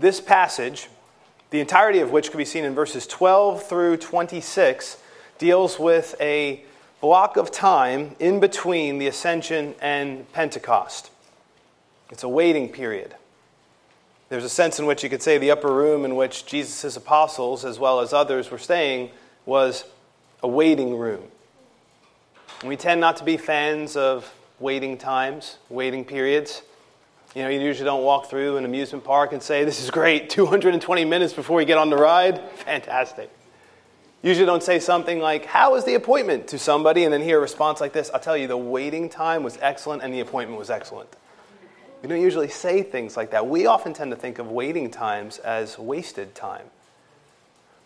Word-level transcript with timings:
this 0.00 0.20
passage, 0.20 0.88
the 1.50 1.60
entirety 1.60 2.00
of 2.00 2.10
which 2.10 2.30
can 2.30 2.38
be 2.38 2.44
seen 2.44 2.64
in 2.64 2.74
verses 2.74 3.06
12 3.06 3.62
through 3.62 3.98
26, 3.98 4.96
deals 5.38 5.78
with 5.78 6.14
a 6.20 6.64
block 7.00 7.36
of 7.36 7.50
time 7.50 8.14
in 8.18 8.40
between 8.40 8.98
the 8.98 9.06
ascension 9.06 9.74
and 9.80 10.30
Pentecost. 10.32 11.10
It's 12.10 12.22
a 12.22 12.28
waiting 12.28 12.68
period. 12.68 13.14
There's 14.28 14.44
a 14.44 14.48
sense 14.48 14.78
in 14.78 14.86
which 14.86 15.02
you 15.02 15.10
could 15.10 15.22
say 15.22 15.38
the 15.38 15.50
upper 15.50 15.72
room 15.72 16.04
in 16.04 16.14
which 16.14 16.46
Jesus' 16.46 16.96
apostles, 16.96 17.64
as 17.64 17.78
well 17.78 18.00
as 18.00 18.12
others, 18.12 18.50
were 18.50 18.58
staying 18.58 19.10
was 19.44 19.84
a 20.42 20.48
waiting 20.48 20.96
room. 20.96 21.22
We 22.64 22.76
tend 22.76 23.00
not 23.00 23.16
to 23.16 23.24
be 23.24 23.36
fans 23.36 23.96
of 23.96 24.32
waiting 24.58 24.98
times, 24.98 25.58
waiting 25.68 26.04
periods. 26.04 26.62
You 27.34 27.44
know, 27.44 27.48
you 27.48 27.60
usually 27.60 27.84
don't 27.84 28.02
walk 28.02 28.26
through 28.26 28.56
an 28.56 28.64
amusement 28.64 29.04
park 29.04 29.32
and 29.32 29.40
say, 29.40 29.64
This 29.64 29.82
is 29.82 29.90
great, 29.90 30.30
220 30.30 31.04
minutes 31.04 31.32
before 31.32 31.56
we 31.56 31.64
get 31.64 31.78
on 31.78 31.88
the 31.88 31.96
ride. 31.96 32.40
Fantastic. 32.50 33.30
Usually 34.22 34.44
don't 34.44 34.64
say 34.64 34.80
something 34.80 35.20
like, 35.20 35.44
How 35.44 35.72
was 35.72 35.84
the 35.84 35.94
appointment 35.94 36.48
to 36.48 36.58
somebody? 36.58 37.04
And 37.04 37.12
then 37.12 37.22
hear 37.22 37.38
a 37.38 37.40
response 37.40 37.80
like 37.80 37.92
this 37.92 38.10
I'll 38.12 38.18
tell 38.18 38.36
you, 38.36 38.48
the 38.48 38.56
waiting 38.56 39.08
time 39.08 39.44
was 39.44 39.58
excellent 39.62 40.02
and 40.02 40.12
the 40.12 40.18
appointment 40.18 40.58
was 40.58 40.70
excellent. 40.70 41.08
We 42.02 42.08
don't 42.08 42.20
usually 42.20 42.48
say 42.48 42.82
things 42.82 43.16
like 43.16 43.30
that. 43.30 43.46
We 43.46 43.66
often 43.66 43.92
tend 43.92 44.10
to 44.10 44.16
think 44.16 44.40
of 44.40 44.50
waiting 44.50 44.90
times 44.90 45.38
as 45.38 45.78
wasted 45.78 46.34
time. 46.34 46.66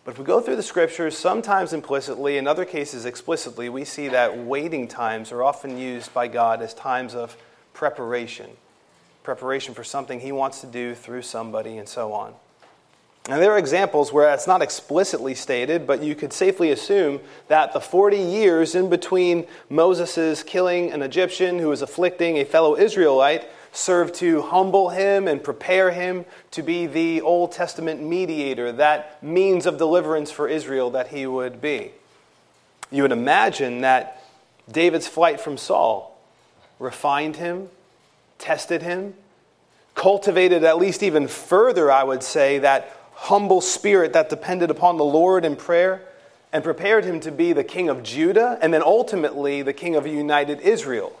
But 0.05 0.11
if 0.11 0.19
we 0.19 0.25
go 0.25 0.39
through 0.41 0.55
the 0.55 0.63
scriptures, 0.63 1.17
sometimes 1.17 1.71
implicitly, 1.73 2.37
in 2.37 2.47
other 2.47 2.65
cases 2.65 3.05
explicitly, 3.05 3.69
we 3.69 3.85
see 3.85 4.07
that 4.07 4.37
waiting 4.37 4.87
times 4.87 5.31
are 5.31 5.43
often 5.43 5.77
used 5.77 6.13
by 6.13 6.27
God 6.27 6.61
as 6.61 6.73
times 6.73 7.13
of 7.13 7.37
preparation 7.73 8.51
preparation 9.25 9.73
for 9.73 9.83
something 9.83 10.21
He 10.21 10.31
wants 10.31 10.61
to 10.61 10.67
do 10.67 10.95
through 10.95 11.23
somebody, 11.23 11.77
and 11.77 11.89
so 11.89 12.13
on. 12.13 12.33
And 13.27 13.41
there 13.41 13.51
are 13.51 13.57
examples 13.57 14.13
where 14.13 14.31
it's 14.31 14.45
not 14.45 14.61
explicitly 14.61 15.33
stated, 15.33 15.87
but 15.87 16.03
you 16.03 16.13
could 16.13 16.31
safely 16.31 16.69
assume 16.69 17.19
that 17.47 17.73
the 17.73 17.81
40 17.81 18.17
years 18.17 18.75
in 18.75 18.87
between 18.87 19.47
Moses' 19.67 20.43
killing 20.43 20.91
an 20.91 21.01
Egyptian 21.01 21.57
who 21.57 21.69
was 21.69 21.81
afflicting 21.81 22.37
a 22.37 22.45
fellow 22.45 22.77
Israelite 22.77 23.49
served 23.71 24.13
to 24.15 24.43
humble 24.43 24.89
him 24.89 25.27
and 25.27 25.43
prepare 25.43 25.91
him 25.91 26.23
to 26.51 26.61
be 26.61 26.85
the 26.85 27.19
Old 27.21 27.51
Testament 27.51 28.01
mediator, 28.01 28.71
that 28.71 29.21
means 29.23 29.65
of 29.65 29.77
deliverance 29.77 30.29
for 30.31 30.47
Israel 30.47 30.91
that 30.91 31.07
he 31.07 31.25
would 31.25 31.59
be. 31.59 31.91
You 32.91 33.01
would 33.01 33.11
imagine 33.11 33.81
that 33.81 34.23
David's 34.71 35.07
flight 35.07 35.41
from 35.41 35.57
Saul 35.57 36.17
refined 36.79 37.37
him, 37.37 37.69
tested 38.37 38.81
him, 38.81 39.13
cultivated 39.93 40.63
at 40.63 40.77
least 40.77 41.03
even 41.03 41.27
further, 41.27 41.91
I 41.91 42.03
would 42.03 42.23
say, 42.23 42.59
that 42.59 42.95
humble 43.13 43.61
spirit 43.61 44.13
that 44.13 44.29
depended 44.29 44.69
upon 44.69 44.97
the 44.97 45.05
Lord 45.05 45.45
in 45.45 45.55
prayer 45.55 46.01
and 46.51 46.63
prepared 46.63 47.05
him 47.05 47.19
to 47.21 47.31
be 47.31 47.53
the 47.53 47.63
king 47.63 47.89
of 47.89 48.03
Judah 48.03 48.57
and 48.61 48.73
then 48.73 48.83
ultimately 48.83 49.61
the 49.61 49.73
king 49.73 49.95
of 49.95 50.05
united 50.05 50.59
Israel. 50.61 51.17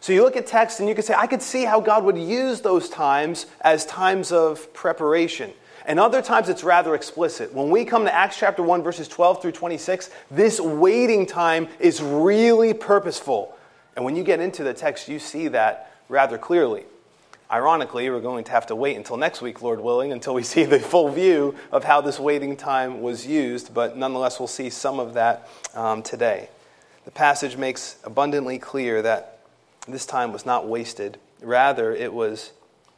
So 0.00 0.12
you 0.12 0.22
look 0.22 0.36
at 0.36 0.46
text 0.46 0.80
and 0.80 0.88
you 0.88 0.94
could 0.94 1.04
say, 1.04 1.14
I 1.14 1.26
could 1.26 1.40
see 1.40 1.64
how 1.64 1.80
God 1.80 2.04
would 2.04 2.18
use 2.18 2.60
those 2.60 2.90
times 2.90 3.46
as 3.62 3.86
times 3.86 4.32
of 4.32 4.72
preparation. 4.74 5.52
And 5.86 6.00
other 6.00 6.22
times 6.22 6.48
it's 6.48 6.64
rather 6.64 6.94
explicit. 6.94 7.54
When 7.54 7.70
we 7.70 7.84
come 7.84 8.04
to 8.04 8.14
Acts 8.14 8.38
chapter 8.38 8.62
1, 8.62 8.82
verses 8.82 9.08
12 9.08 9.40
through 9.40 9.52
26, 9.52 10.10
this 10.30 10.60
waiting 10.60 11.26
time 11.26 11.68
is 11.78 12.02
really 12.02 12.74
purposeful. 12.74 13.56
And 13.96 14.04
when 14.04 14.16
you 14.16 14.24
get 14.24 14.40
into 14.40 14.64
the 14.64 14.74
text, 14.74 15.08
you 15.08 15.18
see 15.18 15.48
that 15.48 15.93
rather 16.08 16.38
clearly. 16.38 16.84
Ironically, 17.50 18.08
we're 18.08 18.20
going 18.20 18.44
to 18.44 18.50
have 18.52 18.66
to 18.68 18.76
wait 18.76 18.96
until 18.96 19.16
next 19.16 19.42
week, 19.42 19.62
Lord 19.62 19.80
willing, 19.80 20.12
until 20.12 20.34
we 20.34 20.42
see 20.54 20.64
the 20.64 20.80
full 20.80 21.08
view 21.08 21.54
of 21.70 21.84
how 21.84 22.00
this 22.00 22.18
waiting 22.18 22.56
time 22.56 23.00
was 23.00 23.26
used, 23.26 23.74
but 23.74 23.96
nonetheless, 23.96 24.38
we'll 24.38 24.46
see 24.48 24.70
some 24.70 24.98
of 24.98 25.14
that 25.14 25.48
um, 25.74 26.02
today. 26.02 26.48
The 27.04 27.10
passage 27.10 27.56
makes 27.56 27.96
abundantly 28.02 28.58
clear 28.58 29.02
that 29.02 29.38
this 29.86 30.06
time 30.06 30.32
was 30.32 30.46
not 30.46 30.66
wasted, 30.66 31.18
rather, 31.42 31.92
it 31.92 32.12
was 32.12 32.52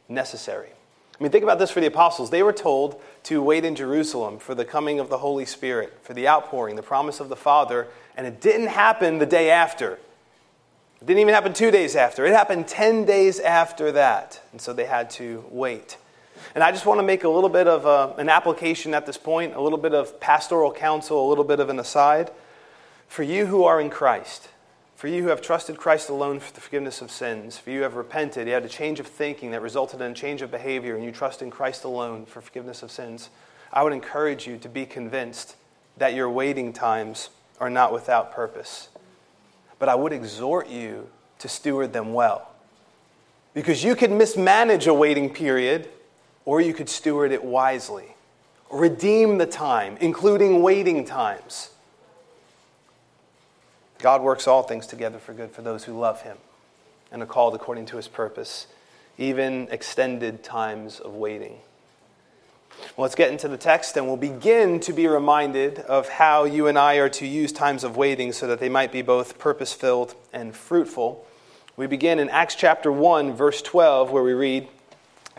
necessary. 0.07 0.69
I 1.19 1.23
mean, 1.23 1.31
think 1.31 1.43
about 1.43 1.59
this 1.59 1.71
for 1.71 1.81
the 1.81 1.87
apostles. 1.87 2.29
They 2.29 2.43
were 2.43 2.53
told 2.53 3.01
to 3.23 3.41
wait 3.41 3.65
in 3.65 3.75
Jerusalem 3.75 4.39
for 4.39 4.55
the 4.55 4.63
coming 4.63 4.99
of 4.99 5.09
the 5.09 5.17
Holy 5.17 5.45
Spirit, 5.45 5.97
for 6.03 6.13
the 6.13 6.27
outpouring, 6.27 6.75
the 6.75 6.83
promise 6.83 7.19
of 7.19 7.27
the 7.27 7.35
Father, 7.35 7.87
and 8.15 8.25
it 8.25 8.39
didn't 8.39 8.67
happen 8.67 9.17
the 9.17 9.25
day 9.25 9.49
after. 9.49 9.99
It 11.01 11.05
didn't 11.05 11.19
even 11.19 11.33
happen 11.33 11.53
two 11.53 11.69
days 11.69 11.95
after. 11.95 12.25
It 12.25 12.33
happened 12.33 12.67
10 12.67 13.05
days 13.05 13.39
after 13.39 13.91
that. 13.91 14.41
And 14.51 14.59
so 14.59 14.73
they 14.73 14.85
had 14.85 15.09
to 15.11 15.45
wait. 15.49 15.97
And 16.55 16.63
I 16.63 16.71
just 16.71 16.85
want 16.85 16.99
to 16.99 17.05
make 17.05 17.23
a 17.23 17.29
little 17.29 17.49
bit 17.49 17.67
of 17.67 17.85
a, 17.85 18.19
an 18.19 18.29
application 18.29 18.93
at 18.93 19.05
this 19.05 19.17
point, 19.17 19.53
a 19.53 19.61
little 19.61 19.77
bit 19.77 19.93
of 19.93 20.19
pastoral 20.19 20.71
counsel, 20.71 21.25
a 21.25 21.29
little 21.29 21.43
bit 21.43 21.59
of 21.59 21.69
an 21.69 21.79
aside. 21.79 22.31
For 23.07 23.23
you 23.23 23.45
who 23.45 23.63
are 23.63 23.79
in 23.79 23.89
Christ, 23.89 24.49
for 24.95 25.07
you 25.07 25.21
who 25.21 25.29
have 25.29 25.41
trusted 25.41 25.77
Christ 25.77 26.09
alone 26.09 26.39
for 26.39 26.51
the 26.51 26.61
forgiveness 26.61 27.01
of 27.01 27.11
sins, 27.11 27.59
for 27.59 27.69
you 27.69 27.77
who 27.77 27.83
have 27.83 27.95
repented, 27.95 28.47
you 28.47 28.53
had 28.53 28.65
a 28.65 28.69
change 28.69 28.99
of 28.99 29.05
thinking 29.05 29.51
that 29.51 29.61
resulted 29.61 30.01
in 30.01 30.11
a 30.11 30.15
change 30.15 30.41
of 30.41 30.49
behavior, 30.49 30.95
and 30.95 31.05
you 31.05 31.11
trust 31.11 31.43
in 31.43 31.51
Christ 31.51 31.83
alone 31.83 32.25
for 32.25 32.41
forgiveness 32.41 32.81
of 32.81 32.89
sins, 32.89 33.29
I 33.71 33.83
would 33.83 33.93
encourage 33.93 34.47
you 34.47 34.57
to 34.57 34.69
be 34.69 34.87
convinced 34.87 35.55
that 35.97 36.15
your 36.15 36.29
waiting 36.29 36.73
times 36.73 37.29
are 37.59 37.69
not 37.69 37.93
without 37.93 38.31
purpose. 38.31 38.89
But 39.79 39.89
I 39.89 39.95
would 39.95 40.13
exhort 40.13 40.69
you 40.69 41.09
to 41.39 41.47
steward 41.47 41.93
them 41.93 42.13
well. 42.13 42.51
Because 43.53 43.83
you 43.83 43.95
could 43.95 44.11
mismanage 44.11 44.87
a 44.87 44.93
waiting 44.93 45.33
period, 45.33 45.89
or 46.45 46.61
you 46.61 46.73
could 46.73 46.89
steward 46.89 47.31
it 47.31 47.43
wisely. 47.43 48.15
Redeem 48.71 49.37
the 49.37 49.45
time, 49.45 49.97
including 49.99 50.61
waiting 50.61 51.05
times. 51.05 51.69
God 53.99 54.21
works 54.21 54.47
all 54.47 54.63
things 54.63 54.85
together 54.85 55.17
for 55.17 55.33
good 55.33 55.51
for 55.51 55.61
those 55.61 55.85
who 55.85 55.97
love 55.97 56.21
him 56.21 56.37
and 57.11 57.23
are 57.23 57.27
called 57.27 57.55
according 57.55 57.85
to 57.87 57.97
his 57.97 58.07
purpose, 58.07 58.67
even 59.17 59.67
extended 59.71 60.43
times 60.43 60.99
of 60.99 61.13
waiting. 61.13 61.57
Well, 62.95 63.03
let's 63.03 63.15
get 63.15 63.31
into 63.31 63.47
the 63.47 63.57
text 63.57 63.97
and 63.97 64.07
we'll 64.07 64.17
begin 64.17 64.79
to 64.81 64.93
be 64.93 65.07
reminded 65.07 65.79
of 65.79 66.09
how 66.09 66.45
you 66.45 66.67
and 66.67 66.77
I 66.77 66.95
are 66.95 67.09
to 67.09 67.27
use 67.27 67.51
times 67.51 67.83
of 67.83 67.97
waiting 67.97 68.31
so 68.31 68.47
that 68.47 68.59
they 68.59 68.69
might 68.69 68.91
be 68.91 69.01
both 69.01 69.37
purpose 69.37 69.73
filled 69.73 70.15
and 70.33 70.55
fruitful. 70.55 71.25
We 71.75 71.85
begin 71.85 72.17
in 72.17 72.29
Acts 72.29 72.55
chapter 72.55 72.91
1, 72.91 73.33
verse 73.33 73.61
12, 73.61 74.09
where 74.11 74.23
we 74.23 74.33
read 74.33 74.67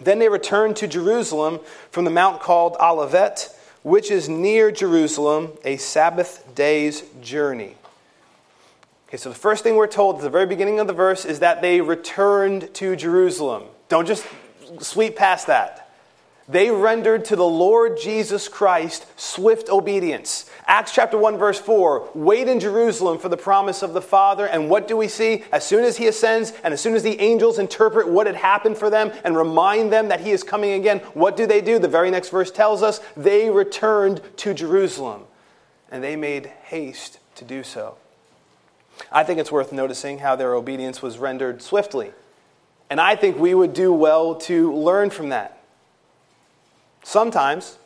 Then 0.00 0.20
they 0.20 0.28
returned 0.28 0.76
to 0.76 0.86
Jerusalem 0.86 1.58
from 1.90 2.04
the 2.04 2.12
mount 2.12 2.40
called 2.40 2.76
Olivet, 2.80 3.52
which 3.82 4.10
is 4.10 4.28
near 4.28 4.70
Jerusalem, 4.70 5.52
a 5.64 5.78
Sabbath 5.78 6.44
day's 6.54 7.02
journey. 7.20 7.74
Okay, 9.08 9.16
so 9.16 9.30
the 9.30 9.34
first 9.34 9.64
thing 9.64 9.76
we're 9.76 9.86
told 9.86 10.16
at 10.16 10.22
the 10.22 10.30
very 10.30 10.46
beginning 10.46 10.80
of 10.80 10.86
the 10.86 10.92
verse 10.92 11.24
is 11.24 11.40
that 11.40 11.62
they 11.62 11.80
returned 11.80 12.72
to 12.74 12.94
Jerusalem. 12.94 13.64
Don't 13.88 14.06
just 14.06 14.26
sweep 14.80 15.16
past 15.16 15.46
that. 15.46 15.87
They 16.50 16.70
rendered 16.70 17.26
to 17.26 17.36
the 17.36 17.44
Lord 17.44 17.98
Jesus 18.00 18.48
Christ 18.48 19.04
swift 19.20 19.68
obedience. 19.68 20.48
Acts 20.66 20.92
chapter 20.92 21.18
1, 21.18 21.36
verse 21.36 21.60
4 21.60 22.08
wait 22.14 22.48
in 22.48 22.58
Jerusalem 22.58 23.18
for 23.18 23.28
the 23.28 23.36
promise 23.36 23.82
of 23.82 23.92
the 23.92 24.00
Father. 24.00 24.46
And 24.46 24.70
what 24.70 24.88
do 24.88 24.96
we 24.96 25.08
see? 25.08 25.44
As 25.52 25.66
soon 25.66 25.84
as 25.84 25.98
he 25.98 26.06
ascends 26.06 26.54
and 26.64 26.72
as 26.72 26.80
soon 26.80 26.94
as 26.94 27.02
the 27.02 27.20
angels 27.20 27.58
interpret 27.58 28.08
what 28.08 28.26
had 28.26 28.36
happened 28.36 28.78
for 28.78 28.88
them 28.88 29.12
and 29.24 29.36
remind 29.36 29.92
them 29.92 30.08
that 30.08 30.20
he 30.20 30.30
is 30.30 30.42
coming 30.42 30.72
again, 30.72 31.00
what 31.12 31.36
do 31.36 31.46
they 31.46 31.60
do? 31.60 31.78
The 31.78 31.86
very 31.86 32.10
next 32.10 32.30
verse 32.30 32.50
tells 32.50 32.82
us 32.82 33.00
they 33.14 33.50
returned 33.50 34.22
to 34.38 34.54
Jerusalem 34.54 35.24
and 35.90 36.02
they 36.02 36.16
made 36.16 36.46
haste 36.46 37.18
to 37.34 37.44
do 37.44 37.62
so. 37.62 37.96
I 39.12 39.22
think 39.22 39.38
it's 39.38 39.52
worth 39.52 39.70
noticing 39.70 40.18
how 40.18 40.34
their 40.34 40.54
obedience 40.54 41.02
was 41.02 41.18
rendered 41.18 41.60
swiftly. 41.60 42.12
And 42.88 43.02
I 43.02 43.16
think 43.16 43.38
we 43.38 43.54
would 43.54 43.74
do 43.74 43.92
well 43.92 44.34
to 44.36 44.74
learn 44.74 45.10
from 45.10 45.28
that. 45.28 45.57
Sometimes, 47.08 47.78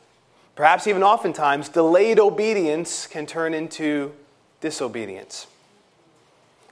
perhaps 0.56 0.86
even 0.86 1.02
oftentimes, 1.02 1.68
delayed 1.68 2.18
obedience 2.18 3.06
can 3.06 3.24
turn 3.24 3.54
into 3.54 4.12
disobedience. 4.60 5.46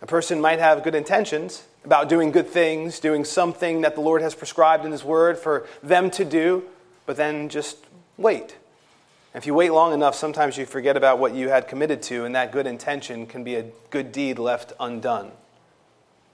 A 0.03 0.07
person 0.07 0.41
might 0.41 0.59
have 0.59 0.83
good 0.83 0.95
intentions 0.95 1.63
about 1.85 2.09
doing 2.09 2.33
good 2.33 2.49
things, 2.49 2.99
doing 2.99 3.25
something 3.25 3.83
that 3.83 3.95
the 3.95 4.01
Lord 4.01 4.21
has 4.23 4.35
prescribed 4.35 4.85
in 4.85 4.91
His 4.93 5.05
Word 5.05 5.39
for 5.39 5.67
them 5.83 6.11
to 6.11 6.25
do, 6.25 6.65
but 7.07 7.17
then 7.17 7.49
just 7.49 7.77
wait 8.17 8.57
if 9.33 9.47
you 9.47 9.55
wait 9.55 9.71
long 9.71 9.93
enough, 9.93 10.17
sometimes 10.17 10.59
you 10.59 10.67
forget 10.67 10.97
about 10.97 11.21
what 11.21 11.35
you 11.35 11.51
had 11.51 11.69
committed 11.69 12.03
to, 12.05 12.25
and 12.25 12.35
that 12.35 12.51
good 12.51 12.67
intention 12.67 13.27
can 13.27 13.45
be 13.45 13.55
a 13.55 13.65
good 13.91 14.11
deed 14.11 14.41
left 14.41 14.73
undone. 14.81 15.31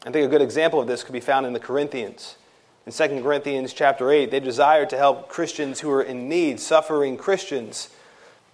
I 0.06 0.10
think 0.10 0.24
a 0.24 0.30
good 0.30 0.40
example 0.40 0.80
of 0.80 0.86
this 0.86 1.04
could 1.04 1.12
be 1.12 1.20
found 1.20 1.44
in 1.44 1.52
the 1.52 1.60
Corinthians. 1.60 2.36
In 2.86 2.92
2 2.92 3.20
Corinthians 3.20 3.72
chapter 3.72 4.12
8, 4.12 4.30
they 4.30 4.38
desired 4.38 4.88
to 4.90 4.96
help 4.96 5.28
Christians 5.28 5.80
who 5.80 5.88
were 5.88 6.02
in 6.02 6.28
need, 6.28 6.60
suffering 6.60 7.16
Christians. 7.16 7.90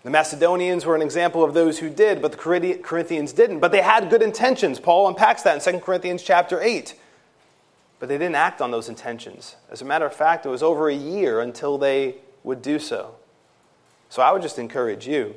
The 0.05 0.11
Macedonians 0.11 0.87
were 0.87 0.97
an 0.97 1.03
example 1.03 1.45
of 1.45 1.53
those 1.53 1.81
who 1.81 1.91
did, 1.91 2.23
but 2.23 2.33
the 2.33 2.39
Corinthians 2.83 3.35
didn't. 3.35 3.61
But 3.61 3.73
they 3.73 3.83
had 3.83 4.09
good 4.09 4.23
intentions. 4.23 4.81
Paul 4.81 5.07
unpacks 5.07 5.43
that 5.43 5.67
in 5.67 5.75
2 5.75 5.81
Corinthians 5.81 6.23
chapter 6.23 6.63
8. 6.63 6.95
But 8.01 8.09
they 8.09 8.17
didn't 8.17 8.37
act 8.37 8.63
on 8.63 8.71
those 8.71 8.89
intentions. 8.89 9.57
As 9.71 9.83
a 9.83 9.85
matter 9.85 10.07
of 10.07 10.15
fact, 10.15 10.47
it 10.47 10.49
was 10.49 10.63
over 10.63 10.89
a 10.89 10.95
year 10.95 11.43
until 11.43 11.77
they 11.77 12.15
would 12.43 12.63
do 12.63 12.79
so. 12.79 13.17
So 14.09 14.23
I 14.23 14.33
would 14.33 14.43
just 14.43 14.59
encourage 14.59 15.07
you 15.07 15.35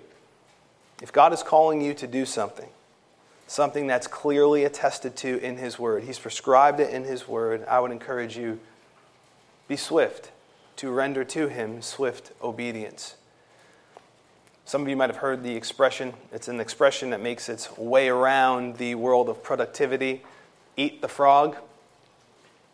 if 1.01 1.11
God 1.11 1.33
is 1.33 1.43
calling 1.43 1.81
you 1.81 1.93
to 1.95 2.07
do 2.07 2.25
something, 2.25 2.69
something 3.45 3.87
that's 3.87 4.07
clearly 4.07 4.63
attested 4.63 5.17
to 5.17 5.37
in 5.43 5.57
His 5.57 5.77
Word, 5.77 6.05
He's 6.05 6.17
prescribed 6.17 6.79
it 6.79 6.91
in 6.91 7.03
His 7.03 7.27
Word, 7.27 7.65
I 7.67 7.81
would 7.81 7.91
encourage 7.91 8.37
you 8.37 8.59
be 9.67 9.75
swift 9.75 10.31
to 10.77 10.91
render 10.91 11.23
to 11.23 11.47
Him 11.47 11.81
swift 11.81 12.31
obedience. 12.41 13.15
Some 14.65 14.81
of 14.81 14.89
you 14.89 14.95
might 14.95 15.09
have 15.09 15.17
heard 15.17 15.43
the 15.43 15.55
expression. 15.55 16.13
It's 16.31 16.47
an 16.47 16.59
expression 16.59 17.11
that 17.11 17.21
makes 17.21 17.49
its 17.49 17.77
way 17.77 18.09
around 18.09 18.77
the 18.77 18.95
world 18.95 19.29
of 19.29 19.43
productivity 19.43 20.23
eat 20.77 21.01
the 21.01 21.07
frog. 21.07 21.55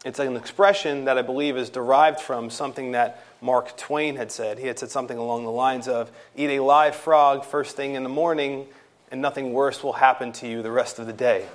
It's 0.03 0.19
an 0.19 0.35
expression 0.35 1.05
that 1.05 1.17
I 1.17 1.21
believe 1.21 1.57
is 1.57 1.69
derived 1.69 2.19
from 2.19 2.49
something 2.49 2.93
that 2.93 3.23
Mark 3.41 3.77
Twain 3.77 4.15
had 4.15 4.31
said. 4.31 4.57
He 4.57 4.67
had 4.67 4.79
said 4.79 4.89
something 4.89 5.17
along 5.17 5.43
the 5.43 5.51
lines 5.51 5.87
of 5.87 6.11
Eat 6.35 6.49
a 6.49 6.63
live 6.63 6.95
frog 6.95 7.45
first 7.45 7.75
thing 7.75 7.93
in 7.93 8.03
the 8.03 8.09
morning, 8.09 8.65
and 9.11 9.21
nothing 9.21 9.53
worse 9.53 9.83
will 9.83 9.93
happen 9.93 10.31
to 10.33 10.47
you 10.47 10.63
the 10.63 10.71
rest 10.71 10.97
of 10.97 11.05
the 11.05 11.13
day. 11.13 11.45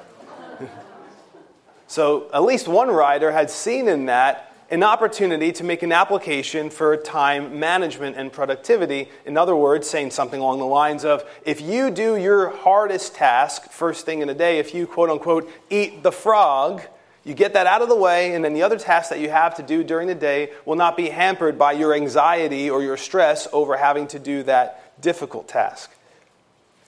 so, 1.89 2.31
at 2.33 2.45
least 2.45 2.69
one 2.69 2.89
writer 2.89 3.33
had 3.33 3.51
seen 3.51 3.89
in 3.89 4.07
that 4.07 4.56
an 4.71 4.83
opportunity 4.83 5.53
to 5.53 5.65
make 5.65 5.83
an 5.83 5.93
application 5.93 6.71
for 6.71 6.97
time 6.97 7.61
management 7.61 8.17
and 8.17 8.33
productivity. 8.33 9.09
In 9.25 9.37
other 9.37 9.55
words, 9.55 9.89
saying 9.89 10.11
something 10.11 10.41
along 10.41 10.59
the 10.59 10.67
lines 10.67 11.05
of 11.05 11.25
if 11.45 11.61
you 11.61 11.91
do 11.91 12.17
your 12.17 12.51
hardest 12.51 13.15
task 13.15 13.71
first 13.71 14.05
thing 14.05 14.23
in 14.23 14.29
the 14.29 14.35
day, 14.35 14.59
if 14.59 14.75
you 14.75 14.87
quote 14.87 15.11
unquote 15.11 15.49
eat 15.71 16.03
the 16.03 16.11
frog, 16.11 16.83
you 17.25 17.35
get 17.35 17.55
that 17.55 17.67
out 17.67 17.83
of 17.83 17.89
the 17.89 17.97
way, 17.97 18.35
and 18.35 18.45
then 18.45 18.55
the 18.55 18.63
other 18.63 18.79
tasks 18.79 19.09
that 19.09 19.19
you 19.19 19.31
have 19.31 19.57
to 19.57 19.63
do 19.63 19.83
during 19.83 20.07
the 20.07 20.15
day 20.15 20.51
will 20.65 20.77
not 20.77 20.97
be 20.97 21.09
hampered 21.09 21.59
by 21.59 21.73
your 21.73 21.93
anxiety 21.93 22.71
or 22.71 22.83
your 22.83 22.97
stress 22.97 23.49
over 23.53 23.77
having 23.77 24.07
to 24.09 24.19
do 24.19 24.45
that 24.45 25.01
difficult 25.01 25.49
task. 25.49 25.91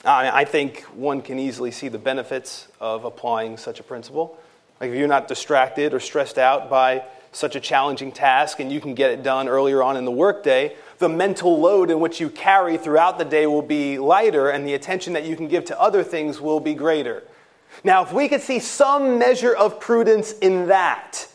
I 0.04 0.44
think 0.44 0.82
one 0.94 1.22
can 1.22 1.40
easily 1.40 1.72
see 1.72 1.88
the 1.88 1.98
benefits 1.98 2.69
of 2.80 3.04
applying 3.04 3.56
such 3.56 3.80
a 3.80 3.82
principle. 3.82 4.38
Like 4.80 4.90
if 4.90 4.96
you're 4.96 5.08
not 5.08 5.26
distracted 5.26 5.92
or 5.92 5.98
stressed 5.98 6.38
out 6.38 6.70
by 6.70 7.02
such 7.38 7.56
a 7.56 7.61
challenging 7.61 8.12
task 8.12 8.61
and 8.61 8.70
you 8.70 8.81
can 8.81 8.94
get 8.94 9.11
it 9.11 9.23
done 9.23 9.49
earlier 9.49 9.82
on 9.82 9.96
in 9.96 10.05
the 10.05 10.11
workday, 10.11 10.75
the 10.99 11.08
mental 11.08 11.58
load 11.58 11.90
in 11.90 12.00
which 12.00 12.20
you 12.20 12.29
carry 12.29 12.76
throughout 12.76 13.19
the 13.19 13.25
day 13.25 13.46
will 13.46 13.62
be 13.62 13.99
lighter 13.99 14.50
and 14.50 14.67
the 14.67 14.75
attention 14.75 15.12
that 15.12 15.25
you 15.25 15.37
can 15.37 15.49
give 15.49 15.64
to 15.67 15.81
other 15.81 16.02
things 16.02 16.40
will 16.40 16.61
be 16.61 16.75
greater. 16.75 17.23
Now, 17.85 18.02
if 18.02 18.12
we 18.12 18.29
could 18.29 18.43
see 18.43 18.58
some 18.58 19.19
measure 19.19 19.55
of 19.55 19.79
prudence 19.79 20.32
in 20.32 20.67
that, 20.69 21.29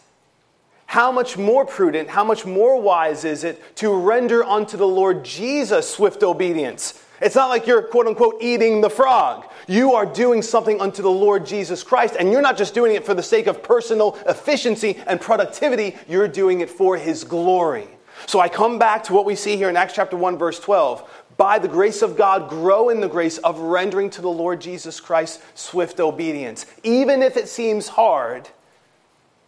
how 0.86 1.12
much 1.12 1.38
more 1.38 1.66
prudent, 1.66 2.10
how 2.10 2.24
much 2.24 2.46
more 2.46 2.80
wise 2.80 3.24
is 3.24 3.44
it 3.44 3.76
to 3.78 3.92
render 3.92 4.44
unto 4.44 4.78
the 4.78 4.88
Lord 4.88 5.24
Jesus 5.24 5.90
swift 5.90 6.22
obedience? 6.22 7.04
It's 7.22 7.36
not 7.36 7.48
like 7.48 7.66
you're 7.66 7.82
quote 7.82 8.08
unquote 8.08 8.38
eating 8.42 8.82
the 8.82 8.90
frog. 8.90 9.50
You 9.68 9.94
are 9.94 10.06
doing 10.06 10.42
something 10.42 10.82
unto 10.82 11.02
the 11.02 11.12
Lord 11.12 11.46
Jesus 11.46 11.84
Christ, 11.84 12.16
and 12.20 12.32
you're 12.32 12.42
not 12.42 12.58
just 12.58 12.74
doing 12.74 12.96
it 12.96 13.06
for 13.06 13.14
the 13.14 13.24
sake 13.24 13.48
of 13.48 13.64
personal 13.64 14.18
efficiency 14.28 14.98
and 15.08 15.20
productivity, 15.20 15.96
you're 16.08 16.28
doing 16.28 16.62
it 16.62 16.70
for 16.70 16.98
His 16.98 17.24
glory. 17.24 17.88
So 18.26 18.40
I 18.40 18.50
come 18.50 18.80
back 18.80 19.04
to 19.06 19.14
what 19.14 19.26
we 19.26 19.36
see 19.36 19.58
here 19.58 19.70
in 19.70 19.78
Acts 19.78 19.96
chapter 19.96 20.18
1, 20.18 20.38
verse 20.38 20.60
12. 20.60 21.10
By 21.36 21.60
the 21.60 21.68
grace 21.68 22.02
of 22.02 22.16
God, 22.16 22.50
grow 22.50 22.90
in 22.90 23.02
the 23.02 23.10
grace 23.10 23.38
of 23.40 23.60
rendering 23.60 24.10
to 24.12 24.22
the 24.22 24.30
Lord 24.30 24.62
Jesus 24.62 25.00
Christ 25.00 25.42
swift 25.56 26.00
obedience. 26.00 26.66
Even 26.84 27.24
if 27.24 27.38
it 27.38 27.48
seems 27.48 27.88
hard, 27.90 28.50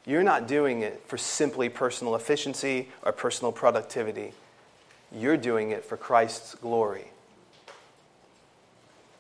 you're 0.06 0.23
not 0.23 0.47
doing 0.47 0.81
it 0.81 1.03
for 1.06 1.18
simply 1.18 1.69
personal 1.69 2.15
efficiency 2.15 2.89
or 3.03 3.11
personal 3.11 3.51
productivity. 3.51 4.33
You're 5.11 5.38
doing 5.38 5.71
it 5.71 5.85
for 5.85 5.97
Christ's 5.97 6.56
glory. 6.56 7.06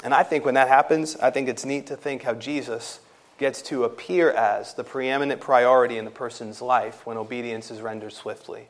And 0.05 0.13
I 0.13 0.21
think 0.21 0.45
when 0.45 0.53
that 0.53 0.67
happens, 0.67 1.17
I 1.17 1.31
think 1.31 1.49
it's 1.49 1.65
neat 1.65 1.87
to 1.87 1.97
think 1.97 2.21
how 2.21 2.35
Jesus 2.35 2.99
gets 3.39 3.63
to 3.63 3.85
appear 3.85 4.29
as 4.29 4.75
the 4.75 4.83
preeminent 4.83 5.41
priority 5.41 5.97
in 5.97 6.05
the 6.05 6.11
person's 6.11 6.61
life 6.61 7.07
when 7.07 7.17
obedience 7.17 7.71
is 7.71 7.81
rendered 7.81 8.13
swiftly. 8.13 8.67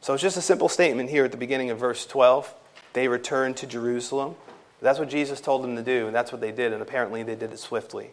So 0.00 0.14
it's 0.14 0.22
just 0.22 0.36
a 0.36 0.40
simple 0.40 0.68
statement 0.68 1.10
here 1.10 1.24
at 1.24 1.32
the 1.32 1.36
beginning 1.36 1.70
of 1.70 1.78
verse 1.80 2.06
12. 2.06 2.54
They 2.92 3.08
returned 3.08 3.56
to 3.56 3.66
Jerusalem. 3.66 4.36
That's 4.80 5.00
what 5.00 5.08
Jesus 5.10 5.40
told 5.40 5.64
them 5.64 5.74
to 5.74 5.82
do, 5.82 6.06
and 6.06 6.14
that's 6.14 6.30
what 6.30 6.40
they 6.40 6.52
did, 6.52 6.72
and 6.72 6.82
apparently 6.82 7.24
they 7.24 7.34
did 7.34 7.52
it 7.52 7.58
swiftly. 7.58 8.10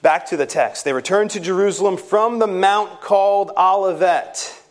Back 0.00 0.26
to 0.26 0.36
the 0.36 0.46
text. 0.46 0.84
They 0.84 0.92
returned 0.92 1.32
to 1.32 1.40
Jerusalem 1.40 1.96
from 1.96 2.38
the 2.38 2.46
mount 2.46 3.00
called 3.00 3.50
Olivet 3.56 4.61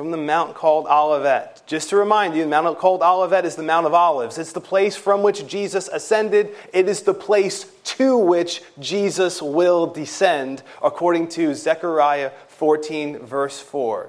from 0.00 0.12
the 0.12 0.16
mount 0.16 0.54
called 0.54 0.86
Olivet. 0.86 1.60
Just 1.66 1.90
to 1.90 1.96
remind 1.96 2.34
you, 2.34 2.44
the 2.44 2.48
mount 2.48 2.78
called 2.78 3.02
Olivet 3.02 3.44
is 3.44 3.54
the 3.54 3.62
Mount 3.62 3.84
of 3.84 3.92
Olives. 3.92 4.38
It's 4.38 4.52
the 4.52 4.58
place 4.58 4.96
from 4.96 5.22
which 5.22 5.46
Jesus 5.46 5.88
ascended. 5.88 6.56
It 6.72 6.88
is 6.88 7.02
the 7.02 7.12
place 7.12 7.70
to 7.84 8.16
which 8.16 8.62
Jesus 8.78 9.42
will 9.42 9.86
descend, 9.86 10.62
according 10.82 11.28
to 11.32 11.54
Zechariah 11.54 12.30
14, 12.48 13.18
verse 13.18 13.60
4. 13.60 14.08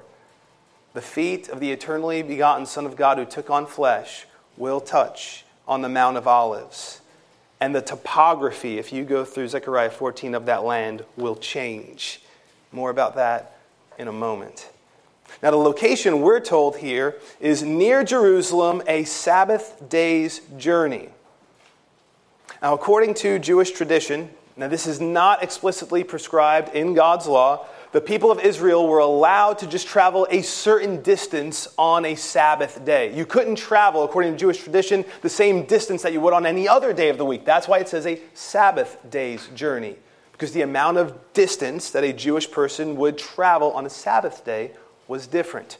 The 0.94 1.02
feet 1.02 1.50
of 1.50 1.60
the 1.60 1.72
eternally 1.72 2.22
begotten 2.22 2.64
Son 2.64 2.86
of 2.86 2.96
God 2.96 3.18
who 3.18 3.26
took 3.26 3.50
on 3.50 3.66
flesh 3.66 4.24
will 4.56 4.80
touch 4.80 5.44
on 5.68 5.82
the 5.82 5.90
Mount 5.90 6.16
of 6.16 6.26
Olives. 6.26 7.02
And 7.60 7.74
the 7.74 7.82
topography, 7.82 8.78
if 8.78 8.94
you 8.94 9.04
go 9.04 9.26
through 9.26 9.48
Zechariah 9.48 9.90
14 9.90 10.34
of 10.36 10.46
that 10.46 10.64
land, 10.64 11.04
will 11.18 11.36
change. 11.36 12.22
More 12.72 12.88
about 12.88 13.16
that 13.16 13.58
in 13.98 14.08
a 14.08 14.12
moment. 14.12 14.70
Now, 15.40 15.50
the 15.50 15.56
location 15.56 16.20
we're 16.20 16.40
told 16.40 16.78
here 16.78 17.16
is 17.40 17.62
near 17.62 18.02
Jerusalem, 18.02 18.82
a 18.86 19.04
Sabbath 19.04 19.88
day's 19.88 20.40
journey. 20.56 21.10
Now, 22.60 22.74
according 22.74 23.14
to 23.14 23.38
Jewish 23.38 23.70
tradition, 23.70 24.30
now 24.56 24.68
this 24.68 24.86
is 24.86 25.00
not 25.00 25.42
explicitly 25.42 26.04
prescribed 26.04 26.74
in 26.74 26.94
God's 26.94 27.26
law, 27.26 27.66
the 27.92 28.00
people 28.00 28.30
of 28.30 28.40
Israel 28.40 28.88
were 28.88 29.00
allowed 29.00 29.58
to 29.58 29.66
just 29.66 29.86
travel 29.86 30.26
a 30.30 30.40
certain 30.40 31.02
distance 31.02 31.68
on 31.76 32.06
a 32.06 32.14
Sabbath 32.14 32.82
day. 32.86 33.14
You 33.14 33.26
couldn't 33.26 33.56
travel, 33.56 34.02
according 34.02 34.32
to 34.32 34.38
Jewish 34.38 34.62
tradition, 34.62 35.04
the 35.20 35.28
same 35.28 35.66
distance 35.66 36.02
that 36.02 36.12
you 36.14 36.20
would 36.22 36.32
on 36.32 36.46
any 36.46 36.66
other 36.66 36.94
day 36.94 37.10
of 37.10 37.18
the 37.18 37.24
week. 37.24 37.44
That's 37.44 37.68
why 37.68 37.80
it 37.80 37.88
says 37.88 38.06
a 38.06 38.18
Sabbath 38.32 38.96
day's 39.10 39.46
journey, 39.48 39.96
because 40.32 40.52
the 40.52 40.62
amount 40.62 40.96
of 40.96 41.18
distance 41.34 41.90
that 41.90 42.02
a 42.02 42.14
Jewish 42.14 42.50
person 42.50 42.96
would 42.96 43.18
travel 43.18 43.72
on 43.72 43.84
a 43.84 43.90
Sabbath 43.90 44.42
day 44.42 44.70
was 45.12 45.26
different. 45.26 45.76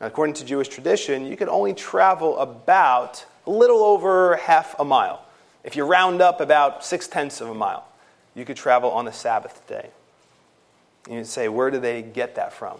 Now, 0.00 0.06
according 0.06 0.34
to 0.34 0.44
Jewish 0.44 0.68
tradition, 0.68 1.26
you 1.26 1.36
could 1.36 1.48
only 1.48 1.74
travel 1.74 2.38
about 2.38 3.26
a 3.44 3.50
little 3.50 3.82
over 3.82 4.36
half 4.36 4.78
a 4.78 4.84
mile. 4.84 5.26
If 5.64 5.74
you 5.74 5.84
round 5.84 6.22
up 6.22 6.40
about 6.40 6.84
six 6.84 7.08
tenths 7.08 7.40
of 7.40 7.48
a 7.48 7.54
mile, 7.54 7.84
you 8.36 8.44
could 8.44 8.56
travel 8.56 8.92
on 8.92 9.08
a 9.08 9.12
Sabbath 9.12 9.66
day. 9.66 9.90
You'd 11.10 11.26
say, 11.26 11.48
where 11.48 11.72
do 11.72 11.80
they 11.80 12.00
get 12.00 12.36
that 12.36 12.52
from? 12.52 12.78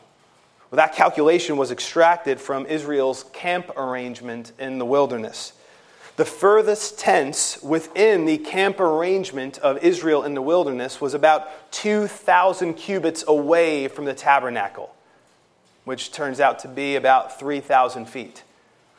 Well, 0.71 0.77
that 0.77 0.95
calculation 0.95 1.57
was 1.57 1.73
extracted 1.73 2.41
from 2.41 2.67
Israel's 2.67 3.25
camp 3.33 3.77
arrangement 3.77 4.53
in 4.61 4.79
the 4.79 4.87
wilderness. 4.87 5.55
The 6.15 6.25
furthest 6.25 7.01
tents 7.01 7.61
within 7.65 8.27
the 8.27 8.39
camp 8.39 8.79
arrangement 8.79 9.59
of 9.59 9.83
Israel 9.83 10.23
in 10.23 10.35
the 10.35 10.43
wilderness 10.43 11.01
was 11.01 11.15
about 11.15 11.73
2,000 11.73 12.75
cubits 12.75 13.25
away 13.27 13.89
from 13.89 14.05
the 14.05 14.15
tabernacle 14.15 14.95
which 15.85 16.13
turns 16.13 16.41
out 16.41 16.59
to 16.61 16.69
be 16.69 16.97
about 16.97 17.39
3,000 17.39 18.07
feet. 18.07 18.43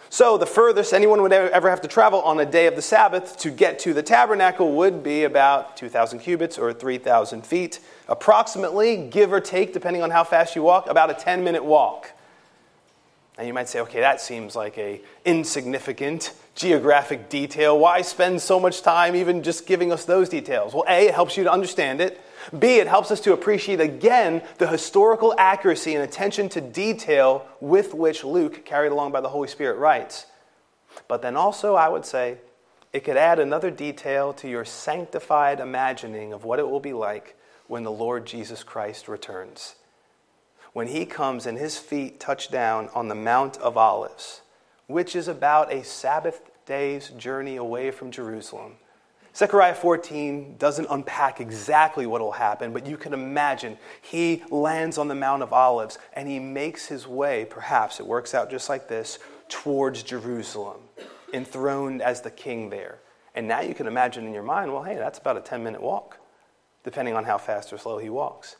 So, 0.09 0.37
the 0.37 0.45
furthest 0.45 0.91
anyone 0.91 1.21
would 1.21 1.31
ever 1.31 1.69
have 1.69 1.79
to 1.81 1.87
travel 1.87 2.21
on 2.23 2.37
a 2.37 2.45
day 2.45 2.67
of 2.67 2.75
the 2.75 2.81
Sabbath 2.81 3.37
to 3.37 3.49
get 3.49 3.79
to 3.79 3.93
the 3.93 4.03
tabernacle 4.03 4.73
would 4.73 5.03
be 5.03 5.23
about 5.23 5.77
2,000 5.77 6.19
cubits 6.19 6.57
or 6.57 6.73
3,000 6.73 7.45
feet, 7.45 7.79
approximately, 8.09 8.97
give 8.97 9.31
or 9.31 9.39
take, 9.39 9.71
depending 9.71 10.03
on 10.03 10.11
how 10.11 10.25
fast 10.25 10.53
you 10.53 10.63
walk, 10.63 10.89
about 10.89 11.09
a 11.09 11.13
10 11.13 11.45
minute 11.45 11.63
walk. 11.63 12.11
And 13.37 13.47
you 13.47 13.53
might 13.53 13.69
say, 13.69 13.79
okay, 13.79 14.01
that 14.01 14.19
seems 14.19 14.53
like 14.53 14.77
a 14.77 15.01
insignificant 15.23 16.33
geographic 16.55 17.29
detail. 17.29 17.79
Why 17.79 18.01
spend 18.01 18.41
so 18.41 18.59
much 18.59 18.81
time 18.81 19.15
even 19.15 19.41
just 19.41 19.65
giving 19.65 19.93
us 19.93 20.03
those 20.03 20.27
details? 20.27 20.73
Well, 20.73 20.83
A, 20.89 21.07
it 21.07 21.13
helps 21.13 21.37
you 21.37 21.45
to 21.45 21.51
understand 21.51 22.01
it. 22.01 22.19
B, 22.57 22.79
it 22.79 22.87
helps 22.87 23.11
us 23.11 23.21
to 23.21 23.33
appreciate 23.33 23.79
again 23.79 24.41
the 24.57 24.67
historical 24.67 25.33
accuracy 25.37 25.95
and 25.95 26.03
attention 26.03 26.49
to 26.49 26.61
detail 26.61 27.45
with 27.59 27.93
which 27.93 28.23
Luke, 28.23 28.65
carried 28.65 28.91
along 28.91 29.11
by 29.11 29.21
the 29.21 29.29
Holy 29.29 29.47
Spirit, 29.47 29.77
writes. 29.77 30.25
But 31.07 31.21
then 31.21 31.35
also, 31.35 31.75
I 31.75 31.89
would 31.89 32.05
say, 32.05 32.37
it 32.93 33.03
could 33.03 33.17
add 33.17 33.39
another 33.39 33.71
detail 33.71 34.33
to 34.33 34.49
your 34.49 34.65
sanctified 34.65 35.59
imagining 35.59 36.33
of 36.33 36.43
what 36.43 36.59
it 36.59 36.69
will 36.69 36.79
be 36.79 36.93
like 36.93 37.37
when 37.67 37.83
the 37.83 37.91
Lord 37.91 38.25
Jesus 38.25 38.63
Christ 38.63 39.07
returns. 39.07 39.75
When 40.73 40.87
he 40.87 41.05
comes 41.05 41.45
and 41.45 41.57
his 41.57 41.77
feet 41.77 42.19
touch 42.19 42.49
down 42.49 42.89
on 42.93 43.07
the 43.07 43.15
Mount 43.15 43.57
of 43.57 43.77
Olives, 43.77 44.41
which 44.87 45.15
is 45.15 45.27
about 45.27 45.71
a 45.71 45.83
Sabbath 45.83 46.41
day's 46.65 47.09
journey 47.09 47.55
away 47.55 47.91
from 47.91 48.11
Jerusalem 48.11 48.73
Zechariah 49.33 49.75
14 49.75 50.57
doesn't 50.57 50.87
unpack 50.89 51.39
exactly 51.39 52.05
what 52.05 52.21
will 52.21 52.33
happen, 52.33 52.73
but 52.73 52.85
you 52.85 52.97
can 52.97 53.13
imagine 53.13 53.77
he 54.01 54.43
lands 54.49 54.97
on 54.97 55.07
the 55.07 55.15
Mount 55.15 55.41
of 55.41 55.53
Olives 55.53 55.97
and 56.13 56.27
he 56.27 56.37
makes 56.37 56.87
his 56.87 57.07
way, 57.07 57.45
perhaps 57.49 57.99
it 57.99 58.05
works 58.05 58.33
out 58.33 58.49
just 58.49 58.67
like 58.67 58.89
this, 58.89 59.19
towards 59.47 60.03
Jerusalem, 60.03 60.81
enthroned 61.33 62.01
as 62.01 62.21
the 62.21 62.31
king 62.31 62.69
there. 62.69 62.99
And 63.33 63.47
now 63.47 63.61
you 63.61 63.73
can 63.73 63.87
imagine 63.87 64.25
in 64.25 64.33
your 64.33 64.43
mind, 64.43 64.73
well, 64.73 64.83
hey, 64.83 64.95
that's 64.95 65.19
about 65.19 65.37
a 65.37 65.41
10 65.41 65.63
minute 65.63 65.81
walk, 65.81 66.17
depending 66.83 67.15
on 67.15 67.23
how 67.23 67.37
fast 67.37 67.71
or 67.71 67.77
slow 67.77 67.99
he 67.99 68.09
walks. 68.09 68.57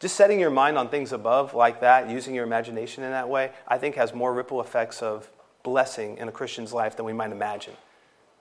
Just 0.00 0.16
setting 0.16 0.38
your 0.38 0.50
mind 0.50 0.76
on 0.76 0.90
things 0.90 1.12
above 1.12 1.54
like 1.54 1.80
that, 1.80 2.10
using 2.10 2.34
your 2.34 2.44
imagination 2.44 3.04
in 3.04 3.10
that 3.10 3.28
way, 3.28 3.52
I 3.66 3.78
think 3.78 3.94
has 3.94 4.14
more 4.14 4.34
ripple 4.34 4.60
effects 4.60 5.02
of 5.02 5.30
blessing 5.62 6.18
in 6.18 6.28
a 6.28 6.32
Christian's 6.32 6.72
life 6.74 6.94
than 6.94 7.06
we 7.06 7.14
might 7.14 7.32
imagine. 7.32 7.74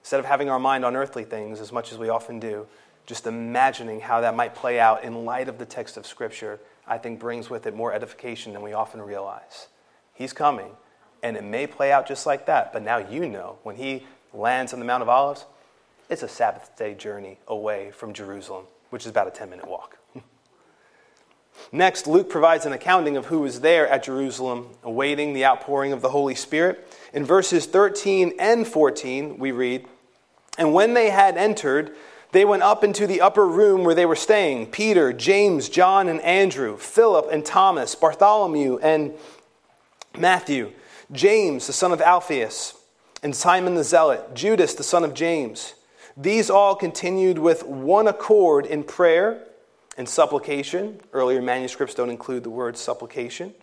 Instead 0.07 0.21
of 0.21 0.25
having 0.25 0.49
our 0.49 0.57
mind 0.57 0.85
on 0.85 0.95
earthly 0.95 1.25
things 1.25 1.59
as 1.59 1.73
much 1.73 1.91
as 1.91 1.97
we 1.97 2.07
often 2.07 2.39
do, 2.39 2.65
just 3.05 3.27
imagining 3.27 3.99
how 3.99 4.21
that 4.21 4.37
might 4.37 4.55
play 4.55 4.79
out 4.79 5.03
in 5.03 5.25
light 5.25 5.49
of 5.49 5.57
the 5.57 5.65
text 5.65 5.97
of 5.97 6.07
Scripture, 6.07 6.61
I 6.87 6.97
think 6.97 7.19
brings 7.19 7.49
with 7.49 7.67
it 7.67 7.75
more 7.75 7.91
edification 7.91 8.53
than 8.53 8.61
we 8.61 8.71
often 8.71 9.01
realize. 9.01 9.67
He's 10.13 10.31
coming, 10.31 10.69
and 11.21 11.35
it 11.35 11.43
may 11.43 11.67
play 11.67 11.91
out 11.91 12.07
just 12.07 12.25
like 12.25 12.45
that, 12.45 12.71
but 12.71 12.83
now 12.83 12.99
you 12.99 13.27
know 13.27 13.57
when 13.63 13.75
he 13.75 14.07
lands 14.33 14.71
on 14.71 14.79
the 14.79 14.85
Mount 14.85 15.03
of 15.03 15.09
Olives, 15.09 15.43
it's 16.09 16.23
a 16.23 16.29
Sabbath 16.29 16.71
day 16.77 16.93
journey 16.93 17.37
away 17.45 17.91
from 17.91 18.13
Jerusalem, 18.13 18.63
which 18.91 19.03
is 19.03 19.09
about 19.09 19.27
a 19.27 19.31
10 19.31 19.49
minute 19.49 19.67
walk. 19.67 19.97
Next, 21.73 22.07
Luke 22.07 22.29
provides 22.29 22.65
an 22.65 22.71
accounting 22.71 23.17
of 23.17 23.25
who 23.25 23.41
was 23.41 23.59
there 23.59 23.85
at 23.89 24.03
Jerusalem 24.03 24.69
awaiting 24.83 25.33
the 25.33 25.43
outpouring 25.43 25.91
of 25.91 26.01
the 26.01 26.11
Holy 26.11 26.35
Spirit. 26.35 26.95
In 27.11 27.25
verses 27.25 27.65
13 27.65 28.35
and 28.39 28.65
14, 28.65 29.37
we 29.37 29.51
read, 29.51 29.85
And 30.57 30.73
when 30.73 30.93
they 30.93 31.09
had 31.09 31.37
entered, 31.37 31.95
they 32.31 32.45
went 32.45 32.63
up 32.63 32.83
into 32.83 33.07
the 33.07 33.21
upper 33.21 33.47
room 33.47 33.83
where 33.83 33.95
they 33.95 34.05
were 34.05 34.15
staying 34.15 34.67
Peter, 34.67 35.13
James, 35.13 35.69
John, 35.69 36.09
and 36.09 36.19
Andrew, 36.21 36.77
Philip 36.77 37.27
and 37.31 37.45
Thomas, 37.45 37.95
Bartholomew 37.95 38.79
and 38.79 39.13
Matthew, 40.17 40.71
James, 41.11 41.67
the 41.67 41.73
son 41.73 41.91
of 41.91 42.01
Alphaeus, 42.01 42.73
and 43.23 43.35
Simon 43.35 43.75
the 43.75 43.83
Zealot, 43.83 44.33
Judas, 44.33 44.73
the 44.73 44.83
son 44.83 45.03
of 45.03 45.13
James. 45.13 45.75
These 46.17 46.49
all 46.49 46.75
continued 46.75 47.37
with 47.37 47.63
one 47.63 48.07
accord 48.07 48.65
in 48.65 48.83
prayer 48.83 49.43
and 49.97 50.09
supplication. 50.09 50.99
Earlier 51.13 51.41
manuscripts 51.41 51.93
don't 51.93 52.09
include 52.09 52.43
the 52.43 52.49
word 52.49 52.77
supplication. 52.77 53.53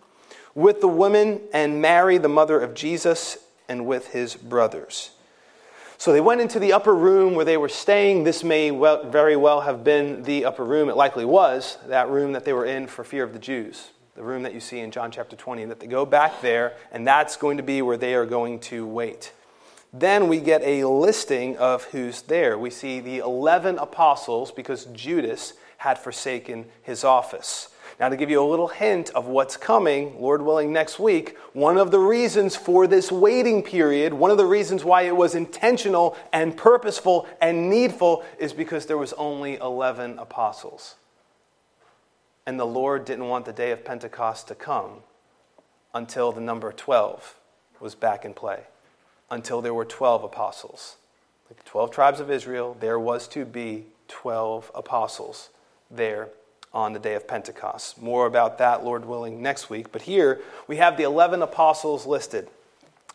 With 0.54 0.80
the 0.80 0.88
women 0.88 1.40
and 1.52 1.82
Mary, 1.82 2.16
the 2.18 2.28
mother 2.28 2.60
of 2.60 2.74
Jesus, 2.74 3.38
and 3.68 3.86
with 3.86 4.08
his 4.08 4.36
brothers. 4.36 5.10
So 6.04 6.12
they 6.12 6.20
went 6.20 6.42
into 6.42 6.58
the 6.58 6.74
upper 6.74 6.94
room 6.94 7.34
where 7.34 7.46
they 7.46 7.56
were 7.56 7.70
staying. 7.70 8.24
This 8.24 8.44
may 8.44 8.70
well, 8.70 9.08
very 9.08 9.36
well 9.36 9.62
have 9.62 9.82
been 9.82 10.22
the 10.24 10.44
upper 10.44 10.62
room. 10.62 10.90
It 10.90 10.98
likely 10.98 11.24
was 11.24 11.78
that 11.86 12.10
room 12.10 12.34
that 12.34 12.44
they 12.44 12.52
were 12.52 12.66
in 12.66 12.88
for 12.88 13.04
fear 13.04 13.24
of 13.24 13.32
the 13.32 13.38
Jews, 13.38 13.88
the 14.14 14.22
room 14.22 14.42
that 14.42 14.52
you 14.52 14.60
see 14.60 14.80
in 14.80 14.90
John 14.90 15.10
chapter 15.10 15.34
20. 15.34 15.64
That 15.64 15.80
they 15.80 15.86
go 15.86 16.04
back 16.04 16.42
there, 16.42 16.74
and 16.92 17.06
that's 17.06 17.38
going 17.38 17.56
to 17.56 17.62
be 17.62 17.80
where 17.80 17.96
they 17.96 18.14
are 18.14 18.26
going 18.26 18.60
to 18.60 18.86
wait. 18.86 19.32
Then 19.94 20.28
we 20.28 20.40
get 20.40 20.60
a 20.60 20.84
listing 20.86 21.56
of 21.56 21.84
who's 21.84 22.20
there. 22.20 22.58
We 22.58 22.68
see 22.68 23.00
the 23.00 23.20
11 23.20 23.78
apostles 23.78 24.52
because 24.52 24.84
Judas 24.92 25.54
had 25.78 25.98
forsaken 25.98 26.66
his 26.82 27.02
office. 27.02 27.73
Now, 28.00 28.08
to 28.08 28.16
give 28.16 28.30
you 28.30 28.42
a 28.42 28.48
little 28.48 28.68
hint 28.68 29.10
of 29.10 29.26
what's 29.26 29.56
coming, 29.56 30.20
Lord 30.20 30.42
willing, 30.42 30.72
next 30.72 30.98
week, 30.98 31.36
one 31.52 31.78
of 31.78 31.90
the 31.90 31.98
reasons 31.98 32.56
for 32.56 32.86
this 32.86 33.12
waiting 33.12 33.62
period, 33.62 34.12
one 34.12 34.30
of 34.30 34.36
the 34.36 34.46
reasons 34.46 34.84
why 34.84 35.02
it 35.02 35.16
was 35.16 35.34
intentional 35.34 36.16
and 36.32 36.56
purposeful 36.56 37.28
and 37.40 37.70
needful, 37.70 38.24
is 38.38 38.52
because 38.52 38.86
there 38.86 38.98
was 38.98 39.12
only 39.14 39.56
11 39.56 40.18
apostles. 40.18 40.96
And 42.46 42.58
the 42.58 42.66
Lord 42.66 43.04
didn't 43.04 43.28
want 43.28 43.44
the 43.44 43.52
day 43.52 43.70
of 43.70 43.84
Pentecost 43.84 44.48
to 44.48 44.54
come 44.54 45.02
until 45.94 46.32
the 46.32 46.40
number 46.40 46.72
12 46.72 47.36
was 47.80 47.94
back 47.94 48.24
in 48.24 48.34
play, 48.34 48.64
until 49.30 49.60
there 49.60 49.74
were 49.74 49.84
12 49.84 50.24
apostles. 50.24 50.96
Like 51.48 51.62
the 51.62 51.70
12 51.70 51.90
tribes 51.90 52.20
of 52.20 52.30
Israel, 52.30 52.76
there 52.80 52.98
was 52.98 53.28
to 53.28 53.44
be 53.44 53.86
12 54.08 54.70
apostles 54.74 55.50
there 55.90 56.28
on 56.74 56.92
the 56.92 56.98
day 56.98 57.14
of 57.14 57.26
Pentecost. 57.26 58.02
More 58.02 58.26
about 58.26 58.58
that, 58.58 58.84
Lord 58.84 59.04
willing, 59.04 59.40
next 59.40 59.70
week. 59.70 59.92
But 59.92 60.02
here 60.02 60.40
we 60.66 60.76
have 60.76 60.96
the 60.96 61.04
11 61.04 61.40
apostles 61.40 62.04
listed. 62.04 62.48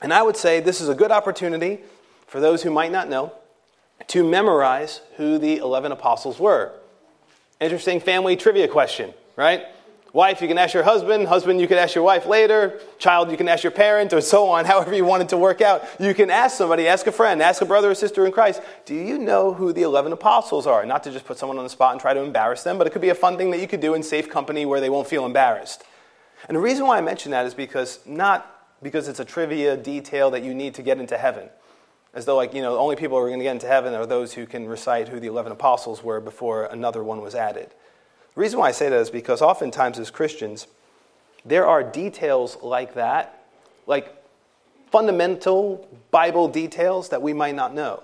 And 0.02 0.14
I 0.14 0.24
would 0.24 0.38
say 0.38 0.62
this 0.62 0.80
is 0.80 0.88
a 0.88 0.96
good 0.96 1.12
opportunity 1.12 1.80
for 2.26 2.40
those 2.40 2.64
who 2.64 2.72
might 2.72 2.92
not 2.92 3.10
know 3.10 3.34
to 4.08 4.28
memorize 4.28 5.02
who 5.18 5.38
the 5.38 5.58
11 5.58 5.92
apostles 5.92 6.40
were. 6.40 6.72
Interesting 7.60 8.00
family 8.00 8.38
trivia 8.38 8.70
question, 8.70 9.14
right? 9.36 9.66
Wife, 10.12 10.42
you 10.42 10.48
can 10.48 10.58
ask 10.58 10.74
your 10.74 10.84
husband. 10.84 11.28
Husband, 11.28 11.62
you 11.62 11.68
can 11.68 11.78
ask 11.78 11.94
your 11.94 12.04
wife 12.04 12.26
later. 12.26 12.80
Child, 12.98 13.30
you 13.30 13.38
can 13.38 13.48
ask 13.48 13.64
your 13.64 13.72
parent, 13.72 14.12
or 14.12 14.22
so 14.22 14.48
on, 14.48 14.66
however 14.74 14.94
you 14.94 15.06
want 15.06 15.22
it 15.22 15.30
to 15.30 15.38
work 15.38 15.62
out. 15.62 15.88
You 16.00 16.14
can 16.14 16.30
ask 16.30 16.58
somebody, 16.58 16.88
ask 16.88 17.06
a 17.08 17.12
friend, 17.12 17.42
ask 17.42 17.62
a 17.62 17.66
brother 17.66 17.92
or 17.92 17.96
sister 17.96 18.26
in 18.26 18.32
Christ, 18.32 18.62
do 18.86 18.96
you 18.96 19.20
know 19.20 19.54
who 19.54 19.72
the 19.72 19.84
11 19.84 20.12
apostles 20.12 20.66
are? 20.66 20.86
Not 20.86 21.04
to 21.04 21.12
just 21.12 21.26
put 21.26 21.38
someone 21.38 21.58
on 21.58 21.64
the 21.64 21.70
spot 21.70 21.92
and 21.92 22.02
try 22.02 22.14
to 22.14 22.22
embarrass 22.22 22.64
them, 22.64 22.78
but 22.78 22.88
it 22.88 22.90
could 22.92 23.02
be 23.02 23.10
a 23.10 23.16
fun 23.16 23.38
thing 23.38 23.52
that 23.52 23.60
you 23.60 23.68
could 23.68 23.82
do 23.82 23.94
in 23.94 24.02
safe 24.02 24.30
company 24.30 24.66
where 24.66 24.82
they 24.82 24.90
won't 24.90 25.08
feel 25.08 25.26
embarrassed. 25.26 25.84
And 26.48 26.56
the 26.56 26.62
reason 26.62 26.88
why 26.88 26.98
I 26.98 27.02
mention 27.02 27.32
that 27.32 27.46
is 27.46 27.54
because, 27.54 28.00
not 28.06 28.56
because 28.82 29.08
it's 29.08 29.20
a 29.20 29.26
trivia 29.26 29.78
detail 29.78 30.32
that 30.32 30.44
you 30.44 30.54
need 30.54 30.74
to 30.76 30.82
get 30.82 30.98
into 31.00 31.18
heaven. 31.18 31.50
As 32.14 32.26
though, 32.26 32.36
like, 32.36 32.56
you 32.56 32.62
know, 32.62 32.74
the 32.74 32.80
only 32.80 32.96
people 32.96 33.18
who 33.18 33.24
are 33.24 33.28
going 33.28 33.40
to 33.40 33.44
get 33.44 33.52
into 33.52 33.68
heaven 33.68 33.94
are 33.94 34.06
those 34.06 34.34
who 34.34 34.48
can 34.48 34.68
recite 34.68 35.10
who 35.10 35.20
the 35.20 35.28
11 35.28 35.52
apostles 35.52 36.04
were 36.04 36.20
before 36.20 36.66
another 36.66 37.04
one 37.04 37.22
was 37.22 37.36
added. 37.36 37.72
The 38.36 38.42
reason 38.42 38.60
why 38.60 38.70
I 38.70 38.72
say 38.72 38.90
that 38.90 39.00
is 39.00 39.10
because 39.10 39.42
oftentimes 39.42 40.00
as 40.00 40.10
Christians, 40.12 40.68
there 41.46 41.66
are 41.66 41.84
details 41.84 42.58
like 42.62 42.94
that, 42.94 43.44
like 43.88 44.16
fundamental 44.92 45.88
Bible 46.12 46.48
details 46.48 47.10
that 47.10 47.22
we 47.22 47.34
might 47.34 47.56
not 47.56 47.74
know. 47.74 48.04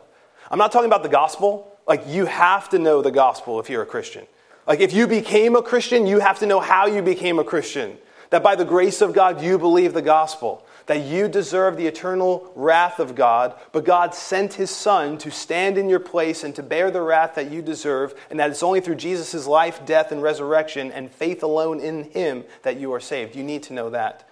I'm 0.50 0.60
not 0.60 0.72
talking 0.72 0.88
about 0.88 1.04
the 1.04 1.10
gospel. 1.10 1.72
Like, 1.88 2.04
you 2.08 2.26
have 2.26 2.70
to 2.70 2.80
know 2.80 3.02
the 3.02 3.12
gospel 3.12 3.60
if 3.60 3.70
you're 3.70 3.84
a 3.84 3.88
Christian. 3.88 4.26
Like, 4.68 4.80
if 4.80 4.94
you 4.94 5.08
became 5.08 5.56
a 5.56 5.62
Christian, 5.62 6.08
you 6.08 6.20
have 6.20 6.40
to 6.40 6.46
know 6.46 6.60
how 6.60 6.88
you 6.88 7.02
became 7.02 7.40
a 7.40 7.44
Christian. 7.44 7.98
That 8.32 8.42
by 8.42 8.56
the 8.56 8.66
grace 8.66 9.02
of 9.02 9.14
God, 9.14 9.42
you 9.42 9.58
believe 9.58 9.94
the 9.94 10.02
gospel 10.02 10.66
that 10.88 11.02
you 11.02 11.28
deserve 11.28 11.78
the 11.78 11.88
eternal 11.88 12.52
wrath 12.56 13.00
of 13.00 13.16
God, 13.16 13.56
but 13.72 13.86
God 13.86 14.14
sent 14.14 14.54
his 14.54 14.70
Son 14.70 15.18
to 15.18 15.32
stand 15.32 15.78
in 15.78 15.90
your 15.90 16.00
place 16.00 16.44
and 16.44 16.54
to 16.56 16.64
bear 16.64 16.92
the 16.92 17.02
wrath 17.02 17.36
that 17.36 17.52
you 17.52 17.62
deserve, 17.62 18.14
and 18.30 18.40
that 18.40 18.50
it's 18.50 18.64
only 18.64 18.82
through 18.82 18.96
Jesus' 18.96 19.48
life, 19.48 19.86
death, 19.86 20.12
and 20.12 20.22
resurrection 20.22 20.92
and 20.92 21.12
faith 21.12 21.42
alone 21.42 21.80
in 21.80 22.12
him 22.12 22.44
that 22.62 22.80
you 22.80 22.94
are 22.94 23.00
saved. 23.00 23.36
You 23.36 23.44
need 23.44 23.64
to 23.64 23.74
know 23.74 23.90
that. 23.90 24.28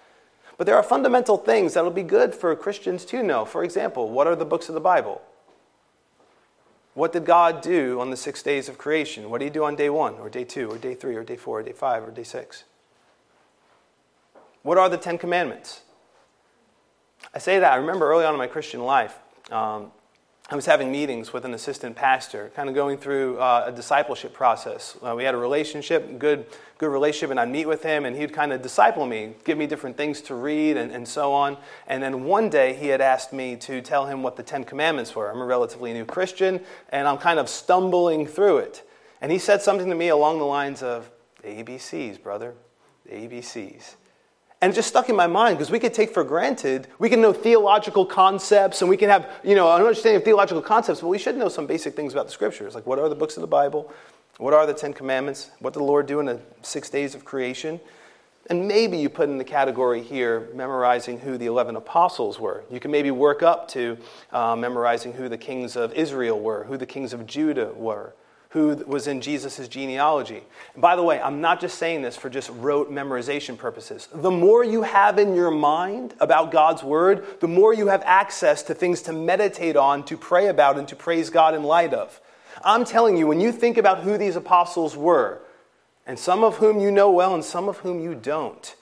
But 0.56 0.66
there 0.66 0.76
are 0.76 0.84
fundamental 0.84 1.36
things 1.36 1.74
that'll 1.74 1.90
be 1.90 2.04
good 2.04 2.34
for 2.34 2.54
Christians 2.54 3.04
to 3.06 3.22
know. 3.22 3.44
For 3.44 3.64
example, 3.64 4.08
what 4.08 4.28
are 4.28 4.36
the 4.36 4.44
books 4.44 4.68
of 4.68 4.74
the 4.74 4.80
Bible? 4.80 5.20
What 6.94 7.12
did 7.12 7.24
God 7.24 7.60
do 7.60 8.00
on 8.00 8.10
the 8.10 8.16
six 8.16 8.40
days 8.40 8.68
of 8.68 8.78
creation? 8.78 9.28
What 9.28 9.38
did 9.38 9.46
he 9.46 9.50
do 9.50 9.64
on 9.64 9.74
day 9.74 9.90
one, 9.90 10.14
or 10.14 10.30
day 10.30 10.44
two, 10.44 10.70
or 10.70 10.78
day 10.78 10.94
three, 10.94 11.16
or 11.16 11.24
day 11.24 11.36
four, 11.36 11.58
or 11.58 11.62
day 11.64 11.72
five, 11.72 12.04
or 12.04 12.12
day 12.12 12.22
six? 12.22 12.62
What 14.62 14.78
are 14.78 14.88
the 14.88 14.96
Ten 14.96 15.18
Commandments? 15.18 15.80
I 17.32 17.38
say 17.38 17.58
that. 17.58 17.72
I 17.72 17.76
remember 17.76 18.10
early 18.10 18.24
on 18.24 18.34
in 18.34 18.38
my 18.38 18.46
Christian 18.46 18.82
life, 18.82 19.16
um, 19.50 19.90
I 20.50 20.56
was 20.56 20.66
having 20.66 20.92
meetings 20.92 21.32
with 21.32 21.46
an 21.46 21.54
assistant 21.54 21.96
pastor, 21.96 22.52
kind 22.54 22.68
of 22.68 22.74
going 22.74 22.98
through 22.98 23.38
uh, 23.38 23.64
a 23.68 23.72
discipleship 23.72 24.34
process. 24.34 24.96
Uh, 25.02 25.14
we 25.16 25.24
had 25.24 25.34
a 25.34 25.38
relationship, 25.38 26.18
good, 26.18 26.44
good 26.76 26.90
relationship, 26.90 27.30
and 27.30 27.40
I'd 27.40 27.48
meet 27.48 27.66
with 27.66 27.82
him, 27.82 28.04
and 28.04 28.14
he'd 28.14 28.34
kind 28.34 28.52
of 28.52 28.60
disciple 28.60 29.06
me, 29.06 29.32
give 29.44 29.56
me 29.56 29.66
different 29.66 29.96
things 29.96 30.20
to 30.22 30.34
read, 30.34 30.76
and, 30.76 30.92
and 30.92 31.08
so 31.08 31.32
on. 31.32 31.56
And 31.86 32.02
then 32.02 32.24
one 32.24 32.50
day, 32.50 32.74
he 32.74 32.88
had 32.88 33.00
asked 33.00 33.32
me 33.32 33.56
to 33.56 33.80
tell 33.80 34.04
him 34.04 34.22
what 34.22 34.36
the 34.36 34.42
Ten 34.42 34.64
Commandments 34.64 35.16
were. 35.16 35.30
I'm 35.30 35.40
a 35.40 35.46
relatively 35.46 35.94
new 35.94 36.04
Christian, 36.04 36.60
and 36.90 37.08
I'm 37.08 37.18
kind 37.18 37.38
of 37.38 37.48
stumbling 37.48 38.26
through 38.26 38.58
it. 38.58 38.86
And 39.22 39.32
he 39.32 39.38
said 39.38 39.62
something 39.62 39.88
to 39.88 39.94
me 39.94 40.08
along 40.08 40.40
the 40.40 40.44
lines 40.44 40.82
of, 40.82 41.10
ABCs, 41.42 42.22
brother, 42.22 42.54
ABCs. 43.10 43.96
And 44.64 44.72
it 44.72 44.76
just 44.76 44.88
stuck 44.88 45.10
in 45.10 45.14
my 45.14 45.26
mind 45.26 45.58
because 45.58 45.70
we 45.70 45.78
could 45.78 45.92
take 45.92 46.14
for 46.14 46.24
granted, 46.24 46.88
we 46.98 47.10
can 47.10 47.20
know 47.20 47.34
theological 47.34 48.06
concepts 48.06 48.80
and 48.80 48.88
we 48.88 48.96
can 48.96 49.10
have, 49.10 49.30
you 49.44 49.54
know, 49.54 49.70
an 49.70 49.82
understanding 49.82 50.16
of 50.16 50.24
theological 50.24 50.62
concepts, 50.62 51.02
but 51.02 51.08
we 51.08 51.18
should 51.18 51.36
know 51.36 51.50
some 51.50 51.66
basic 51.66 51.94
things 51.94 52.14
about 52.14 52.24
the 52.24 52.32
scriptures. 52.32 52.74
Like 52.74 52.86
what 52.86 52.98
are 52.98 53.10
the 53.10 53.14
books 53.14 53.36
of 53.36 53.42
the 53.42 53.46
Bible? 53.46 53.92
What 54.38 54.54
are 54.54 54.66
the 54.66 54.72
Ten 54.72 54.94
Commandments? 54.94 55.50
What 55.58 55.74
did 55.74 55.80
the 55.80 55.84
Lord 55.84 56.06
do 56.06 56.18
in 56.18 56.24
the 56.24 56.40
six 56.62 56.88
days 56.88 57.14
of 57.14 57.26
creation? 57.26 57.78
And 58.48 58.66
maybe 58.66 58.96
you 58.96 59.10
put 59.10 59.28
in 59.28 59.36
the 59.36 59.44
category 59.44 60.02
here 60.02 60.48
memorizing 60.54 61.20
who 61.20 61.36
the 61.36 61.44
11 61.44 61.76
apostles 61.76 62.40
were. 62.40 62.64
You 62.70 62.80
can 62.80 62.90
maybe 62.90 63.10
work 63.10 63.42
up 63.42 63.68
to 63.68 63.98
uh, 64.32 64.56
memorizing 64.56 65.12
who 65.12 65.28
the 65.28 65.36
kings 65.36 65.76
of 65.76 65.92
Israel 65.92 66.40
were, 66.40 66.64
who 66.64 66.78
the 66.78 66.86
kings 66.86 67.12
of 67.12 67.26
Judah 67.26 67.70
were, 67.74 68.14
who 68.54 68.76
was 68.86 69.08
in 69.08 69.20
Jesus' 69.20 69.66
genealogy. 69.66 70.40
And 70.74 70.80
by 70.80 70.94
the 70.94 71.02
way, 71.02 71.20
I'm 71.20 71.40
not 71.40 71.60
just 71.60 71.76
saying 71.76 72.02
this 72.02 72.16
for 72.16 72.30
just 72.30 72.50
rote 72.50 72.88
memorization 72.88 73.58
purposes. 73.58 74.08
The 74.14 74.30
more 74.30 74.62
you 74.62 74.82
have 74.82 75.18
in 75.18 75.34
your 75.34 75.50
mind 75.50 76.14
about 76.20 76.52
God's 76.52 76.84
word, 76.84 77.40
the 77.40 77.48
more 77.48 77.74
you 77.74 77.88
have 77.88 78.04
access 78.06 78.62
to 78.62 78.74
things 78.74 79.02
to 79.02 79.12
meditate 79.12 79.74
on, 79.74 80.04
to 80.04 80.16
pray 80.16 80.46
about, 80.46 80.78
and 80.78 80.86
to 80.86 80.94
praise 80.94 81.30
God 81.30 81.56
in 81.56 81.64
light 81.64 81.92
of. 81.92 82.20
I'm 82.64 82.84
telling 82.84 83.16
you, 83.16 83.26
when 83.26 83.40
you 83.40 83.50
think 83.50 83.76
about 83.76 84.04
who 84.04 84.16
these 84.16 84.36
apostles 84.36 84.96
were, 84.96 85.40
and 86.06 86.16
some 86.16 86.44
of 86.44 86.58
whom 86.58 86.78
you 86.78 86.92
know 86.92 87.10
well 87.10 87.34
and 87.34 87.44
some 87.44 87.68
of 87.68 87.78
whom 87.78 88.00
you 88.00 88.14
don't, 88.14 88.76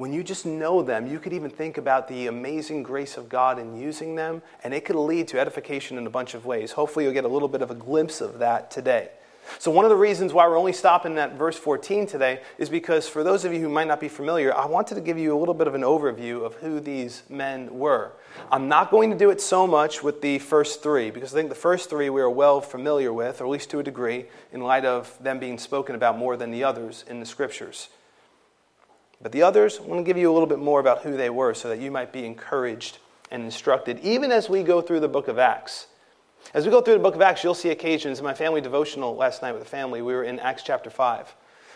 when 0.00 0.14
you 0.14 0.22
just 0.22 0.46
know 0.46 0.80
them, 0.80 1.06
you 1.06 1.18
could 1.18 1.34
even 1.34 1.50
think 1.50 1.76
about 1.76 2.08
the 2.08 2.26
amazing 2.26 2.82
grace 2.82 3.18
of 3.18 3.28
God 3.28 3.58
in 3.58 3.76
using 3.76 4.14
them, 4.14 4.40
and 4.64 4.72
it 4.72 4.86
could 4.86 4.96
lead 4.96 5.28
to 5.28 5.38
edification 5.38 5.98
in 5.98 6.06
a 6.06 6.10
bunch 6.10 6.32
of 6.32 6.46
ways. 6.46 6.72
Hopefully, 6.72 7.04
you'll 7.04 7.12
get 7.12 7.26
a 7.26 7.28
little 7.28 7.48
bit 7.48 7.60
of 7.60 7.70
a 7.70 7.74
glimpse 7.74 8.22
of 8.22 8.38
that 8.38 8.70
today. 8.70 9.10
So, 9.58 9.70
one 9.70 9.84
of 9.84 9.90
the 9.90 9.96
reasons 9.96 10.32
why 10.32 10.48
we're 10.48 10.56
only 10.56 10.72
stopping 10.72 11.18
at 11.18 11.34
verse 11.34 11.58
14 11.58 12.06
today 12.06 12.40
is 12.56 12.70
because 12.70 13.10
for 13.10 13.22
those 13.22 13.44
of 13.44 13.52
you 13.52 13.60
who 13.60 13.68
might 13.68 13.88
not 13.88 14.00
be 14.00 14.08
familiar, 14.08 14.56
I 14.56 14.64
wanted 14.64 14.94
to 14.94 15.02
give 15.02 15.18
you 15.18 15.36
a 15.36 15.38
little 15.38 15.52
bit 15.52 15.66
of 15.66 15.74
an 15.74 15.82
overview 15.82 16.46
of 16.46 16.54
who 16.54 16.80
these 16.80 17.22
men 17.28 17.78
were. 17.78 18.12
I'm 18.50 18.68
not 18.68 18.90
going 18.90 19.10
to 19.10 19.18
do 19.18 19.28
it 19.28 19.38
so 19.38 19.66
much 19.66 20.02
with 20.02 20.22
the 20.22 20.38
first 20.38 20.82
three, 20.82 21.10
because 21.10 21.34
I 21.34 21.36
think 21.36 21.50
the 21.50 21.54
first 21.54 21.90
three 21.90 22.08
we 22.08 22.22
are 22.22 22.30
well 22.30 22.62
familiar 22.62 23.12
with, 23.12 23.42
or 23.42 23.44
at 23.44 23.50
least 23.50 23.68
to 23.72 23.80
a 23.80 23.82
degree, 23.82 24.24
in 24.50 24.62
light 24.62 24.86
of 24.86 25.14
them 25.22 25.38
being 25.38 25.58
spoken 25.58 25.94
about 25.94 26.16
more 26.16 26.38
than 26.38 26.50
the 26.50 26.64
others 26.64 27.04
in 27.06 27.20
the 27.20 27.26
scriptures. 27.26 27.90
But 29.22 29.32
the 29.32 29.42
others, 29.42 29.78
I 29.78 29.82
want 29.82 30.00
to 30.00 30.04
give 30.04 30.16
you 30.16 30.30
a 30.30 30.32
little 30.32 30.48
bit 30.48 30.58
more 30.58 30.80
about 30.80 31.02
who 31.02 31.16
they 31.16 31.30
were 31.30 31.52
so 31.52 31.68
that 31.68 31.78
you 31.78 31.90
might 31.90 32.12
be 32.12 32.24
encouraged 32.24 32.98
and 33.30 33.42
instructed, 33.42 34.00
even 34.00 34.32
as 34.32 34.48
we 34.48 34.62
go 34.62 34.80
through 34.80 35.00
the 35.00 35.08
book 35.08 35.28
of 35.28 35.38
Acts. 35.38 35.86
As 36.54 36.64
we 36.64 36.70
go 36.70 36.80
through 36.80 36.94
the 36.94 37.00
book 37.00 37.14
of 37.14 37.20
Acts, 37.20 37.44
you'll 37.44 37.54
see 37.54 37.68
occasions. 37.68 38.18
In 38.18 38.24
my 38.24 38.34
family 38.34 38.60
devotional 38.60 39.14
last 39.14 39.42
night 39.42 39.52
with 39.52 39.62
the 39.62 39.68
family, 39.68 40.00
we 40.00 40.14
were 40.14 40.24
in 40.24 40.40
Acts 40.40 40.62
chapter 40.62 40.88
5. 40.88 41.34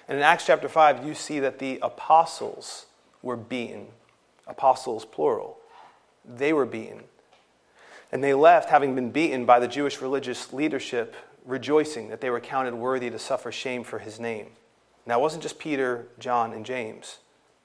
And 0.08 0.16
in 0.16 0.24
Acts 0.24 0.46
chapter 0.46 0.68
5, 0.68 1.06
you 1.06 1.14
see 1.14 1.38
that 1.40 1.58
the 1.58 1.78
apostles 1.82 2.86
were 3.22 3.36
beaten. 3.36 3.88
Apostles, 4.46 5.04
plural. 5.04 5.58
They 6.24 6.52
were 6.52 6.66
beaten. 6.66 7.04
And 8.10 8.24
they 8.24 8.32
left, 8.34 8.70
having 8.70 8.94
been 8.94 9.10
beaten 9.10 9.44
by 9.44 9.60
the 9.60 9.68
Jewish 9.68 10.00
religious 10.00 10.52
leadership, 10.52 11.14
rejoicing 11.44 12.08
that 12.08 12.20
they 12.20 12.30
were 12.30 12.40
counted 12.40 12.74
worthy 12.74 13.10
to 13.10 13.18
suffer 13.18 13.52
shame 13.52 13.84
for 13.84 13.98
his 13.98 14.18
name. 14.18 14.48
Now, 15.04 15.18
it 15.18 15.22
wasn't 15.22 15.42
just 15.42 15.58
Peter, 15.58 16.06
John, 16.18 16.52
and 16.52 16.64
James. 16.64 17.18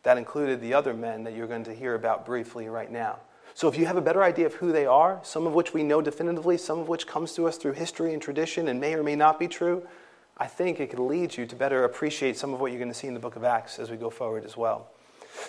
That 0.04 0.18
included 0.18 0.62
the 0.62 0.74
other 0.74 0.94
men 0.94 1.24
that 1.24 1.36
you're 1.36 1.48
going 1.48 1.66
to 1.66 1.74
hear 1.74 1.96
about 1.96 2.26
briefly 2.26 2.68
right 2.68 2.92
now. 2.92 3.18
So, 3.54 3.68
if 3.68 3.78
you 3.78 3.86
have 3.88 3.98
a 3.98 4.02
better 4.02 4.24
idea 4.24 4.46
of 4.46 4.54
who 4.54 4.72
they 4.72 4.86
are, 4.86 5.20
some 5.24 5.46
of 5.46 5.54
which 5.54 5.74
we 5.74 5.84
know 5.84 6.02
definitively, 6.02 6.58
some 6.58 6.80
of 6.80 6.88
which 6.88 7.08
comes 7.08 7.34
to 7.34 7.48
us 7.48 7.58
through 7.58 7.74
history 7.74 8.14
and 8.14 8.22
tradition 8.22 8.70
and 8.70 8.80
may 8.80 8.94
or 8.94 9.04
may 9.04 9.16
not 9.16 9.38
be 9.38 9.48
true, 9.48 9.86
I 10.38 10.48
think 10.48 10.80
it 10.80 10.90
could 10.90 11.00
lead 11.00 11.36
you 11.36 11.46
to 11.46 11.56
better 11.56 11.84
appreciate 11.84 12.38
some 12.38 12.54
of 12.54 12.62
what 12.62 12.72
you're 12.72 12.80
going 12.80 12.92
to 12.92 12.98
see 12.98 13.08
in 13.08 13.14
the 13.14 13.20
book 13.20 13.36
of 13.36 13.44
Acts 13.44 13.78
as 13.78 13.92
we 13.92 13.98
go 13.98 14.10
forward 14.10 14.46
as 14.46 14.56
well. 14.56 14.88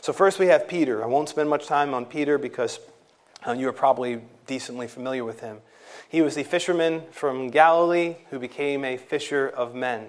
So, 0.00 0.12
first 0.12 0.40
we 0.40 0.46
have 0.46 0.66
Peter. 0.66 1.04
I 1.04 1.06
won't 1.06 1.28
spend 1.28 1.48
much 1.48 1.66
time 1.66 1.94
on 1.94 2.04
Peter 2.04 2.38
because 2.38 2.80
uh, 3.46 3.52
you 3.52 3.68
are 3.68 3.72
probably 3.72 4.22
decently 4.46 4.88
familiar 4.88 5.24
with 5.24 5.40
him. 5.40 5.58
He 6.08 6.22
was 6.22 6.34
the 6.34 6.42
fisherman 6.42 7.02
from 7.12 7.50
Galilee 7.50 8.16
who 8.30 8.40
became 8.40 8.84
a 8.84 8.96
fisher 8.96 9.48
of 9.48 9.74
men. 9.74 10.08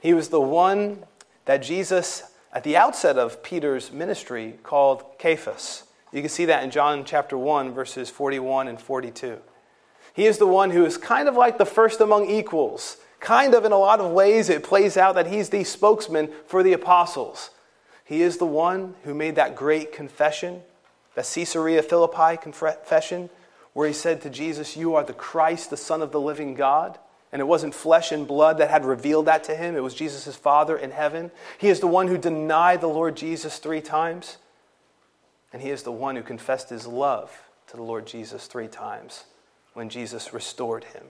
He 0.00 0.14
was 0.14 0.28
the 0.28 0.40
one 0.40 1.04
that 1.44 1.58
Jesus 1.58 2.22
at 2.52 2.64
the 2.64 2.76
outset 2.76 3.16
of 3.16 3.42
Peter's 3.42 3.92
ministry 3.92 4.58
called 4.62 5.04
Cephas. 5.20 5.84
You 6.12 6.20
can 6.20 6.30
see 6.30 6.46
that 6.46 6.64
in 6.64 6.70
John 6.70 7.04
chapter 7.04 7.38
1, 7.38 7.72
verses 7.72 8.10
41 8.10 8.66
and 8.66 8.80
42. 8.80 9.38
He 10.12 10.26
is 10.26 10.38
the 10.38 10.46
one 10.46 10.70
who 10.70 10.84
is 10.84 10.96
kind 10.96 11.28
of 11.28 11.36
like 11.36 11.58
the 11.58 11.66
first 11.66 12.00
among 12.00 12.28
equals. 12.28 12.96
Kind 13.20 13.54
of 13.54 13.64
in 13.64 13.72
a 13.72 13.78
lot 13.78 14.00
of 14.00 14.10
ways, 14.10 14.48
it 14.48 14.64
plays 14.64 14.96
out 14.96 15.14
that 15.14 15.28
he's 15.28 15.50
the 15.50 15.62
spokesman 15.62 16.30
for 16.46 16.62
the 16.62 16.72
apostles. 16.72 17.50
He 18.04 18.22
is 18.22 18.38
the 18.38 18.46
one 18.46 18.94
who 19.04 19.14
made 19.14 19.36
that 19.36 19.54
great 19.54 19.92
confession, 19.92 20.62
that 21.14 21.30
Caesarea 21.32 21.82
Philippi 21.82 22.36
confession, 22.36 23.30
where 23.72 23.86
he 23.86 23.94
said 23.94 24.20
to 24.22 24.30
Jesus, 24.30 24.76
You 24.76 24.96
are 24.96 25.04
the 25.04 25.12
Christ, 25.12 25.70
the 25.70 25.76
Son 25.76 26.02
of 26.02 26.10
the 26.10 26.20
living 26.20 26.54
God. 26.54 26.98
And 27.32 27.40
it 27.40 27.46
wasn't 27.46 27.74
flesh 27.74 28.10
and 28.10 28.26
blood 28.26 28.58
that 28.58 28.70
had 28.70 28.84
revealed 28.84 29.26
that 29.26 29.44
to 29.44 29.54
him, 29.54 29.76
it 29.76 29.82
was 29.82 29.94
Jesus' 29.94 30.34
Father 30.34 30.76
in 30.76 30.90
heaven. 30.90 31.30
He 31.58 31.68
is 31.68 31.80
the 31.80 31.86
one 31.86 32.08
who 32.08 32.18
denied 32.18 32.80
the 32.80 32.88
Lord 32.88 33.16
Jesus 33.16 33.58
three 33.58 33.80
times. 33.80 34.38
And 35.52 35.62
he 35.62 35.70
is 35.70 35.82
the 35.82 35.92
one 35.92 36.16
who 36.16 36.22
confessed 36.22 36.70
his 36.70 36.86
love 36.86 37.30
to 37.68 37.76
the 37.76 37.82
Lord 37.82 38.06
Jesus 38.06 38.46
three 38.46 38.68
times 38.68 39.24
when 39.74 39.88
Jesus 39.88 40.32
restored 40.32 40.84
him. 40.84 41.04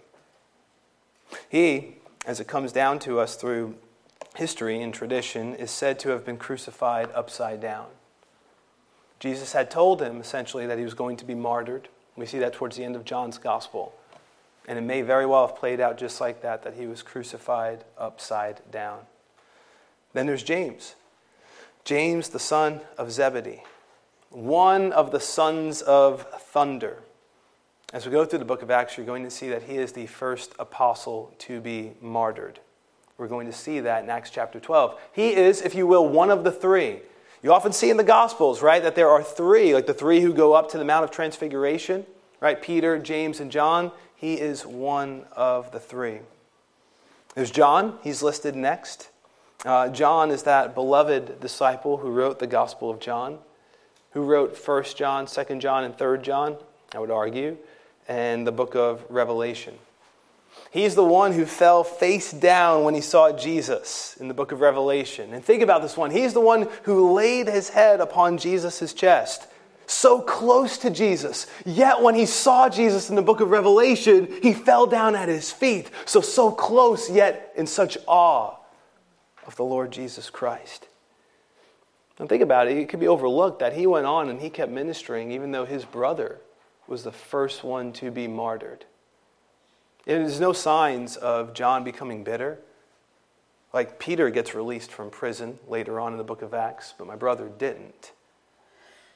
He, 1.48 1.96
as 2.26 2.40
it 2.40 2.48
comes 2.48 2.72
down 2.72 2.98
to 3.00 3.18
us 3.18 3.36
through 3.36 3.76
history 4.36 4.82
and 4.82 4.92
tradition, 4.92 5.54
is 5.54 5.70
said 5.70 5.98
to 6.00 6.10
have 6.10 6.24
been 6.24 6.36
crucified 6.36 7.10
upside 7.14 7.60
down. 7.60 7.86
Jesus 9.18 9.52
had 9.52 9.70
told 9.70 10.00
him 10.00 10.20
essentially 10.20 10.66
that 10.66 10.78
he 10.78 10.84
was 10.84 10.94
going 10.94 11.16
to 11.18 11.24
be 11.24 11.34
martyred. 11.34 11.88
We 12.16 12.26
see 12.26 12.38
that 12.38 12.52
towards 12.52 12.76
the 12.76 12.84
end 12.84 12.96
of 12.96 13.04
John's 13.04 13.38
gospel. 13.38 13.94
And 14.70 14.78
it 14.78 14.82
may 14.82 15.02
very 15.02 15.26
well 15.26 15.48
have 15.48 15.56
played 15.56 15.80
out 15.80 15.98
just 15.98 16.20
like 16.20 16.42
that, 16.42 16.62
that 16.62 16.74
he 16.74 16.86
was 16.86 17.02
crucified 17.02 17.82
upside 17.98 18.60
down. 18.70 19.00
Then 20.12 20.26
there's 20.26 20.44
James. 20.44 20.94
James, 21.82 22.28
the 22.28 22.38
son 22.38 22.80
of 22.96 23.10
Zebedee, 23.10 23.64
one 24.28 24.92
of 24.92 25.10
the 25.10 25.18
sons 25.18 25.82
of 25.82 26.22
thunder. 26.40 27.02
As 27.92 28.06
we 28.06 28.12
go 28.12 28.24
through 28.24 28.38
the 28.38 28.44
book 28.44 28.62
of 28.62 28.70
Acts, 28.70 28.96
you're 28.96 29.04
going 29.04 29.24
to 29.24 29.30
see 29.30 29.48
that 29.48 29.64
he 29.64 29.76
is 29.76 29.90
the 29.90 30.06
first 30.06 30.54
apostle 30.60 31.34
to 31.38 31.60
be 31.60 31.94
martyred. 32.00 32.60
We're 33.18 33.26
going 33.26 33.48
to 33.48 33.52
see 33.52 33.80
that 33.80 34.04
in 34.04 34.08
Acts 34.08 34.30
chapter 34.30 34.60
12. 34.60 34.96
He 35.12 35.34
is, 35.34 35.62
if 35.62 35.74
you 35.74 35.88
will, 35.88 36.08
one 36.08 36.30
of 36.30 36.44
the 36.44 36.52
three. 36.52 37.00
You 37.42 37.52
often 37.52 37.72
see 37.72 37.90
in 37.90 37.96
the 37.96 38.04
Gospels, 38.04 38.62
right, 38.62 38.84
that 38.84 38.94
there 38.94 39.08
are 39.08 39.24
three, 39.24 39.74
like 39.74 39.86
the 39.86 39.94
three 39.94 40.20
who 40.20 40.32
go 40.32 40.52
up 40.52 40.70
to 40.70 40.78
the 40.78 40.84
Mount 40.84 41.02
of 41.02 41.10
Transfiguration, 41.10 42.06
right? 42.38 42.62
Peter, 42.62 43.00
James, 43.00 43.40
and 43.40 43.50
John. 43.50 43.90
He 44.20 44.34
is 44.34 44.66
one 44.66 45.24
of 45.32 45.72
the 45.72 45.80
three. 45.80 46.18
There's 47.34 47.50
John, 47.50 47.98
he's 48.02 48.22
listed 48.22 48.54
next. 48.54 49.08
Uh, 49.64 49.88
John 49.88 50.30
is 50.30 50.42
that 50.42 50.74
beloved 50.74 51.40
disciple 51.40 51.96
who 51.96 52.10
wrote 52.10 52.38
the 52.38 52.46
Gospel 52.46 52.90
of 52.90 53.00
John, 53.00 53.38
who 54.10 54.22
wrote 54.22 54.58
1 54.62 54.84
John, 54.94 55.24
2 55.24 55.58
John, 55.58 55.84
and 55.84 55.96
3 55.96 56.18
John, 56.18 56.58
I 56.94 56.98
would 56.98 57.10
argue, 57.10 57.56
and 58.08 58.46
the 58.46 58.52
book 58.52 58.74
of 58.74 59.02
Revelation. 59.08 59.78
He's 60.70 60.94
the 60.94 61.02
one 61.02 61.32
who 61.32 61.46
fell 61.46 61.82
face 61.82 62.30
down 62.30 62.84
when 62.84 62.94
he 62.94 63.00
saw 63.00 63.32
Jesus 63.32 64.18
in 64.20 64.28
the 64.28 64.34
book 64.34 64.52
of 64.52 64.60
Revelation. 64.60 65.32
And 65.32 65.42
think 65.42 65.62
about 65.62 65.80
this 65.80 65.96
one. 65.96 66.10
He's 66.10 66.34
the 66.34 66.40
one 66.42 66.68
who 66.82 67.14
laid 67.14 67.48
his 67.48 67.70
head 67.70 68.02
upon 68.02 68.36
Jesus' 68.36 68.92
chest 68.92 69.46
so 69.90 70.20
close 70.20 70.78
to 70.78 70.90
Jesus. 70.90 71.46
Yet 71.66 72.00
when 72.00 72.14
he 72.14 72.26
saw 72.26 72.68
Jesus 72.68 73.10
in 73.10 73.16
the 73.16 73.22
book 73.22 73.40
of 73.40 73.50
Revelation, 73.50 74.28
he 74.42 74.52
fell 74.52 74.86
down 74.86 75.16
at 75.16 75.28
his 75.28 75.50
feet. 75.50 75.90
So, 76.04 76.20
so 76.20 76.52
close, 76.52 77.10
yet 77.10 77.52
in 77.56 77.66
such 77.66 77.98
awe 78.06 78.56
of 79.46 79.56
the 79.56 79.64
Lord 79.64 79.90
Jesus 79.90 80.30
Christ. 80.30 80.86
And 82.18 82.28
think 82.28 82.42
about 82.42 82.68
it, 82.68 82.76
it 82.76 82.88
could 82.88 83.00
be 83.00 83.08
overlooked 83.08 83.60
that 83.60 83.72
he 83.72 83.86
went 83.86 84.06
on 84.06 84.28
and 84.28 84.40
he 84.40 84.50
kept 84.50 84.70
ministering 84.70 85.32
even 85.32 85.52
though 85.52 85.64
his 85.64 85.84
brother 85.84 86.38
was 86.86 87.02
the 87.02 87.12
first 87.12 87.64
one 87.64 87.92
to 87.94 88.10
be 88.10 88.28
martyred. 88.28 88.84
And 90.06 90.22
there's 90.22 90.40
no 90.40 90.52
signs 90.52 91.16
of 91.16 91.54
John 91.54 91.82
becoming 91.82 92.22
bitter. 92.22 92.58
Like 93.72 93.98
Peter 93.98 94.28
gets 94.28 94.54
released 94.54 94.92
from 94.92 95.10
prison 95.10 95.58
later 95.66 95.98
on 95.98 96.12
in 96.12 96.18
the 96.18 96.24
book 96.24 96.42
of 96.42 96.52
Acts, 96.52 96.92
but 96.96 97.06
my 97.06 97.16
brother 97.16 97.48
didn't 97.48 98.12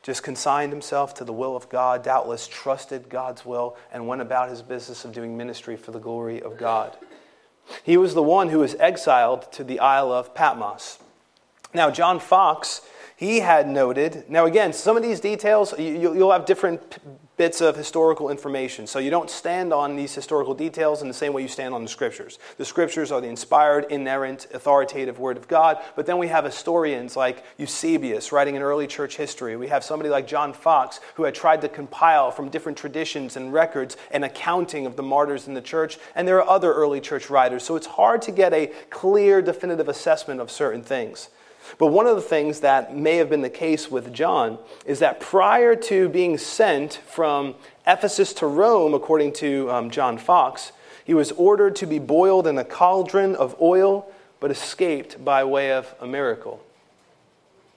just 0.04 0.22
consigned 0.22 0.70
himself 0.70 1.14
to 1.14 1.24
the 1.24 1.32
will 1.32 1.56
of 1.56 1.70
God, 1.70 2.04
doubtless 2.04 2.46
trusted 2.46 3.08
God's 3.08 3.46
will, 3.46 3.74
and 3.90 4.06
went 4.06 4.20
about 4.20 4.50
his 4.50 4.60
business 4.60 5.06
of 5.06 5.12
doing 5.12 5.34
ministry 5.34 5.76
for 5.78 5.92
the 5.92 5.98
glory 5.98 6.42
of 6.42 6.58
God. 6.58 6.94
He 7.82 7.96
was 7.96 8.12
the 8.12 8.22
one 8.22 8.50
who 8.50 8.58
was 8.58 8.74
exiled 8.74 9.50
to 9.52 9.64
the 9.64 9.80
Isle 9.80 10.12
of 10.12 10.34
Patmos. 10.34 10.98
Now, 11.72 11.90
John 11.90 12.20
Foxe, 12.20 12.82
he 13.16 13.40
had 13.40 13.66
noted. 13.66 14.24
Now, 14.28 14.44
again, 14.44 14.74
some 14.74 14.98
of 14.98 15.02
these 15.02 15.20
details, 15.20 15.72
you'll 15.78 16.32
have 16.32 16.44
different 16.44 16.98
bits 17.36 17.60
of 17.60 17.76
historical 17.76 18.30
information. 18.30 18.86
So 18.86 18.98
you 18.98 19.10
don't 19.10 19.30
stand 19.30 19.72
on 19.72 19.96
these 19.96 20.14
historical 20.14 20.54
details 20.54 21.02
in 21.02 21.08
the 21.08 21.14
same 21.14 21.32
way 21.32 21.42
you 21.42 21.48
stand 21.48 21.74
on 21.74 21.82
the 21.82 21.88
scriptures. 21.88 22.38
The 22.58 22.64
scriptures 22.64 23.10
are 23.10 23.20
the 23.20 23.28
inspired, 23.28 23.86
inerrant, 23.90 24.46
authoritative 24.54 25.18
word 25.18 25.36
of 25.36 25.48
God. 25.48 25.78
But 25.96 26.06
then 26.06 26.18
we 26.18 26.28
have 26.28 26.44
historians 26.44 27.16
like 27.16 27.44
Eusebius 27.58 28.30
writing 28.30 28.54
in 28.54 28.62
early 28.62 28.86
church 28.86 29.16
history. 29.16 29.56
We 29.56 29.68
have 29.68 29.82
somebody 29.82 30.10
like 30.10 30.26
John 30.26 30.52
Foxe 30.52 31.00
who 31.14 31.24
had 31.24 31.34
tried 31.34 31.60
to 31.62 31.68
compile 31.68 32.30
from 32.30 32.48
different 32.48 32.78
traditions 32.78 33.36
and 33.36 33.52
records 33.52 33.96
an 34.12 34.22
accounting 34.22 34.86
of 34.86 34.96
the 34.96 35.02
martyrs 35.02 35.48
in 35.48 35.54
the 35.54 35.60
church. 35.60 35.98
And 36.14 36.28
there 36.28 36.40
are 36.40 36.48
other 36.48 36.72
early 36.72 37.00
church 37.00 37.30
writers. 37.30 37.64
So 37.64 37.74
it's 37.74 37.86
hard 37.86 38.22
to 38.22 38.32
get 38.32 38.52
a 38.52 38.68
clear, 38.90 39.42
definitive 39.42 39.88
assessment 39.88 40.40
of 40.40 40.50
certain 40.50 40.82
things. 40.82 41.30
But 41.78 41.88
one 41.88 42.06
of 42.06 42.16
the 42.16 42.22
things 42.22 42.60
that 42.60 42.96
may 42.96 43.16
have 43.16 43.30
been 43.30 43.42
the 43.42 43.50
case 43.50 43.90
with 43.90 44.12
John 44.12 44.58
is 44.86 44.98
that 44.98 45.20
prior 45.20 45.74
to 45.76 46.08
being 46.08 46.38
sent 46.38 47.00
from 47.06 47.54
Ephesus 47.86 48.32
to 48.34 48.46
Rome, 48.46 48.94
according 48.94 49.32
to 49.34 49.70
um, 49.70 49.90
John 49.90 50.18
Foxe, 50.18 50.72
he 51.04 51.14
was 51.14 51.32
ordered 51.32 51.76
to 51.76 51.86
be 51.86 51.98
boiled 51.98 52.46
in 52.46 52.56
a 52.58 52.64
cauldron 52.64 53.34
of 53.36 53.60
oil, 53.60 54.10
but 54.40 54.50
escaped 54.50 55.24
by 55.24 55.44
way 55.44 55.72
of 55.72 55.94
a 56.00 56.06
miracle. 56.06 56.64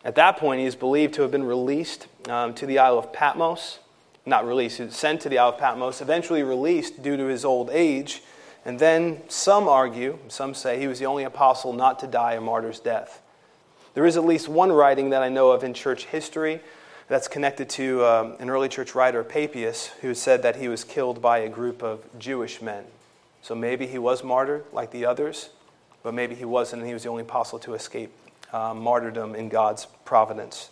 At 0.04 0.16
that 0.16 0.38
point, 0.38 0.62
he 0.62 0.66
is 0.66 0.76
believed 0.76 1.16
to 1.16 1.24
have 1.24 1.32
been 1.32 1.44
released 1.44 2.08
um, 2.30 2.54
to 2.56 2.66
the 2.66 2.80
Isle 2.80 2.98
of 2.98 3.12
Patmos. 3.12 3.80
Not 4.26 4.46
released, 4.46 4.78
he 4.78 4.84
was 4.84 4.96
sent 4.96 5.22
to 5.22 5.30
the 5.30 5.38
Isle 5.38 5.50
of 5.50 5.58
Patmos, 5.58 6.02
eventually 6.02 6.44
released 6.44 7.02
due 7.02 7.18
to 7.18 7.26
his 7.26 7.44
old 7.44 7.70
age. 7.70 8.22
And 8.64 8.80
then 8.80 9.22
some 9.30 9.68
argue, 9.68 10.20
some 10.28 10.54
say 10.54 10.80
he 10.80 10.88
was 10.88 11.00
the 11.00 11.06
only 11.06 11.24
apostle 11.24 11.74
not 11.74 12.00
to 12.00 12.08
die 12.08 12.34
a 12.34 12.42
martyr's 12.42 12.80
death. 12.80 13.22
There 13.98 14.06
is 14.06 14.16
at 14.16 14.26
least 14.26 14.48
one 14.48 14.72
writing 14.72 15.10
that 15.10 15.24
I 15.24 15.30
know 15.30 15.50
of 15.50 15.64
in 15.64 15.74
church 15.74 16.06
history 16.06 16.60
that's 17.08 17.28
connected 17.28 17.68
to 17.70 18.06
um, 18.06 18.36
an 18.38 18.48
early 18.48 18.70
church 18.70 18.94
writer, 18.94 19.24
Papias, 19.24 19.88
who 20.02 20.14
said 20.14 20.44
that 20.44 20.58
he 20.58 20.68
was 20.68 20.84
killed 20.84 21.20
by 21.20 21.40
a 21.40 21.50
group 21.50 21.82
of 21.82 22.06
Jewish 22.20 22.62
men. 22.62 22.84
So 23.42 23.56
maybe 23.56 23.88
he 23.88 23.98
was 23.98 24.24
martyred 24.24 24.66
like 24.72 24.92
the 24.92 25.08
others, 25.08 25.50
but 26.04 26.14
maybe 26.14 26.36
he 26.36 26.46
wasn't, 26.46 26.84
and 26.84 26.88
he 26.88 26.94
was 26.94 27.02
the 27.02 27.10
only 27.10 27.24
apostle 27.24 27.58
to 27.58 27.74
escape 27.74 28.12
um, 28.54 28.84
martyrdom 28.84 29.34
in 29.34 29.50
God's 29.50 29.88
providence. 30.06 30.70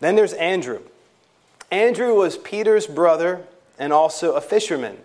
Then 0.00 0.16
there's 0.16 0.32
Andrew. 0.32 0.80
Andrew 1.70 2.16
was 2.16 2.36
Peter's 2.36 2.88
brother 2.88 3.44
and 3.78 3.92
also 3.92 4.32
a 4.32 4.40
fisherman. 4.40 4.98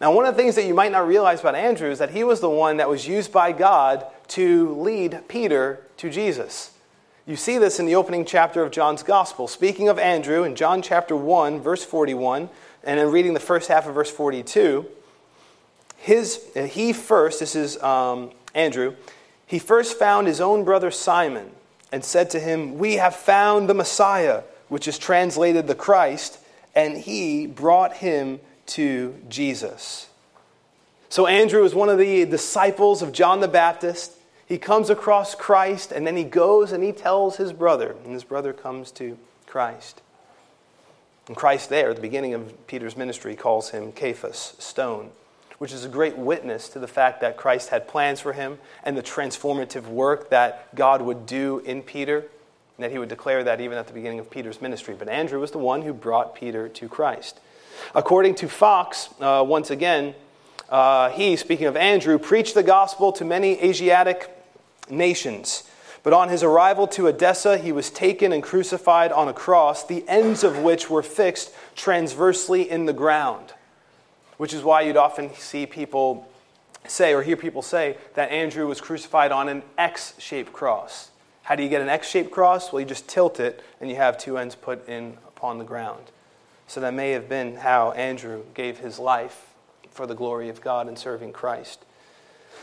Now, 0.00 0.12
one 0.12 0.26
of 0.26 0.34
the 0.34 0.42
things 0.42 0.56
that 0.56 0.66
you 0.66 0.74
might 0.74 0.90
not 0.90 1.06
realize 1.06 1.38
about 1.38 1.54
Andrew 1.54 1.88
is 1.88 2.00
that 2.00 2.10
he 2.10 2.24
was 2.24 2.40
the 2.40 2.50
one 2.50 2.78
that 2.78 2.88
was 2.88 3.06
used 3.06 3.32
by 3.32 3.52
God 3.52 4.04
to 4.28 4.74
lead 4.80 5.22
Peter 5.28 5.80
to 5.98 6.10
Jesus. 6.10 6.72
You 7.26 7.36
see 7.36 7.56
this 7.56 7.80
in 7.80 7.86
the 7.86 7.94
opening 7.94 8.24
chapter 8.24 8.62
of 8.62 8.70
John's 8.70 9.02
Gospel. 9.02 9.48
Speaking 9.48 9.88
of 9.88 9.98
Andrew, 9.98 10.44
in 10.44 10.54
John 10.54 10.82
chapter 10.82 11.16
1, 11.16 11.60
verse 11.60 11.84
41, 11.84 12.50
and 12.82 13.00
in 13.00 13.10
reading 13.10 13.32
the 13.32 13.40
first 13.40 13.68
half 13.68 13.86
of 13.86 13.94
verse 13.94 14.10
42, 14.10 14.86
his, 15.96 16.44
he 16.54 16.92
first, 16.92 17.40
this 17.40 17.56
is 17.56 17.82
um, 17.82 18.30
Andrew, 18.54 18.94
he 19.46 19.58
first 19.58 19.98
found 19.98 20.26
his 20.26 20.40
own 20.40 20.64
brother 20.64 20.90
Simon 20.90 21.50
and 21.90 22.04
said 22.04 22.28
to 22.30 22.40
him, 22.40 22.76
We 22.76 22.94
have 22.94 23.16
found 23.16 23.70
the 23.70 23.74
Messiah, 23.74 24.42
which 24.68 24.86
is 24.86 24.98
translated 24.98 25.66
the 25.66 25.74
Christ, 25.74 26.38
and 26.74 26.98
he 26.98 27.46
brought 27.46 27.94
him 27.94 28.40
to 28.66 29.18
Jesus. 29.28 30.08
So 31.14 31.28
Andrew 31.28 31.62
is 31.62 31.76
one 31.76 31.90
of 31.90 31.98
the 31.98 32.24
disciples 32.24 33.00
of 33.00 33.12
John 33.12 33.38
the 33.38 33.46
Baptist. 33.46 34.18
He 34.46 34.58
comes 34.58 34.90
across 34.90 35.36
Christ 35.36 35.92
and 35.92 36.04
then 36.04 36.16
he 36.16 36.24
goes 36.24 36.72
and 36.72 36.82
he 36.82 36.90
tells 36.90 37.36
his 37.36 37.52
brother, 37.52 37.94
and 38.02 38.12
his 38.12 38.24
brother 38.24 38.52
comes 38.52 38.90
to 38.90 39.16
Christ. 39.46 40.02
And 41.28 41.36
Christ, 41.36 41.68
there, 41.68 41.90
at 41.90 41.94
the 41.94 42.02
beginning 42.02 42.34
of 42.34 42.66
Peter's 42.66 42.96
ministry, 42.96 43.36
calls 43.36 43.70
him 43.70 43.92
Cephas, 43.92 44.56
stone, 44.58 45.10
which 45.58 45.72
is 45.72 45.84
a 45.84 45.88
great 45.88 46.18
witness 46.18 46.68
to 46.70 46.80
the 46.80 46.88
fact 46.88 47.20
that 47.20 47.36
Christ 47.36 47.68
had 47.68 47.86
plans 47.86 48.18
for 48.18 48.32
him 48.32 48.58
and 48.82 48.96
the 48.96 49.02
transformative 49.02 49.86
work 49.86 50.30
that 50.30 50.74
God 50.74 51.00
would 51.00 51.26
do 51.26 51.60
in 51.60 51.82
Peter, 51.82 52.22
and 52.76 52.84
that 52.84 52.90
he 52.90 52.98
would 52.98 53.08
declare 53.08 53.44
that 53.44 53.60
even 53.60 53.78
at 53.78 53.86
the 53.86 53.92
beginning 53.92 54.18
of 54.18 54.32
Peter's 54.32 54.60
ministry. 54.60 54.96
But 54.98 55.08
Andrew 55.08 55.38
was 55.38 55.52
the 55.52 55.58
one 55.58 55.82
who 55.82 55.92
brought 55.92 56.34
Peter 56.34 56.68
to 56.70 56.88
Christ. 56.88 57.38
According 57.94 58.34
to 58.36 58.48
Foxe, 58.48 59.10
uh, 59.20 59.44
once 59.46 59.70
again, 59.70 60.16
uh, 60.68 61.10
he, 61.10 61.36
speaking 61.36 61.66
of 61.66 61.76
Andrew, 61.76 62.18
preached 62.18 62.54
the 62.54 62.62
gospel 62.62 63.12
to 63.12 63.24
many 63.24 63.62
Asiatic 63.62 64.30
nations. 64.88 65.64
But 66.02 66.12
on 66.12 66.28
his 66.28 66.42
arrival 66.42 66.86
to 66.88 67.06
Edessa, 67.06 67.56
he 67.56 67.72
was 67.72 67.90
taken 67.90 68.32
and 68.32 68.42
crucified 68.42 69.10
on 69.10 69.28
a 69.28 69.32
cross, 69.32 69.86
the 69.86 70.06
ends 70.06 70.44
of 70.44 70.58
which 70.58 70.90
were 70.90 71.02
fixed 71.02 71.54
transversely 71.74 72.70
in 72.70 72.84
the 72.84 72.92
ground. 72.92 73.54
Which 74.36 74.52
is 74.52 74.62
why 74.62 74.82
you'd 74.82 74.98
often 74.98 75.32
see 75.34 75.64
people 75.64 76.28
say, 76.86 77.14
or 77.14 77.22
hear 77.22 77.36
people 77.36 77.62
say, 77.62 77.96
that 78.14 78.30
Andrew 78.30 78.66
was 78.66 78.80
crucified 78.80 79.32
on 79.32 79.48
an 79.48 79.62
X 79.78 80.14
shaped 80.18 80.52
cross. 80.52 81.10
How 81.44 81.56
do 81.56 81.62
you 81.62 81.70
get 81.70 81.80
an 81.80 81.88
X 81.88 82.08
shaped 82.08 82.30
cross? 82.30 82.72
Well, 82.72 82.80
you 82.80 82.86
just 82.86 83.08
tilt 83.08 83.40
it 83.40 83.62
and 83.80 83.88
you 83.88 83.96
have 83.96 84.18
two 84.18 84.36
ends 84.36 84.54
put 84.54 84.86
in 84.88 85.16
upon 85.26 85.58
the 85.58 85.64
ground. 85.64 86.10
So 86.66 86.80
that 86.80 86.92
may 86.92 87.12
have 87.12 87.28
been 87.28 87.56
how 87.56 87.92
Andrew 87.92 88.42
gave 88.54 88.78
his 88.78 88.98
life 88.98 89.53
for 89.94 90.06
the 90.06 90.14
glory 90.14 90.48
of 90.48 90.60
God 90.60 90.88
in 90.88 90.96
serving 90.96 91.32
Christ. 91.32 91.84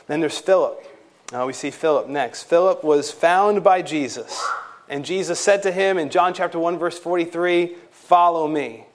Then 0.07 0.19
there's 0.19 0.37
Philip. 0.37 0.85
Now 1.31 1.47
we 1.47 1.53
see 1.53 1.71
Philip 1.71 2.07
next. 2.07 2.43
Philip 2.43 2.83
was 2.83 3.09
found 3.09 3.63
by 3.63 3.81
Jesus, 3.81 4.45
and 4.89 5.05
Jesus 5.05 5.39
said 5.39 5.63
to 5.63 5.71
him 5.71 5.97
in 5.97 6.09
John 6.09 6.33
chapter 6.33 6.59
1 6.59 6.77
verse 6.77 6.99
43, 6.99 7.77
"Follow 7.89 8.47
me." 8.47 8.85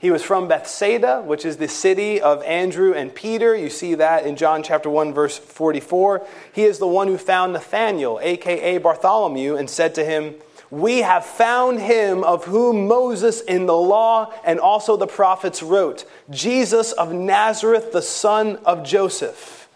He 0.00 0.10
was 0.10 0.24
from 0.24 0.48
Bethsaida, 0.48 1.22
which 1.24 1.46
is 1.46 1.56
the 1.56 1.68
city 1.68 2.20
of 2.20 2.42
Andrew 2.42 2.92
and 2.92 3.14
Peter. 3.14 3.54
You 3.54 3.70
see 3.70 3.94
that 3.94 4.26
in 4.26 4.34
John 4.36 4.62
chapter 4.64 4.90
1 4.90 5.14
verse 5.14 5.38
44. 5.38 6.20
He 6.52 6.64
is 6.64 6.78
the 6.78 6.86
one 6.86 7.06
who 7.06 7.16
found 7.16 7.52
Nathanael, 7.52 8.18
aka 8.20 8.78
Bartholomew, 8.78 9.56
and 9.56 9.70
said 9.70 9.94
to 9.94 10.04
him, 10.04 10.34
we 10.70 11.02
have 11.02 11.24
found 11.24 11.80
him 11.80 12.24
of 12.24 12.44
whom 12.44 12.86
Moses 12.86 13.40
in 13.40 13.66
the 13.66 13.76
law 13.76 14.32
and 14.44 14.58
also 14.58 14.96
the 14.96 15.06
prophets 15.06 15.62
wrote, 15.62 16.04
Jesus 16.30 16.92
of 16.92 17.12
Nazareth, 17.12 17.92
the 17.92 18.02
son 18.02 18.56
of 18.64 18.84
Joseph. 18.84 19.68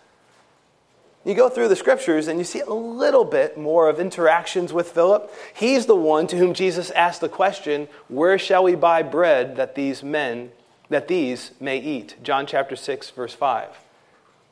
You 1.25 1.35
go 1.35 1.49
through 1.49 1.69
the 1.69 1.77
scriptures 1.77 2.27
and 2.27 2.39
you 2.39 2.45
see 2.45 2.61
a 2.61 2.73
little 2.73 3.25
bit 3.25 3.59
more 3.59 3.89
of 3.89 4.01
interactions 4.01 4.73
with 4.73 4.91
Philip. 4.91 5.31
He's 5.55 5.87
the 5.87 5.97
one 5.97 6.27
to 6.29 6.37
whom 6.37 6.55
Jesus 6.55 6.91
asked 6.93 7.21
the 7.21 7.29
question, 7.29 7.89
Where 8.09 8.39
shall 8.39 8.65
we 8.65 8.75
buy 8.75 9.03
bread 9.03 9.57
that 9.57 9.75
these 9.75 10.03
men, 10.03 10.53
that 10.89 11.09
these 11.09 11.53
may 11.61 11.79
eat? 11.79 12.17
John 12.23 12.47
chapter 12.47 12.77
6, 12.77 13.11
verse 13.11 13.35
5. 13.35 13.69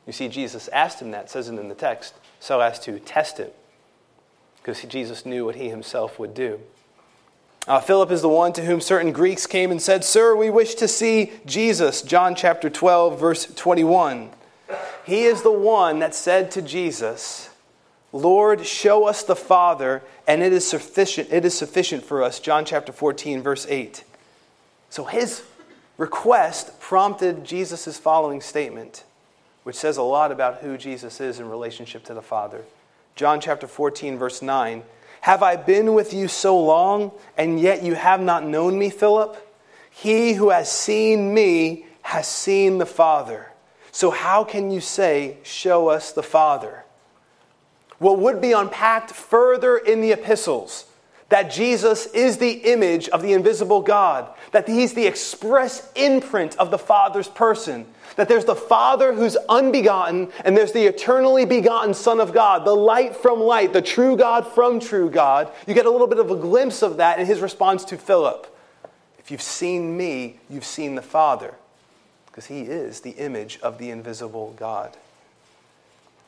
You 0.05 0.13
see, 0.13 0.27
Jesus 0.27 0.67
asked 0.69 1.01
him 1.01 1.11
that, 1.11 1.31
says 1.31 1.49
it 1.49 1.57
in 1.57 1.67
the 1.67 1.75
text, 1.75 2.13
so 2.39 2.59
as 2.59 2.79
to 2.81 2.99
test 2.99 3.39
him 3.39 3.49
because 4.67 4.83
Jesus 4.83 5.25
knew 5.25 5.45
what 5.45 5.55
he 5.55 5.69
himself 5.69 6.19
would 6.19 6.33
do. 6.33 6.59
Uh, 7.69 7.79
Philip 7.79 8.11
is 8.11 8.21
the 8.21 8.27
one 8.27 8.51
to 8.51 8.65
whom 8.65 8.81
certain 8.81 9.13
Greeks 9.13 9.47
came 9.47 9.71
and 9.71 9.81
said, 9.81 10.03
Sir, 10.03 10.35
we 10.35 10.49
wish 10.49 10.75
to 10.75 10.89
see 10.89 11.31
Jesus. 11.45 12.01
John 12.01 12.35
chapter 12.35 12.69
12, 12.69 13.17
verse 13.17 13.45
21. 13.55 14.29
He 15.05 15.23
is 15.23 15.41
the 15.41 15.53
one 15.53 15.99
that 15.99 16.13
said 16.13 16.51
to 16.51 16.61
Jesus, 16.61 17.49
Lord, 18.11 18.65
show 18.65 19.07
us 19.07 19.23
the 19.23 19.37
Father, 19.37 20.03
and 20.27 20.43
it 20.43 20.51
is 20.51 20.67
sufficient, 20.67 21.29
it 21.31 21.45
is 21.45 21.57
sufficient 21.57 22.03
for 22.03 22.21
us. 22.21 22.41
John 22.41 22.65
chapter 22.65 22.91
14, 22.91 23.41
verse 23.41 23.65
8. 23.69 24.03
So 24.89 25.05
his 25.05 25.43
request 25.97 26.77
prompted 26.81 27.45
Jesus' 27.45 27.97
following 27.97 28.41
statement, 28.41 29.05
which 29.63 29.77
says 29.77 29.95
a 29.95 30.03
lot 30.03 30.29
about 30.29 30.57
who 30.57 30.77
Jesus 30.77 31.21
is 31.21 31.39
in 31.39 31.47
relationship 31.49 32.03
to 32.03 32.13
the 32.13 32.21
Father. 32.21 32.65
John 33.17 33.41
chapter 33.41 33.65
14, 33.65 34.19
verse 34.19 34.43
9. 34.43 34.83
Have 35.21 35.41
I 35.41 35.55
been 35.55 35.95
with 35.95 36.13
you 36.13 36.27
so 36.27 36.57
long, 36.57 37.11
and 37.35 37.59
yet 37.59 37.81
you 37.81 37.95
have 37.95 38.21
not 38.21 38.45
known 38.45 38.77
me, 38.77 38.91
Philip? 38.91 39.35
He 39.89 40.33
who 40.33 40.51
has 40.51 40.71
seen 40.71 41.33
me 41.33 41.87
has 42.03 42.27
seen 42.27 42.77
the 42.77 42.85
Father. 42.85 43.51
So 43.91 44.11
how 44.11 44.43
can 44.43 44.69
you 44.69 44.79
say, 44.79 45.37
Show 45.41 45.87
us 45.87 46.11
the 46.11 46.21
Father? 46.21 46.85
What 47.97 48.19
would 48.19 48.39
be 48.39 48.51
unpacked 48.51 49.09
further 49.09 49.75
in 49.77 50.01
the 50.01 50.11
epistles 50.11 50.85
that 51.29 51.51
Jesus 51.51 52.05
is 52.07 52.37
the 52.37 52.51
image 52.51 53.09
of 53.09 53.21
the 53.21 53.33
invisible 53.33 53.81
God, 53.81 54.29
that 54.51 54.67
he's 54.67 54.93
the 54.93 55.07
express 55.07 55.91
imprint 55.93 56.55
of 56.57 56.71
the 56.71 56.77
Father's 56.77 57.27
person, 57.27 57.85
that 58.15 58.29
there's 58.29 58.45
the 58.45 58.55
Father 58.55 59.13
who's 59.13 59.35
unbegotten, 59.49 60.31
and 60.45 60.55
there's 60.55 60.71
the 60.71 60.85
eternally 60.85 61.45
begotten 61.45 61.93
Son 61.93 62.21
of 62.21 62.33
God, 62.33 62.65
the 62.65 62.73
light 62.73 63.15
from 63.15 63.41
light, 63.41 63.73
the 63.73 63.81
true 63.81 64.15
God 64.15 64.47
from 64.47 64.79
true 64.79 65.09
God. 65.09 65.51
You 65.67 65.73
get 65.73 65.85
a 65.85 65.91
little 65.91 66.07
bit 66.07 66.19
of 66.19 66.31
a 66.31 66.35
glimpse 66.35 66.81
of 66.81 66.97
that 66.97 67.19
in 67.19 67.25
his 67.25 67.41
response 67.41 67.83
to 67.85 67.97
Philip. 67.97 68.47
If 69.19 69.29
you've 69.29 69.41
seen 69.41 69.97
me, 69.97 70.39
you've 70.49 70.65
seen 70.65 70.95
the 70.95 71.01
Father, 71.01 71.55
because 72.27 72.45
he 72.45 72.61
is 72.61 73.01
the 73.01 73.11
image 73.11 73.59
of 73.61 73.77
the 73.77 73.89
invisible 73.91 74.53
God. 74.57 74.95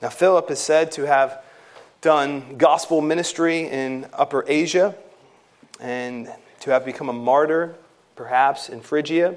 Now, 0.02 0.10
Philip 0.10 0.52
is 0.52 0.60
said 0.60 0.92
to 0.94 1.04
have 1.04 1.42
done 2.02 2.58
gospel 2.58 3.02
ministry 3.02 3.68
in 3.68 4.08
Upper 4.14 4.46
Asia 4.48 4.96
and 5.80 6.32
to 6.62 6.72
have 6.72 6.86
become 6.86 7.10
a 7.10 7.14
martyr, 7.14 7.76
perhaps 8.16 8.70
in 8.70 8.82
Phrygia, 8.82 9.36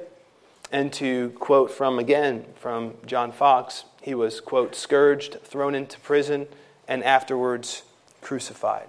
and 0.71 0.93
to 0.93 1.31
quote 1.39 1.71
from 1.71 1.99
again 1.99 2.45
from 2.57 2.95
John 3.07 3.33
Foxe, 3.33 3.85
he 4.01 4.15
was, 4.15 4.41
quote, 4.41 4.75
scourged, 4.75 5.41
thrown 5.43 5.75
into 5.75 5.99
prison, 6.01 6.47
and 6.89 7.05
afterwards 7.05 7.83
crucified. 8.21 8.89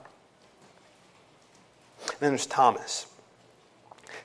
And 2.00 2.20
then 2.20 2.32
there's 2.32 2.48
Thomas. 2.48 3.08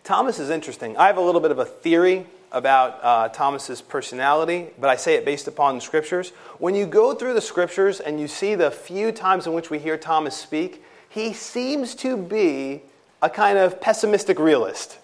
Thomas 0.05 0.39
is 0.39 0.51
interesting. 0.51 0.97
I 0.97 1.07
have 1.07 1.19
a 1.19 1.23
little 1.23 1.41
bit 1.41 1.51
of 1.51 1.59
a 1.59 1.65
theory 1.65 2.27
about 2.53 2.99
uh, 3.03 3.29
Thomas's 3.29 3.81
personality, 3.83 4.69
but 4.79 4.91
I 4.91 4.97
say 4.97 5.15
it 5.15 5.25
based 5.25 5.49
upon 5.49 5.77
the 5.77 5.81
scriptures. 5.81 6.31
When 6.59 6.75
you 6.75 6.87
go 6.87 7.15
through 7.15 7.35
the 7.35 7.41
scriptures 7.41 8.01
and 8.01 8.21
you 8.21 8.29
see 8.29 8.55
the 8.55 8.71
few 8.71 9.13
times 9.13 9.47
in 9.47 9.53
which 9.53 9.71
we 9.71 9.79
hear 9.79 9.97
Thomas 9.97 10.37
speak, 10.37 10.83
he 11.09 11.33
seems 11.33 11.95
to 11.97 12.17
be 12.17 12.83
a 13.23 13.31
kind 13.31 13.59
of 13.59 13.81
pessimistic 13.81 14.39
realist. 14.39 14.99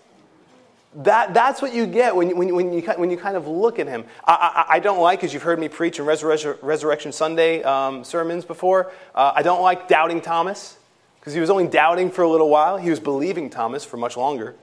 That, 0.97 1.35
that's 1.35 1.61
what 1.61 1.75
you 1.75 1.87
get 1.87 2.15
when, 2.15 2.37
when, 2.37 2.55
when, 2.55 2.73
you, 2.73 2.83
when 2.83 3.11
you 3.11 3.17
kind 3.17 3.37
of 3.37 3.49
look 3.49 3.81
at 3.81 3.89
him. 3.89 4.05
I, 4.25 4.67
I, 4.69 4.77
I 4.77 4.79
don't 4.79 5.01
like, 5.01 5.25
as 5.25 5.35
you've 5.35 5.43
heard 5.43 5.59
me 5.59 5.69
preach 5.69 5.99
in 5.99 6.05
Resurrection, 6.05 6.55
Resurrection 6.63 7.11
Sunday 7.11 7.65
um, 7.65 8.05
sermons 8.05 8.45
before, 8.45 8.93
uh, 9.15 9.33
I 9.35 9.43
don't 9.43 9.61
like 9.61 9.89
doubting 9.89 10.21
Thomas 10.21 10.79
because 11.19 11.35
he 11.35 11.41
was 11.41 11.51
only 11.51 11.67
doubting 11.67 12.11
for 12.11 12.23
a 12.23 12.29
little 12.29 12.49
while. 12.49 12.77
He 12.77 12.91
was 12.91 13.01
believing 13.01 13.51
Thomas 13.51 13.85
for 13.85 13.97
much 13.97 14.17
longer. 14.17 14.55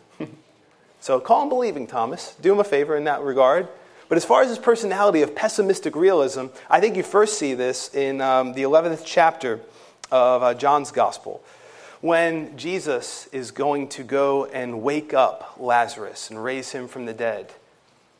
So 1.02 1.20
call 1.20 1.44
him 1.44 1.50
believing 1.50 1.88
Thomas. 1.88 2.36
Do 2.42 2.54
him 2.54 2.60
a 2.60 2.64
favor 2.64 2.96
in 2.96 3.04
that 3.06 3.22
regard. 3.22 3.68
But 4.08 4.18
as 4.18 4.26
far 4.26 4.42
as 4.42 4.50
his 4.50 4.60
personality 4.60 5.22
of 5.24 5.36
pessimistic 5.36 5.96
realism, 5.96 6.48
I 6.70 6.80
think 6.80 6.96
you 6.96 7.04
first 7.04 7.40
see 7.40 7.54
this 7.54 7.94
in 7.96 8.22
um, 8.22 8.54
the 8.54 8.62
11th 8.64 9.02
chapter 9.06 9.62
of 10.12 10.44
uh, 10.44 10.54
John's 10.54 10.92
Gospel, 10.92 11.42
when 12.02 12.56
Jesus 12.58 13.28
is 13.32 13.52
going 13.52 13.88
to 13.90 14.04
go 14.04 14.46
and 14.46 14.84
wake 14.84 15.14
up 15.14 15.56
Lazarus 15.58 16.30
and 16.30 16.44
raise 16.44 16.72
him 16.72 16.88
from 16.88 17.06
the 17.06 17.14
dead. 17.14 17.52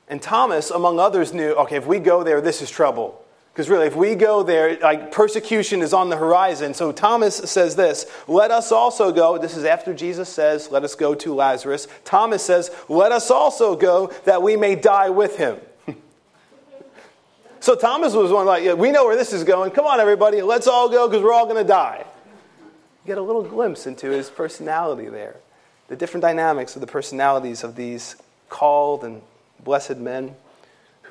And 0.08 0.22
Thomas, 0.22 0.72
among 0.72 1.00
others, 1.00 1.34
knew 1.34 1.52
okay, 1.52 1.76
if 1.76 1.86
we 1.86 2.00
go 2.00 2.24
there, 2.24 2.42
this 2.42 2.62
is 2.62 2.72
trouble. 2.72 3.21
Because 3.54 3.70
really, 3.70 3.88
if 3.88 3.96
we 3.96 4.16
go 4.16 4.44
there, 4.44 4.78
like 4.80 5.12
persecution 5.12 5.82
is 5.82 5.94
on 5.94 6.10
the 6.10 6.16
horizon. 6.16 6.74
So 6.74 6.94
Thomas 6.94 7.36
says 7.36 7.76
this 7.76 8.06
Let 8.28 8.50
us 8.50 8.72
also 8.72 9.12
go. 9.12 9.38
This 9.38 9.58
is 9.58 9.66
after 9.66 9.94
Jesus 9.94 10.30
says, 10.30 10.72
Let 10.72 10.84
us 10.84 10.96
go 10.96 11.14
to 11.16 11.34
Lazarus. 11.34 11.88
Thomas 12.06 12.44
says, 12.44 12.72
Let 12.88 13.12
us 13.12 13.30
also 13.30 13.76
go 13.76 14.08
that 14.24 14.42
we 14.42 14.56
may 14.56 14.76
die 14.76 15.10
with 15.10 15.38
him. 15.38 15.58
so 17.60 17.76
Thomas 17.76 18.14
was 18.14 18.32
one 18.32 18.46
like, 18.46 18.64
yeah, 18.64 18.74
We 18.74 18.92
know 18.92 19.06
where 19.06 19.18
this 19.18 19.34
is 19.34 19.44
going. 19.44 19.72
Come 19.72 19.86
on, 19.86 20.00
everybody, 20.00 20.42
let's 20.42 20.68
all 20.68 20.88
go 20.88 21.10
because 21.10 21.22
we're 21.22 21.34
all 21.34 21.46
going 21.46 21.62
to 21.62 21.68
die. 21.68 22.06
You 23.04 23.08
get 23.08 23.18
a 23.18 23.22
little 23.22 23.44
glimpse 23.44 23.86
into 23.86 24.10
his 24.12 24.30
personality 24.30 25.10
there. 25.10 25.36
The 25.90 25.98
different 25.98 26.22
dynamics 26.22 26.76
of 26.76 26.82
the 26.82 26.88
personalities 26.88 27.66
of 27.66 27.76
these 27.76 28.16
called 28.48 29.04
and 29.04 29.22
blessed 29.62 29.98
men 29.98 30.36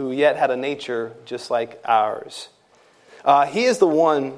who 0.01 0.11
yet 0.11 0.35
had 0.35 0.51
a 0.51 0.57
nature 0.57 1.13
just 1.27 1.51
like 1.51 1.79
ours. 1.85 2.49
Uh, 3.23 3.45
he 3.45 3.65
is 3.65 3.77
the 3.77 3.87
one 3.87 4.33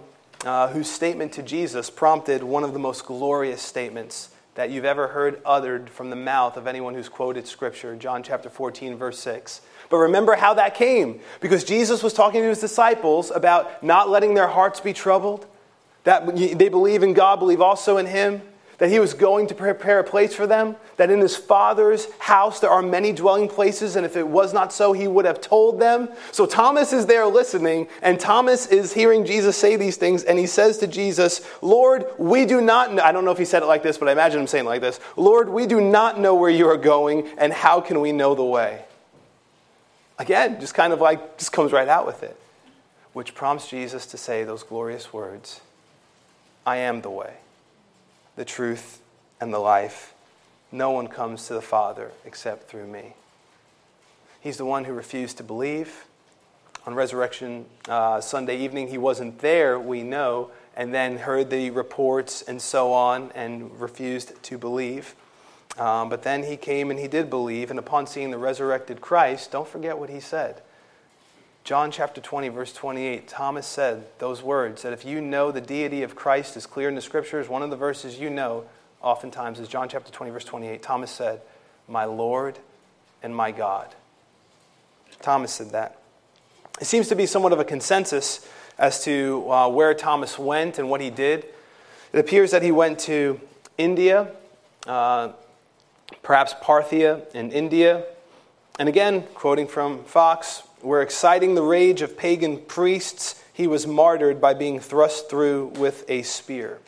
uh, 0.44 0.66
whose 0.66 0.90
statement 0.90 1.30
to 1.30 1.40
Jesus 1.40 1.88
prompted 1.88 2.42
one 2.42 2.64
of 2.64 2.72
the 2.72 2.80
most 2.80 3.06
glorious 3.06 3.62
statements 3.62 4.30
that 4.56 4.70
you've 4.70 4.84
ever 4.84 5.06
heard 5.06 5.40
uttered 5.46 5.88
from 5.88 6.10
the 6.10 6.16
mouth 6.16 6.56
of 6.56 6.66
anyone 6.66 6.94
who's 6.94 7.08
quoted 7.08 7.46
Scripture, 7.46 7.94
John 7.94 8.24
chapter 8.24 8.50
14, 8.50 8.96
verse 8.96 9.20
6. 9.20 9.60
But 9.88 9.98
remember 9.98 10.34
how 10.34 10.54
that 10.54 10.74
came. 10.74 11.20
Because 11.40 11.62
Jesus 11.62 12.02
was 12.02 12.12
talking 12.12 12.40
to 12.40 12.48
his 12.48 12.58
disciples 12.58 13.30
about 13.30 13.84
not 13.84 14.10
letting 14.10 14.34
their 14.34 14.48
hearts 14.48 14.80
be 14.80 14.92
troubled, 14.92 15.46
that 16.02 16.34
they 16.34 16.68
believe 16.70 17.04
in 17.04 17.14
God, 17.14 17.38
believe 17.38 17.60
also 17.60 17.98
in 17.98 18.06
Him, 18.06 18.42
that 18.82 18.90
he 18.90 18.98
was 18.98 19.14
going 19.14 19.46
to 19.46 19.54
prepare 19.54 20.00
a 20.00 20.04
place 20.04 20.34
for 20.34 20.44
them, 20.44 20.74
that 20.96 21.08
in 21.08 21.20
his 21.20 21.36
father's 21.36 22.08
house 22.18 22.58
there 22.58 22.68
are 22.68 22.82
many 22.82 23.12
dwelling 23.12 23.46
places, 23.46 23.94
and 23.94 24.04
if 24.04 24.16
it 24.16 24.26
was 24.26 24.52
not 24.52 24.72
so, 24.72 24.92
he 24.92 25.06
would 25.06 25.24
have 25.24 25.40
told 25.40 25.78
them. 25.78 26.08
So 26.32 26.46
Thomas 26.46 26.92
is 26.92 27.06
there 27.06 27.24
listening, 27.26 27.86
and 28.02 28.18
Thomas 28.18 28.66
is 28.66 28.92
hearing 28.92 29.24
Jesus 29.24 29.56
say 29.56 29.76
these 29.76 29.96
things, 29.96 30.24
and 30.24 30.36
he 30.36 30.48
says 30.48 30.78
to 30.78 30.88
Jesus, 30.88 31.42
Lord, 31.62 32.06
we 32.18 32.44
do 32.44 32.60
not 32.60 32.92
know. 32.92 33.04
I 33.04 33.12
don't 33.12 33.24
know 33.24 33.30
if 33.30 33.38
he 33.38 33.44
said 33.44 33.62
it 33.62 33.66
like 33.66 33.84
this, 33.84 33.98
but 33.98 34.08
I 34.08 34.12
imagine 34.12 34.40
him 34.40 34.48
saying 34.48 34.64
like 34.64 34.80
this 34.80 34.98
Lord, 35.16 35.48
we 35.48 35.64
do 35.66 35.80
not 35.80 36.18
know 36.18 36.34
where 36.34 36.50
you 36.50 36.66
are 36.66 36.76
going, 36.76 37.28
and 37.38 37.52
how 37.52 37.80
can 37.80 38.00
we 38.00 38.10
know 38.10 38.34
the 38.34 38.42
way? 38.42 38.84
Again, 40.18 40.58
just 40.58 40.74
kind 40.74 40.92
of 40.92 41.00
like, 41.00 41.38
just 41.38 41.52
comes 41.52 41.70
right 41.70 41.86
out 41.86 42.04
with 42.04 42.24
it, 42.24 42.36
which 43.12 43.32
prompts 43.32 43.68
Jesus 43.68 44.06
to 44.06 44.16
say 44.16 44.42
those 44.42 44.64
glorious 44.64 45.12
words 45.12 45.60
I 46.66 46.78
am 46.78 47.02
the 47.02 47.10
way 47.10 47.34
the 48.36 48.44
truth, 48.44 49.00
and 49.40 49.52
the 49.52 49.58
life. 49.58 50.14
No 50.70 50.90
one 50.90 51.08
comes 51.08 51.46
to 51.48 51.54
the 51.54 51.62
Father 51.62 52.12
except 52.24 52.68
through 52.68 52.86
me. 52.86 53.14
He's 54.40 54.56
the 54.56 54.64
one 54.64 54.84
who 54.84 54.92
refused 54.92 55.36
to 55.36 55.42
believe. 55.42 56.06
On 56.86 56.94
Resurrection 56.94 57.66
uh, 57.88 58.20
Sunday 58.20 58.58
evening, 58.58 58.88
he 58.88 58.98
wasn't 58.98 59.38
there, 59.40 59.78
we 59.78 60.02
know, 60.02 60.50
and 60.76 60.92
then 60.92 61.18
heard 61.18 61.50
the 61.50 61.70
reports 61.70 62.42
and 62.42 62.60
so 62.60 62.92
on 62.92 63.30
and 63.34 63.80
refused 63.80 64.42
to 64.42 64.58
believe. 64.58 65.14
Um, 65.78 66.08
but 66.08 66.22
then 66.22 66.42
he 66.42 66.56
came 66.56 66.90
and 66.90 66.98
he 66.98 67.08
did 67.08 67.30
believe, 67.30 67.70
and 67.70 67.78
upon 67.78 68.06
seeing 68.06 68.30
the 68.30 68.38
resurrected 68.38 69.00
Christ, 69.00 69.52
don't 69.52 69.68
forget 69.68 69.98
what 69.98 70.10
he 70.10 70.20
said. 70.20 70.60
John 71.64 71.92
chapter 71.92 72.20
20, 72.20 72.48
verse 72.48 72.72
28, 72.72 73.28
Thomas 73.28 73.66
said 73.68 74.04
those 74.18 74.42
words 74.42 74.82
that 74.82 74.92
if 74.92 75.04
you 75.04 75.20
know 75.20 75.52
the 75.52 75.60
deity 75.60 76.02
of 76.02 76.16
Christ 76.16 76.56
is 76.56 76.66
clear 76.66 76.88
in 76.88 76.96
the 76.96 77.00
scriptures, 77.00 77.48
one 77.48 77.62
of 77.62 77.70
the 77.70 77.76
verses 77.76 78.18
you 78.18 78.30
know 78.30 78.64
oftentimes 79.00 79.60
is 79.60 79.68
John 79.68 79.88
chapter 79.88 80.10
20, 80.10 80.32
verse 80.32 80.44
28. 80.44 80.82
Thomas 80.82 81.10
said, 81.12 81.40
My 81.86 82.04
Lord 82.04 82.58
and 83.22 83.34
my 83.34 83.52
God. 83.52 83.94
Thomas 85.20 85.52
said 85.52 85.70
that. 85.70 85.98
It 86.80 86.86
seems 86.86 87.06
to 87.08 87.14
be 87.14 87.26
somewhat 87.26 87.52
of 87.52 87.60
a 87.60 87.64
consensus 87.64 88.48
as 88.76 89.04
to 89.04 89.48
uh, 89.48 89.68
where 89.68 89.94
Thomas 89.94 90.36
went 90.36 90.80
and 90.80 90.90
what 90.90 91.00
he 91.00 91.10
did. 91.10 91.46
It 92.12 92.18
appears 92.18 92.50
that 92.50 92.62
he 92.62 92.72
went 92.72 92.98
to 93.00 93.40
India, 93.78 94.32
uh, 94.86 95.30
perhaps 96.22 96.54
Parthia 96.54 97.32
in 97.34 97.52
India. 97.52 98.04
And 98.80 98.88
again, 98.88 99.22
quoting 99.34 99.68
from 99.68 100.02
Foxe, 100.04 100.64
where 100.82 101.02
exciting 101.02 101.54
the 101.54 101.62
rage 101.62 102.02
of 102.02 102.16
pagan 102.16 102.58
priests, 102.58 103.42
he 103.52 103.66
was 103.66 103.86
martyred 103.86 104.40
by 104.40 104.54
being 104.54 104.80
thrust 104.80 105.30
through 105.30 105.66
with 105.76 106.04
a 106.08 106.22
spear. 106.22 106.78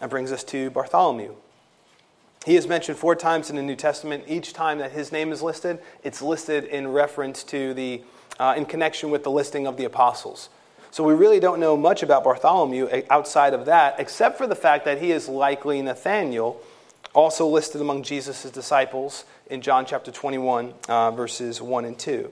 That 0.00 0.10
brings 0.10 0.30
us 0.30 0.44
to 0.44 0.70
Bartholomew. 0.70 1.34
He 2.46 2.56
is 2.56 2.68
mentioned 2.68 2.96
four 2.96 3.16
times 3.16 3.50
in 3.50 3.56
the 3.56 3.62
New 3.62 3.76
Testament. 3.76 4.24
Each 4.26 4.52
time 4.52 4.78
that 4.78 4.92
his 4.92 5.10
name 5.10 5.32
is 5.32 5.42
listed, 5.42 5.80
it's 6.04 6.22
listed 6.22 6.64
in 6.64 6.88
reference 6.88 7.42
to 7.44 7.74
the, 7.74 8.02
uh, 8.38 8.54
in 8.56 8.64
connection 8.64 9.10
with 9.10 9.24
the 9.24 9.30
listing 9.30 9.66
of 9.66 9.76
the 9.76 9.84
apostles. 9.84 10.48
So 10.90 11.04
we 11.04 11.14
really 11.14 11.40
don't 11.40 11.60
know 11.60 11.76
much 11.76 12.02
about 12.02 12.24
Bartholomew 12.24 13.02
outside 13.10 13.54
of 13.54 13.66
that, 13.66 13.96
except 13.98 14.38
for 14.38 14.46
the 14.46 14.54
fact 14.54 14.84
that 14.86 15.00
he 15.02 15.12
is 15.12 15.28
likely 15.28 15.82
Nathaniel, 15.82 16.60
also 17.18 17.48
listed 17.48 17.80
among 17.80 18.04
Jesus' 18.04 18.44
disciples 18.44 19.24
in 19.50 19.60
John 19.60 19.84
chapter 19.84 20.12
21, 20.12 20.72
uh, 20.88 21.10
verses 21.10 21.60
1 21.60 21.84
and 21.84 21.98
2. 21.98 22.30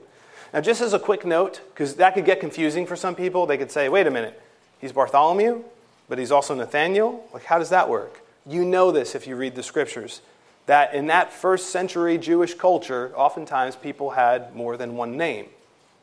Now, 0.53 0.61
just 0.61 0.79
as 0.79 0.93
a 0.93 0.99
quick 0.99 1.25
note, 1.25 1.59
because 1.73 1.95
that 1.95 2.13
could 2.13 2.23
get 2.23 2.39
confusing 2.39 2.85
for 2.85 2.95
some 2.95 3.13
people, 3.13 3.45
they 3.45 3.57
could 3.57 3.69
say, 3.69 3.89
wait 3.89 4.07
a 4.07 4.11
minute, 4.11 4.41
he's 4.79 4.93
Bartholomew, 4.93 5.61
but 6.07 6.17
he's 6.17 6.31
also 6.31 6.55
Nathaniel? 6.55 7.27
Like, 7.33 7.43
how 7.43 7.59
does 7.59 7.69
that 7.69 7.89
work? 7.89 8.21
You 8.45 8.63
know 8.63 8.91
this 8.91 9.13
if 9.13 9.27
you 9.27 9.35
read 9.35 9.55
the 9.55 9.63
scriptures. 9.63 10.21
That 10.67 10.93
in 10.93 11.07
that 11.07 11.33
first 11.33 11.69
century 11.69 12.17
Jewish 12.17 12.53
culture, 12.53 13.11
oftentimes 13.13 13.75
people 13.75 14.11
had 14.11 14.55
more 14.55 14.77
than 14.77 14.95
one 14.95 15.17
name, 15.17 15.47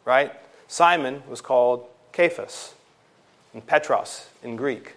right? 0.04 0.30
Simon 0.68 1.22
was 1.26 1.40
called 1.40 1.86
Cephas, 2.14 2.74
and 3.54 3.66
Petros 3.66 4.28
in 4.42 4.56
Greek. 4.56 4.92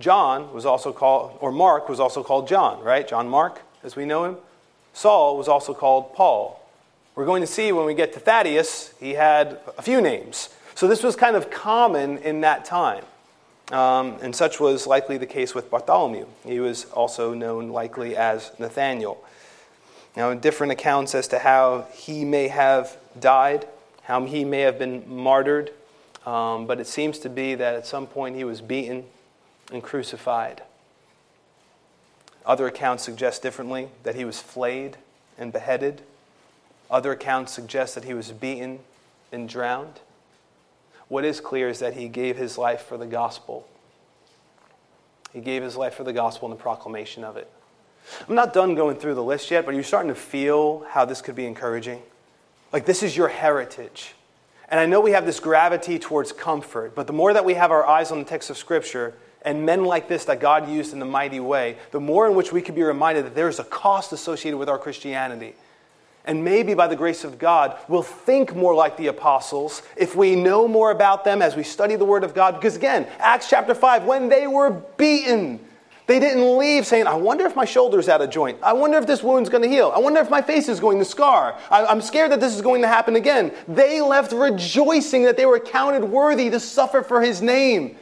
John 0.00 0.52
was 0.52 0.66
also 0.66 0.92
called, 0.92 1.38
or 1.40 1.52
Mark 1.52 1.88
was 1.88 2.00
also 2.00 2.22
called 2.22 2.48
John, 2.48 2.82
right? 2.82 3.06
John 3.06 3.28
Mark, 3.28 3.62
as 3.84 3.94
we 3.94 4.04
know 4.04 4.24
him. 4.24 4.36
Saul 4.92 5.36
was 5.36 5.46
also 5.46 5.74
called 5.74 6.14
Paul. 6.14 6.60
We're 7.14 7.26
going 7.26 7.42
to 7.42 7.46
see 7.46 7.70
when 7.70 7.86
we 7.86 7.94
get 7.94 8.12
to 8.14 8.20
Thaddeus, 8.20 8.94
he 8.98 9.14
had 9.14 9.60
a 9.76 9.82
few 9.82 10.00
names. 10.00 10.48
So 10.74 10.88
this 10.88 11.02
was 11.02 11.16
kind 11.16 11.36
of 11.36 11.50
common 11.50 12.18
in 12.18 12.40
that 12.40 12.64
time. 12.64 13.04
Um, 13.72 14.16
and 14.20 14.34
such 14.34 14.58
was 14.58 14.86
likely 14.86 15.16
the 15.16 15.26
case 15.26 15.54
with 15.54 15.70
Bartholomew. 15.70 16.26
He 16.44 16.58
was 16.58 16.86
also 16.86 17.34
known 17.34 17.68
likely 17.68 18.16
as 18.16 18.50
Nathaniel. 18.58 19.22
Now, 20.16 20.34
different 20.34 20.72
accounts 20.72 21.14
as 21.14 21.28
to 21.28 21.38
how 21.38 21.86
he 21.92 22.24
may 22.24 22.48
have 22.48 22.96
died, 23.20 23.68
how 24.02 24.24
he 24.24 24.44
may 24.44 24.60
have 24.60 24.78
been 24.78 25.04
martyred, 25.06 25.70
um, 26.26 26.66
but 26.66 26.80
it 26.80 26.86
seems 26.88 27.18
to 27.20 27.28
be 27.28 27.54
that 27.54 27.74
at 27.74 27.86
some 27.86 28.06
point 28.06 28.34
he 28.34 28.42
was 28.42 28.60
beaten 28.60 29.04
and 29.70 29.82
crucified. 29.82 30.62
Other 32.44 32.66
accounts 32.66 33.04
suggest 33.04 33.42
differently 33.42 33.88
that 34.02 34.14
he 34.14 34.24
was 34.24 34.40
flayed 34.40 34.96
and 35.38 35.52
beheaded. 35.52 36.02
Other 36.90 37.12
accounts 37.12 37.52
suggest 37.52 37.94
that 37.94 38.04
he 38.04 38.14
was 38.14 38.32
beaten 38.32 38.80
and 39.30 39.48
drowned. 39.48 40.00
What 41.08 41.24
is 41.24 41.40
clear 41.40 41.68
is 41.68 41.80
that 41.80 41.94
he 41.94 42.08
gave 42.08 42.36
his 42.36 42.56
life 42.56 42.82
for 42.82 42.96
the 42.96 43.06
gospel. 43.06 43.68
He 45.32 45.40
gave 45.40 45.62
his 45.62 45.76
life 45.76 45.94
for 45.94 46.04
the 46.04 46.12
gospel 46.12 46.50
and 46.50 46.58
the 46.58 46.62
proclamation 46.62 47.24
of 47.24 47.36
it. 47.36 47.50
I'm 48.28 48.34
not 48.34 48.52
done 48.52 48.74
going 48.74 48.96
through 48.96 49.14
the 49.14 49.22
list 49.22 49.50
yet, 49.50 49.64
but 49.64 49.74
you're 49.74 49.84
starting 49.84 50.08
to 50.08 50.14
feel 50.14 50.84
how 50.88 51.04
this 51.04 51.20
could 51.20 51.34
be 51.34 51.46
encouraging. 51.46 52.02
Like, 52.72 52.86
this 52.86 53.02
is 53.02 53.16
your 53.16 53.28
heritage. 53.28 54.14
And 54.68 54.78
I 54.78 54.86
know 54.86 55.00
we 55.00 55.12
have 55.12 55.26
this 55.26 55.40
gravity 55.40 55.98
towards 55.98 56.32
comfort, 56.32 56.94
but 56.94 57.06
the 57.06 57.12
more 57.12 57.32
that 57.32 57.44
we 57.44 57.54
have 57.54 57.70
our 57.70 57.86
eyes 57.86 58.12
on 58.12 58.18
the 58.20 58.24
text 58.24 58.50
of 58.50 58.56
Scripture, 58.56 59.14
and 59.42 59.64
men 59.64 59.84
like 59.84 60.08
this 60.08 60.26
that 60.26 60.40
God 60.40 60.68
used 60.68 60.92
in 60.92 60.98
the 60.98 61.06
mighty 61.06 61.40
way, 61.40 61.76
the 61.92 62.00
more 62.00 62.26
in 62.26 62.34
which 62.34 62.52
we 62.52 62.62
can 62.62 62.74
be 62.74 62.82
reminded 62.82 63.24
that 63.24 63.34
there 63.34 63.48
is 63.48 63.58
a 63.58 63.64
cost 63.64 64.12
associated 64.12 64.58
with 64.58 64.68
our 64.68 64.78
Christianity. 64.78 65.54
And 66.26 66.44
maybe 66.44 66.74
by 66.74 66.86
the 66.86 66.96
grace 66.96 67.24
of 67.24 67.38
God, 67.38 67.78
we'll 67.88 68.02
think 68.02 68.54
more 68.54 68.74
like 68.74 68.98
the 68.98 69.06
apostles 69.06 69.82
if 69.96 70.14
we 70.14 70.36
know 70.36 70.68
more 70.68 70.90
about 70.90 71.24
them 71.24 71.40
as 71.40 71.56
we 71.56 71.62
study 71.62 71.96
the 71.96 72.04
Word 72.04 72.24
of 72.24 72.34
God. 72.34 72.56
Because 72.56 72.76
again, 72.76 73.06
Acts 73.18 73.48
chapter 73.48 73.74
5, 73.74 74.04
when 74.04 74.28
they 74.28 74.46
were 74.46 74.70
beaten, 74.70 75.58
they 76.06 76.20
didn't 76.20 76.58
leave 76.58 76.86
saying, 76.86 77.06
I 77.06 77.14
wonder 77.14 77.46
if 77.46 77.56
my 77.56 77.64
shoulder's 77.64 78.08
out 78.08 78.20
of 78.20 78.30
joint. 78.30 78.58
I 78.62 78.74
wonder 78.74 78.98
if 78.98 79.06
this 79.06 79.22
wound's 79.22 79.48
going 79.48 79.62
to 79.62 79.68
heal. 79.68 79.92
I 79.94 80.00
wonder 80.00 80.20
if 80.20 80.28
my 80.28 80.42
face 80.42 80.68
is 80.68 80.78
going 80.78 80.98
to 80.98 81.04
scar. 81.04 81.56
I'm 81.70 82.02
scared 82.02 82.32
that 82.32 82.40
this 82.40 82.54
is 82.54 82.60
going 82.60 82.82
to 82.82 82.88
happen 82.88 83.16
again. 83.16 83.52
They 83.66 84.02
left 84.02 84.32
rejoicing 84.32 85.22
that 85.24 85.36
they 85.36 85.46
were 85.46 85.60
counted 85.60 86.04
worthy 86.04 86.50
to 86.50 86.60
suffer 86.60 87.02
for 87.02 87.22
his 87.22 87.40
name. 87.40 87.96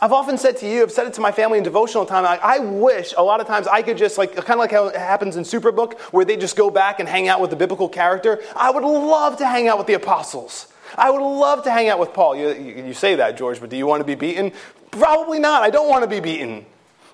I've 0.00 0.12
often 0.12 0.38
said 0.38 0.56
to 0.58 0.70
you, 0.70 0.82
I've 0.82 0.92
said 0.92 1.06
it 1.06 1.14
to 1.14 1.20
my 1.20 1.32
family 1.32 1.58
in 1.58 1.64
devotional 1.64 2.06
time, 2.06 2.24
I 2.24 2.58
wish 2.58 3.12
a 3.16 3.22
lot 3.22 3.40
of 3.40 3.46
times 3.46 3.66
I 3.66 3.82
could 3.82 3.98
just, 3.98 4.18
like, 4.18 4.34
kind 4.34 4.52
of 4.52 4.58
like 4.58 4.70
how 4.70 4.86
it 4.86 4.96
happens 4.96 5.36
in 5.36 5.44
Superbook, 5.44 5.98
where 6.12 6.24
they 6.24 6.36
just 6.36 6.56
go 6.56 6.70
back 6.70 7.00
and 7.00 7.08
hang 7.08 7.28
out 7.28 7.40
with 7.40 7.50
the 7.50 7.56
biblical 7.56 7.88
character. 7.88 8.42
I 8.56 8.70
would 8.70 8.84
love 8.84 9.36
to 9.38 9.46
hang 9.46 9.68
out 9.68 9.78
with 9.78 9.86
the 9.86 9.94
apostles. 9.94 10.68
I 10.96 11.10
would 11.10 11.22
love 11.22 11.64
to 11.64 11.70
hang 11.70 11.88
out 11.88 11.98
with 11.98 12.14
Paul. 12.14 12.36
You, 12.36 12.50
you 12.86 12.94
say 12.94 13.16
that, 13.16 13.36
George, 13.36 13.60
but 13.60 13.68
do 13.68 13.76
you 13.76 13.86
want 13.86 14.00
to 14.00 14.04
be 14.04 14.14
beaten? 14.14 14.52
Probably 14.90 15.38
not. 15.38 15.62
I 15.62 15.70
don't 15.70 15.88
want 15.88 16.02
to 16.02 16.08
be 16.08 16.20
beaten. 16.20 16.64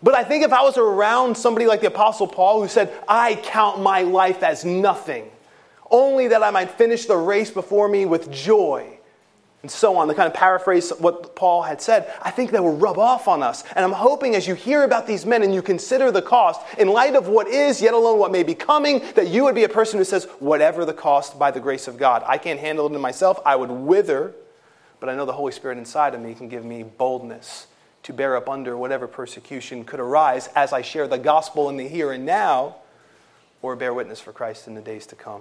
But 0.02 0.14
I 0.14 0.24
think 0.24 0.44
if 0.44 0.52
I 0.52 0.62
was 0.62 0.76
around 0.76 1.36
somebody 1.36 1.66
like 1.66 1.80
the 1.80 1.88
Apostle 1.88 2.26
Paul 2.26 2.62
who 2.62 2.68
said, 2.68 2.92
I 3.08 3.34
count 3.36 3.80
my 3.80 4.02
life 4.02 4.42
as 4.42 4.64
nothing, 4.64 5.30
only 5.90 6.28
that 6.28 6.42
I 6.42 6.50
might 6.50 6.70
finish 6.70 7.06
the 7.06 7.16
race 7.16 7.50
before 7.50 7.88
me 7.88 8.06
with 8.06 8.30
joy, 8.30 8.95
and 9.62 9.70
so 9.70 9.96
on, 9.96 10.06
to 10.06 10.14
kind 10.14 10.28
of 10.28 10.34
paraphrase 10.34 10.90
what 10.90 11.34
Paul 11.34 11.62
had 11.62 11.82
said, 11.82 12.12
I 12.22 12.30
think 12.30 12.52
that 12.52 12.62
will 12.62 12.76
rub 12.76 12.98
off 12.98 13.26
on 13.26 13.42
us. 13.42 13.64
And 13.74 13.84
I'm 13.84 13.92
hoping 13.92 14.36
as 14.36 14.46
you 14.46 14.54
hear 14.54 14.84
about 14.84 15.06
these 15.06 15.26
men 15.26 15.42
and 15.42 15.52
you 15.52 15.60
consider 15.60 16.12
the 16.12 16.22
cost, 16.22 16.60
in 16.78 16.88
light 16.88 17.16
of 17.16 17.26
what 17.26 17.48
is, 17.48 17.82
yet 17.82 17.92
alone 17.94 18.18
what 18.18 18.30
may 18.30 18.44
be 18.44 18.54
coming, 18.54 19.02
that 19.14 19.28
you 19.28 19.42
would 19.44 19.54
be 19.54 19.64
a 19.64 19.68
person 19.68 19.98
who 19.98 20.04
says, 20.04 20.26
whatever 20.38 20.84
the 20.84 20.92
cost, 20.92 21.38
by 21.38 21.50
the 21.50 21.58
grace 21.58 21.88
of 21.88 21.96
God. 21.96 22.22
I 22.26 22.38
can't 22.38 22.60
handle 22.60 22.86
it 22.86 22.94
in 22.94 23.00
myself. 23.00 23.40
I 23.44 23.56
would 23.56 23.70
wither, 23.70 24.34
but 25.00 25.08
I 25.08 25.16
know 25.16 25.24
the 25.24 25.32
Holy 25.32 25.52
Spirit 25.52 25.78
inside 25.78 26.14
of 26.14 26.20
me 26.20 26.34
can 26.34 26.48
give 26.48 26.64
me 26.64 26.84
boldness 26.84 27.66
to 28.04 28.12
bear 28.12 28.36
up 28.36 28.48
under 28.48 28.76
whatever 28.76 29.08
persecution 29.08 29.82
could 29.82 29.98
arise 29.98 30.48
as 30.54 30.72
I 30.72 30.82
share 30.82 31.08
the 31.08 31.18
gospel 31.18 31.68
in 31.70 31.76
the 31.76 31.88
here 31.88 32.12
and 32.12 32.24
now, 32.24 32.76
or 33.62 33.74
bear 33.74 33.92
witness 33.92 34.20
for 34.20 34.32
Christ 34.32 34.68
in 34.68 34.74
the 34.74 34.80
days 34.80 35.06
to 35.06 35.16
come. 35.16 35.40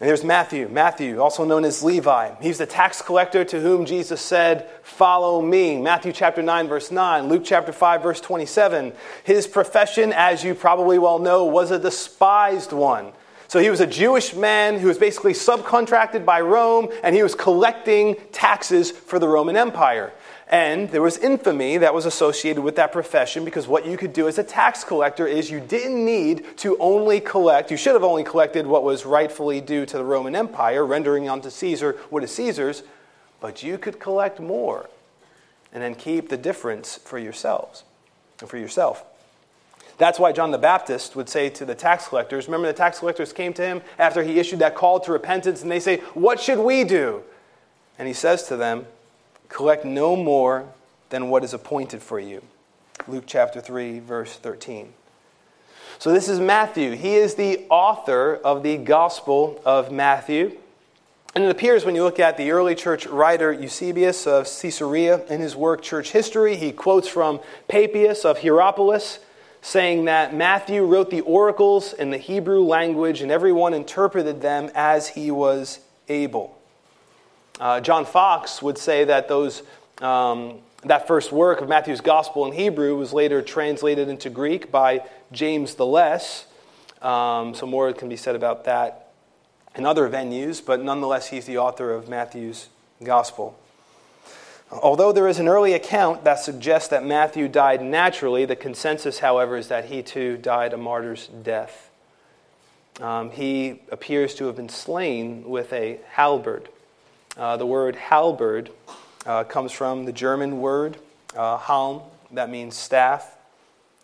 And 0.00 0.08
there's 0.08 0.24
Matthew, 0.24 0.68
Matthew, 0.68 1.20
also 1.20 1.44
known 1.44 1.64
as 1.64 1.82
Levi. 1.82 2.34
He's 2.40 2.58
the 2.58 2.66
tax 2.66 3.02
collector 3.02 3.44
to 3.44 3.60
whom 3.60 3.84
Jesus 3.86 4.20
said, 4.20 4.68
Follow 4.82 5.40
me. 5.40 5.80
Matthew 5.80 6.12
chapter 6.12 6.42
9, 6.42 6.66
verse 6.66 6.90
9, 6.90 7.28
Luke 7.28 7.42
chapter 7.44 7.72
5, 7.72 8.02
verse 8.02 8.20
27. 8.20 8.92
His 9.22 9.46
profession, 9.46 10.12
as 10.12 10.42
you 10.42 10.54
probably 10.54 10.98
well 10.98 11.18
know, 11.18 11.44
was 11.44 11.70
a 11.70 11.78
despised 11.78 12.72
one. 12.72 13.12
So 13.52 13.58
he 13.60 13.68
was 13.68 13.80
a 13.80 13.86
Jewish 13.86 14.34
man 14.34 14.78
who 14.78 14.88
was 14.88 14.96
basically 14.96 15.34
subcontracted 15.34 16.24
by 16.24 16.40
Rome, 16.40 16.88
and 17.02 17.14
he 17.14 17.22
was 17.22 17.34
collecting 17.34 18.16
taxes 18.32 18.90
for 18.90 19.18
the 19.18 19.28
Roman 19.28 19.58
Empire. 19.58 20.10
And 20.52 20.90
there 20.90 21.00
was 21.00 21.16
infamy 21.16 21.78
that 21.78 21.94
was 21.94 22.04
associated 22.04 22.60
with 22.60 22.76
that 22.76 22.92
profession 22.92 23.42
because 23.42 23.66
what 23.66 23.86
you 23.86 23.96
could 23.96 24.12
do 24.12 24.28
as 24.28 24.36
a 24.36 24.44
tax 24.44 24.84
collector 24.84 25.26
is 25.26 25.50
you 25.50 25.60
didn't 25.60 26.04
need 26.04 26.58
to 26.58 26.76
only 26.78 27.20
collect, 27.20 27.70
you 27.70 27.78
should 27.78 27.94
have 27.94 28.04
only 28.04 28.22
collected 28.22 28.66
what 28.66 28.84
was 28.84 29.06
rightfully 29.06 29.62
due 29.62 29.86
to 29.86 29.96
the 29.96 30.04
Roman 30.04 30.36
Empire, 30.36 30.84
rendering 30.84 31.26
unto 31.26 31.48
Caesar 31.48 31.96
what 32.10 32.22
is 32.22 32.32
Caesar's, 32.32 32.82
but 33.40 33.62
you 33.62 33.78
could 33.78 33.98
collect 33.98 34.40
more 34.40 34.90
and 35.72 35.82
then 35.82 35.94
keep 35.94 36.28
the 36.28 36.36
difference 36.36 36.98
for 36.98 37.18
yourselves, 37.18 37.82
and 38.40 38.48
for 38.48 38.58
yourself. 38.58 39.06
That's 39.96 40.18
why 40.18 40.32
John 40.32 40.50
the 40.50 40.58
Baptist 40.58 41.16
would 41.16 41.30
say 41.30 41.48
to 41.48 41.64
the 41.64 41.74
tax 41.74 42.08
collectors, 42.08 42.46
remember 42.46 42.66
the 42.66 42.74
tax 42.74 42.98
collectors 42.98 43.32
came 43.32 43.54
to 43.54 43.62
him 43.62 43.80
after 43.98 44.22
he 44.22 44.38
issued 44.38 44.58
that 44.58 44.74
call 44.74 45.00
to 45.00 45.12
repentance 45.12 45.62
and 45.62 45.70
they 45.70 45.80
say, 45.80 46.00
"What 46.12 46.40
should 46.40 46.58
we 46.58 46.84
do?" 46.84 47.22
And 47.98 48.06
he 48.06 48.12
says 48.12 48.42
to 48.48 48.56
them, 48.58 48.86
Collect 49.52 49.84
no 49.84 50.16
more 50.16 50.66
than 51.10 51.28
what 51.28 51.44
is 51.44 51.52
appointed 51.52 52.02
for 52.02 52.18
you. 52.18 52.42
Luke 53.06 53.24
chapter 53.26 53.60
3, 53.60 53.98
verse 53.98 54.34
13. 54.36 54.94
So 55.98 56.10
this 56.10 56.26
is 56.26 56.40
Matthew. 56.40 56.92
He 56.92 57.16
is 57.16 57.34
the 57.34 57.66
author 57.68 58.36
of 58.36 58.62
the 58.62 58.78
Gospel 58.78 59.60
of 59.66 59.92
Matthew. 59.92 60.56
And 61.34 61.44
it 61.44 61.50
appears 61.50 61.84
when 61.84 61.94
you 61.94 62.02
look 62.02 62.18
at 62.18 62.38
the 62.38 62.50
early 62.50 62.74
church 62.74 63.06
writer 63.06 63.52
Eusebius 63.52 64.26
of 64.26 64.44
Caesarea 64.46 65.22
in 65.26 65.42
his 65.42 65.54
work 65.54 65.82
Church 65.82 66.12
History, 66.12 66.56
he 66.56 66.72
quotes 66.72 67.06
from 67.06 67.38
Papias 67.68 68.24
of 68.24 68.38
Hierapolis, 68.38 69.18
saying 69.60 70.06
that 70.06 70.34
Matthew 70.34 70.82
wrote 70.86 71.10
the 71.10 71.20
oracles 71.20 71.92
in 71.92 72.10
the 72.10 72.16
Hebrew 72.16 72.62
language 72.62 73.20
and 73.20 73.30
everyone 73.30 73.74
interpreted 73.74 74.40
them 74.40 74.70
as 74.74 75.08
he 75.08 75.30
was 75.30 75.80
able. 76.08 76.58
Uh, 77.60 77.80
John 77.80 78.04
Foxe 78.04 78.62
would 78.62 78.78
say 78.78 79.04
that 79.04 79.28
those, 79.28 79.62
um, 80.00 80.58
that 80.84 81.06
first 81.06 81.32
work 81.32 81.60
of 81.60 81.68
Matthew's 81.68 82.00
Gospel 82.00 82.46
in 82.46 82.52
Hebrew 82.52 82.96
was 82.96 83.12
later 83.12 83.42
translated 83.42 84.08
into 84.08 84.30
Greek 84.30 84.70
by 84.70 85.04
James 85.30 85.74
the 85.74 85.86
Less. 85.86 86.46
Um, 87.00 87.54
so 87.54 87.66
more 87.66 87.92
can 87.92 88.08
be 88.08 88.16
said 88.16 88.36
about 88.36 88.64
that 88.64 89.10
in 89.74 89.86
other 89.86 90.08
venues, 90.08 90.64
but 90.64 90.82
nonetheless, 90.82 91.28
he's 91.28 91.46
the 91.46 91.58
author 91.58 91.92
of 91.92 92.08
Matthew's 92.08 92.68
Gospel. 93.02 93.58
Although 94.70 95.12
there 95.12 95.28
is 95.28 95.38
an 95.38 95.48
early 95.48 95.74
account 95.74 96.24
that 96.24 96.38
suggests 96.38 96.88
that 96.88 97.04
Matthew 97.04 97.46
died 97.48 97.82
naturally, 97.82 98.44
the 98.44 98.56
consensus, 98.56 99.18
however, 99.18 99.56
is 99.56 99.68
that 99.68 99.86
he 99.86 100.02
too 100.02 100.36
died 100.38 100.72
a 100.72 100.78
martyr's 100.78 101.26
death. 101.26 101.90
Um, 103.00 103.30
he 103.30 103.80
appears 103.90 104.34
to 104.36 104.46
have 104.46 104.56
been 104.56 104.68
slain 104.68 105.44
with 105.44 105.72
a 105.72 105.98
halberd. 106.10 106.68
Uh, 107.36 107.56
the 107.56 107.66
word 107.66 107.96
halberd 107.96 108.70
uh, 109.24 109.44
comes 109.44 109.72
from 109.72 110.04
the 110.04 110.12
German 110.12 110.60
word 110.60 110.98
uh, 111.34 111.56
halm, 111.56 112.02
that 112.30 112.50
means 112.50 112.76
staff, 112.76 113.38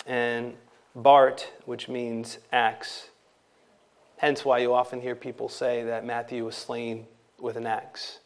and 0.06 0.54
bart, 0.94 1.50
which 1.66 1.88
means 1.88 2.38
axe. 2.52 3.08
Hence 4.16 4.44
why 4.44 4.58
you 4.58 4.72
often 4.72 5.00
hear 5.02 5.14
people 5.14 5.48
say 5.50 5.84
that 5.84 6.06
Matthew 6.06 6.44
was 6.44 6.56
slain 6.56 7.06
with 7.38 7.56
an 7.56 7.66
axe. 7.66 8.18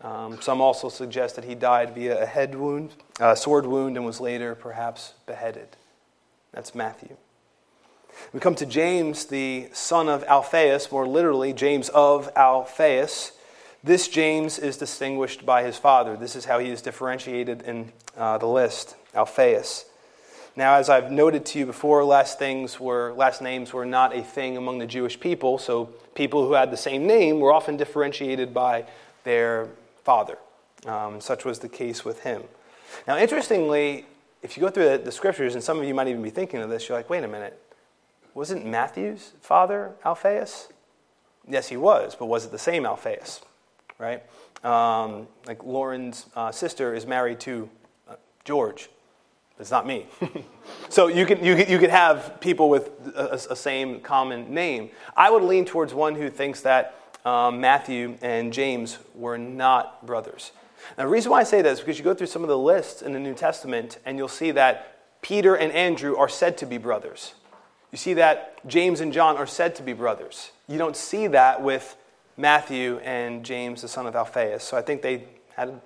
Um, 0.00 0.40
some 0.40 0.60
also 0.60 0.88
suggest 0.88 1.36
that 1.36 1.44
he 1.44 1.54
died 1.54 1.94
via 1.94 2.22
a 2.22 2.26
head 2.26 2.54
wound, 2.54 2.92
a 3.20 3.36
sword 3.36 3.66
wound, 3.66 3.96
and 3.96 4.06
was 4.06 4.20
later 4.20 4.54
perhaps 4.54 5.14
beheaded. 5.26 5.68
That's 6.52 6.74
Matthew. 6.74 7.16
We 8.32 8.40
come 8.40 8.54
to 8.56 8.66
James, 8.66 9.26
the 9.26 9.68
son 9.72 10.08
of 10.08 10.22
Alphaeus, 10.24 10.92
more 10.92 11.06
literally, 11.06 11.52
James 11.52 11.88
of 11.88 12.30
Alphaeus. 12.36 13.32
This 13.84 14.06
James 14.06 14.60
is 14.60 14.76
distinguished 14.76 15.44
by 15.44 15.64
his 15.64 15.76
father. 15.76 16.16
This 16.16 16.36
is 16.36 16.44
how 16.44 16.60
he 16.60 16.70
is 16.70 16.82
differentiated 16.82 17.62
in 17.62 17.92
uh, 18.16 18.38
the 18.38 18.46
list, 18.46 18.94
Alphaeus. 19.12 19.86
Now, 20.54 20.74
as 20.74 20.88
I've 20.88 21.10
noted 21.10 21.44
to 21.46 21.58
you 21.58 21.66
before, 21.66 22.04
last 22.04 22.38
things 22.38 22.78
were 22.78 23.12
last 23.14 23.42
names 23.42 23.72
were 23.72 23.84
not 23.84 24.14
a 24.14 24.22
thing 24.22 24.56
among 24.56 24.78
the 24.78 24.86
Jewish 24.86 25.18
people. 25.18 25.58
So 25.58 25.86
people 26.14 26.46
who 26.46 26.52
had 26.52 26.70
the 26.70 26.76
same 26.76 27.08
name 27.08 27.40
were 27.40 27.52
often 27.52 27.76
differentiated 27.76 28.54
by 28.54 28.84
their 29.24 29.68
father. 30.04 30.38
Um, 30.86 31.20
such 31.20 31.44
was 31.44 31.58
the 31.58 31.68
case 31.68 32.04
with 32.04 32.20
him. 32.20 32.44
Now, 33.08 33.18
interestingly, 33.18 34.06
if 34.42 34.56
you 34.56 34.60
go 34.60 34.68
through 34.68 34.90
the, 34.90 34.98
the 34.98 35.12
scriptures, 35.12 35.54
and 35.54 35.64
some 35.64 35.80
of 35.80 35.84
you 35.84 35.94
might 35.94 36.06
even 36.06 36.22
be 36.22 36.30
thinking 36.30 36.60
of 36.60 36.70
this, 36.70 36.88
you're 36.88 36.96
like, 36.96 37.10
wait 37.10 37.24
a 37.24 37.28
minute, 37.28 37.60
wasn't 38.32 38.64
Matthew's 38.64 39.32
father 39.40 39.92
Alphaeus? 40.04 40.68
Yes, 41.48 41.68
he 41.68 41.76
was, 41.76 42.14
but 42.14 42.26
was 42.26 42.44
it 42.44 42.52
the 42.52 42.58
same 42.58 42.86
Alphaeus? 42.86 43.40
Right? 43.98 44.22
Um, 44.64 45.26
like 45.46 45.64
Lauren's 45.64 46.26
uh, 46.36 46.52
sister 46.52 46.94
is 46.94 47.06
married 47.06 47.40
to 47.40 47.68
uh, 48.08 48.14
George. 48.44 48.88
It's 49.58 49.70
not 49.70 49.86
me. 49.86 50.06
so 50.88 51.08
you 51.08 51.26
can, 51.26 51.44
you, 51.44 51.56
can, 51.56 51.70
you 51.70 51.78
can 51.78 51.90
have 51.90 52.40
people 52.40 52.68
with 52.68 52.90
a, 53.14 53.34
a, 53.50 53.56
same 53.56 54.00
common 54.00 54.52
name. 54.52 54.90
I 55.16 55.30
would 55.30 55.42
lean 55.42 55.64
towards 55.64 55.94
one 55.94 56.14
who 56.14 56.30
thinks 56.30 56.62
that 56.62 56.98
um, 57.24 57.60
Matthew 57.60 58.18
and 58.22 58.52
James 58.52 58.98
were 59.14 59.38
not 59.38 60.04
brothers. 60.04 60.52
Now, 60.98 61.04
the 61.04 61.10
reason 61.10 61.30
why 61.30 61.40
I 61.40 61.44
say 61.44 61.62
that 61.62 61.70
is 61.70 61.80
because 61.80 61.98
you 61.98 62.04
go 62.04 62.14
through 62.14 62.26
some 62.26 62.42
of 62.42 62.48
the 62.48 62.58
lists 62.58 63.02
in 63.02 63.12
the 63.12 63.20
New 63.20 63.34
Testament 63.34 63.98
and 64.04 64.18
you'll 64.18 64.28
see 64.28 64.50
that 64.52 65.20
Peter 65.22 65.54
and 65.54 65.72
Andrew 65.72 66.16
are 66.16 66.28
said 66.28 66.58
to 66.58 66.66
be 66.66 66.78
brothers. 66.78 67.34
You 67.92 67.98
see 67.98 68.14
that 68.14 68.66
James 68.66 69.00
and 69.00 69.12
John 69.12 69.36
are 69.36 69.46
said 69.46 69.76
to 69.76 69.82
be 69.82 69.92
brothers. 69.92 70.50
You 70.66 70.78
don't 70.78 70.96
see 70.96 71.28
that 71.28 71.62
with 71.62 71.96
Matthew 72.36 72.98
and 72.98 73.44
James, 73.44 73.82
the 73.82 73.88
son 73.88 74.06
of 74.06 74.16
Alphaeus. 74.16 74.64
So 74.64 74.76
I 74.76 74.82
think 74.82 75.02
they 75.02 75.24
had 75.56 75.80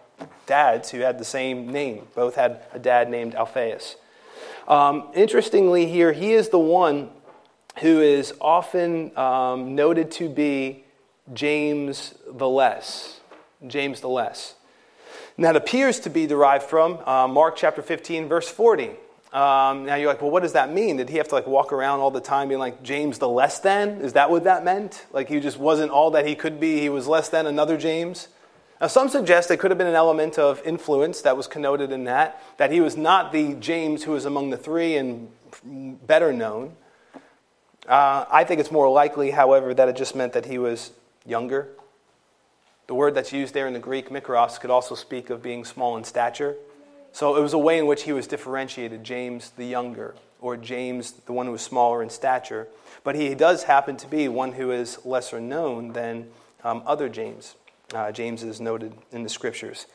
dads 0.47 0.91
who 0.91 1.01
had 1.01 1.19
the 1.19 1.25
same 1.25 1.71
name. 1.71 2.07
Both 2.15 2.37
had 2.37 2.63
a 2.73 2.79
dad 2.79 3.11
named 3.11 3.35
Alphaeus. 3.35 3.97
Um, 4.69 5.09
interestingly, 5.15 5.87
here, 5.87 6.13
he 6.13 6.33
is 6.33 6.49
the 6.49 6.59
one 6.59 7.11
who 7.81 8.01
is 8.01 8.33
often 8.41 9.17
um, 9.17 9.75
noted 9.75 10.11
to 10.13 10.29
be 10.29 10.85
James 11.35 12.15
the 12.27 12.49
Less. 12.49 13.21
James 13.67 14.01
the 14.01 14.09
Less. 14.09 14.55
And 15.37 15.45
that 15.45 15.57
appears 15.57 16.01
to 16.01 16.11
be 16.11 16.27
derived 16.27 16.65
from 16.65 16.99
uh, 17.07 17.29
Mark 17.29 17.57
chapter 17.57 17.83
15, 17.83 18.29
verse 18.29 18.49
40. 18.49 18.91
Um, 19.33 19.85
now 19.85 19.97
you're 19.97 20.09
like, 20.09 20.23
well, 20.23 20.31
what 20.31 20.43
does 20.43 20.53
that 20.53 20.73
mean? 20.73 20.97
Did 20.97 21.09
he 21.09 21.19
have 21.19 21.29
to 21.29 21.35
like 21.35 21.47
walk 21.47 21.73
around 21.73 22.01
all 22.01 22.11
the 22.11 22.21
time 22.21 22.49
being 22.49 22.61
like 22.61 22.83
James 22.83 23.19
the 23.19 23.29
less 23.29 23.59
than? 23.59 24.01
Is 24.01 24.15
that 24.15 24.31
what 24.31 24.45
that 24.45 24.65
meant? 24.65 25.05
Like 25.13 25.29
he 25.29 25.41
just 25.41 25.59
wasn't 25.59 25.91
all 25.91 26.13
that 26.13 26.27
he 26.27 26.35
could 26.35 26.61
be. 26.61 26.81
He 26.81 26.89
was 26.89 27.07
less 27.07 27.29
than 27.29 27.47
another 27.47 27.77
James. 27.77 28.29
Now 28.81 28.87
some 28.87 29.09
suggest 29.09 29.49
there 29.49 29.57
could 29.57 29.71
have 29.71 29.79
been 29.79 29.87
an 29.87 29.95
element 29.95 30.39
of 30.39 30.63
influence 30.65 31.23
that 31.23 31.37
was 31.37 31.47
connoted 31.47 31.93
in 31.93 32.05
that, 32.05 32.43
that 32.57 32.71
he 32.71 32.81
was 32.81 32.97
not 32.97 33.33
the 33.33 33.55
James 33.55 34.05
who 34.05 34.13
was 34.13 34.25
among 34.25 34.51
the 34.51 34.57
three 34.57 34.97
and 34.97 35.29
better 36.07 36.33
known. 36.33 36.77
Uh, 37.89 38.25
I 38.31 38.45
think 38.45 38.61
it's 38.61 38.73
more 38.73 38.89
likely, 38.91 39.31
however, 39.31 39.73
that 39.75 39.89
it 39.89 39.97
just 39.97 40.17
meant 40.17 40.33
that 40.33 40.47
he 40.47 40.59
was 40.59 40.93
younger. 41.25 41.69
The 42.87 42.95
word 42.95 43.15
that's 43.15 43.33
used 43.33 43.55
there 43.55 43.67
in 43.67 43.73
the 43.73 43.81
Greek, 43.81 44.11
mikros, 44.11 44.61
could 44.61 44.71
also 44.71 44.95
speak 44.95 45.31
of 45.31 45.43
being 45.43 45.65
small 45.65 45.97
in 45.97 46.05
stature. 46.05 46.57
So 47.17 47.35
it 47.35 47.41
was 47.41 47.55
a 47.55 47.59
way 47.59 47.79
in 47.79 47.87
which 47.87 48.03
he 48.03 48.13
was 48.13 48.27
differentiated, 48.27 49.03
James 49.03 49.53
the 49.57 49.65
younger, 49.65 50.15
or 50.39 50.55
James 50.59 51.13
the 51.13 51.33
one 51.33 51.47
who 51.47 51.53
was 51.53 51.63
smaller 51.63 52.03
in 52.03 52.11
stature. 52.11 52.69
But 53.05 53.15
he 53.15 53.35
does 53.35 53.63
happen 53.63 53.97
to 53.97 54.07
be 54.07 54.29
one 54.29 54.53
who 54.53 54.71
is 54.71 54.99
lesser 55.03 55.41
known 55.41 55.95
than 55.95 56.29
um, 56.63 56.83
other 56.85 57.09
James. 57.09 57.55
Uh, 57.95 58.13
James 58.13 58.43
is 58.43 58.61
noted 58.61 58.93
in 59.13 59.23
the 59.23 59.31
scriptures. 59.31 59.87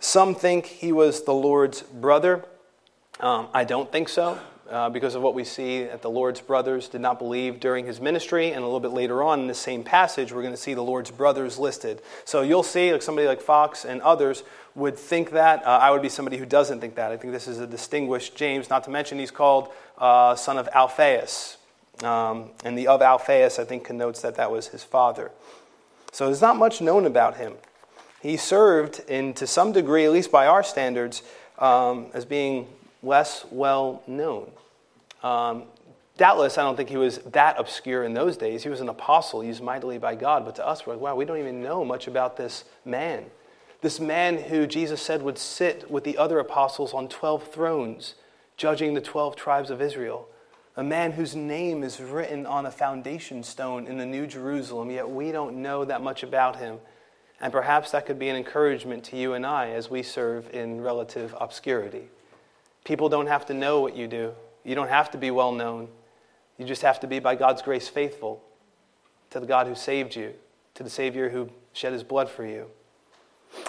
Some 0.00 0.34
think 0.34 0.66
he 0.66 0.92
was 0.92 1.22
the 1.22 1.32
Lord's 1.32 1.80
brother. 1.80 2.44
Um, 3.20 3.48
I 3.54 3.64
don't 3.64 3.90
think 3.90 4.10
so. 4.10 4.38
Uh, 4.70 4.88
because 4.88 5.16
of 5.16 5.22
what 5.22 5.34
we 5.34 5.42
see 5.42 5.82
that 5.82 6.00
the 6.00 6.08
Lord's 6.08 6.40
brothers 6.40 6.86
did 6.88 7.00
not 7.00 7.18
believe 7.18 7.58
during 7.58 7.86
his 7.86 8.00
ministry. 8.00 8.52
And 8.52 8.58
a 8.58 8.64
little 8.64 8.78
bit 8.78 8.92
later 8.92 9.20
on 9.20 9.40
in 9.40 9.48
the 9.48 9.54
same 9.54 9.82
passage, 9.82 10.32
we're 10.32 10.42
going 10.42 10.54
to 10.54 10.60
see 10.60 10.74
the 10.74 10.80
Lord's 10.80 11.10
brothers 11.10 11.58
listed. 11.58 12.00
So 12.24 12.42
you'll 12.42 12.62
see, 12.62 12.92
like 12.92 13.02
somebody 13.02 13.26
like 13.26 13.40
Foxe 13.40 13.84
and 13.84 14.00
others 14.02 14.44
would 14.76 14.96
think 14.96 15.32
that. 15.32 15.66
Uh, 15.66 15.70
I 15.70 15.90
would 15.90 16.02
be 16.02 16.08
somebody 16.08 16.36
who 16.36 16.46
doesn't 16.46 16.80
think 16.80 16.94
that. 16.94 17.10
I 17.10 17.16
think 17.16 17.32
this 17.32 17.48
is 17.48 17.58
a 17.58 17.66
distinguished 17.66 18.36
James, 18.36 18.70
not 18.70 18.84
to 18.84 18.90
mention 18.90 19.18
he's 19.18 19.32
called 19.32 19.72
uh, 19.98 20.36
son 20.36 20.56
of 20.56 20.68
Alphaeus. 20.72 21.56
Um, 22.04 22.50
and 22.64 22.78
the 22.78 22.86
of 22.86 23.02
Alphaeus, 23.02 23.58
I 23.58 23.64
think, 23.64 23.82
connotes 23.82 24.22
that 24.22 24.36
that 24.36 24.52
was 24.52 24.68
his 24.68 24.84
father. 24.84 25.32
So 26.12 26.26
there's 26.26 26.40
not 26.40 26.56
much 26.56 26.80
known 26.80 27.06
about 27.06 27.38
him. 27.38 27.54
He 28.22 28.36
served, 28.36 29.02
in, 29.08 29.34
to 29.34 29.48
some 29.48 29.72
degree, 29.72 30.04
at 30.04 30.12
least 30.12 30.30
by 30.30 30.46
our 30.46 30.62
standards, 30.62 31.24
um, 31.58 32.06
as 32.14 32.24
being 32.24 32.68
less 33.02 33.44
well 33.50 34.04
known. 34.06 34.52
Um, 35.22 35.64
doubtless, 36.16 36.58
I 36.58 36.62
don't 36.62 36.76
think 36.76 36.88
he 36.88 36.96
was 36.96 37.18
that 37.18 37.58
obscure 37.58 38.04
in 38.04 38.14
those 38.14 38.36
days. 38.36 38.62
He 38.62 38.68
was 38.68 38.80
an 38.80 38.88
apostle 38.88 39.42
used 39.42 39.62
mightily 39.62 39.98
by 39.98 40.14
God, 40.14 40.44
but 40.44 40.54
to 40.56 40.66
us, 40.66 40.86
we're 40.86 40.94
like, 40.94 41.02
wow, 41.02 41.14
we 41.14 41.24
don't 41.24 41.38
even 41.38 41.62
know 41.62 41.84
much 41.84 42.06
about 42.06 42.36
this 42.36 42.64
man. 42.84 43.26
This 43.80 43.98
man 43.98 44.36
who 44.36 44.66
Jesus 44.66 45.00
said 45.00 45.22
would 45.22 45.38
sit 45.38 45.90
with 45.90 46.04
the 46.04 46.18
other 46.18 46.38
apostles 46.38 46.92
on 46.92 47.08
12 47.08 47.48
thrones, 47.48 48.14
judging 48.56 48.92
the 48.92 49.00
12 49.00 49.36
tribes 49.36 49.70
of 49.70 49.80
Israel. 49.80 50.28
A 50.76 50.84
man 50.84 51.12
whose 51.12 51.34
name 51.34 51.82
is 51.82 52.00
written 52.00 52.46
on 52.46 52.66
a 52.66 52.70
foundation 52.70 53.42
stone 53.42 53.86
in 53.86 53.96
the 53.96 54.06
New 54.06 54.26
Jerusalem, 54.26 54.90
yet 54.90 55.08
we 55.08 55.32
don't 55.32 55.62
know 55.62 55.84
that 55.84 56.02
much 56.02 56.22
about 56.22 56.56
him. 56.56 56.78
And 57.40 57.52
perhaps 57.52 57.90
that 57.92 58.04
could 58.04 58.18
be 58.18 58.28
an 58.28 58.36
encouragement 58.36 59.02
to 59.04 59.16
you 59.16 59.32
and 59.32 59.46
I 59.46 59.70
as 59.70 59.88
we 59.88 60.02
serve 60.02 60.50
in 60.52 60.82
relative 60.82 61.34
obscurity. 61.40 62.08
People 62.84 63.08
don't 63.08 63.26
have 63.26 63.46
to 63.46 63.54
know 63.54 63.80
what 63.80 63.96
you 63.96 64.06
do, 64.06 64.34
you 64.64 64.74
don't 64.74 64.88
have 64.88 65.10
to 65.12 65.18
be 65.18 65.30
well 65.30 65.52
known. 65.52 65.88
You 66.58 66.66
just 66.66 66.82
have 66.82 67.00
to 67.00 67.06
be, 67.06 67.18
by 67.18 67.36
God's 67.36 67.62
grace, 67.62 67.88
faithful 67.88 68.42
to 69.30 69.40
the 69.40 69.46
God 69.46 69.66
who 69.66 69.74
saved 69.74 70.14
you, 70.14 70.34
to 70.74 70.82
the 70.82 70.90
Savior 70.90 71.30
who 71.30 71.50
shed 71.72 71.92
his 71.92 72.02
blood 72.02 72.28
for 72.28 72.44
you. 72.44 72.66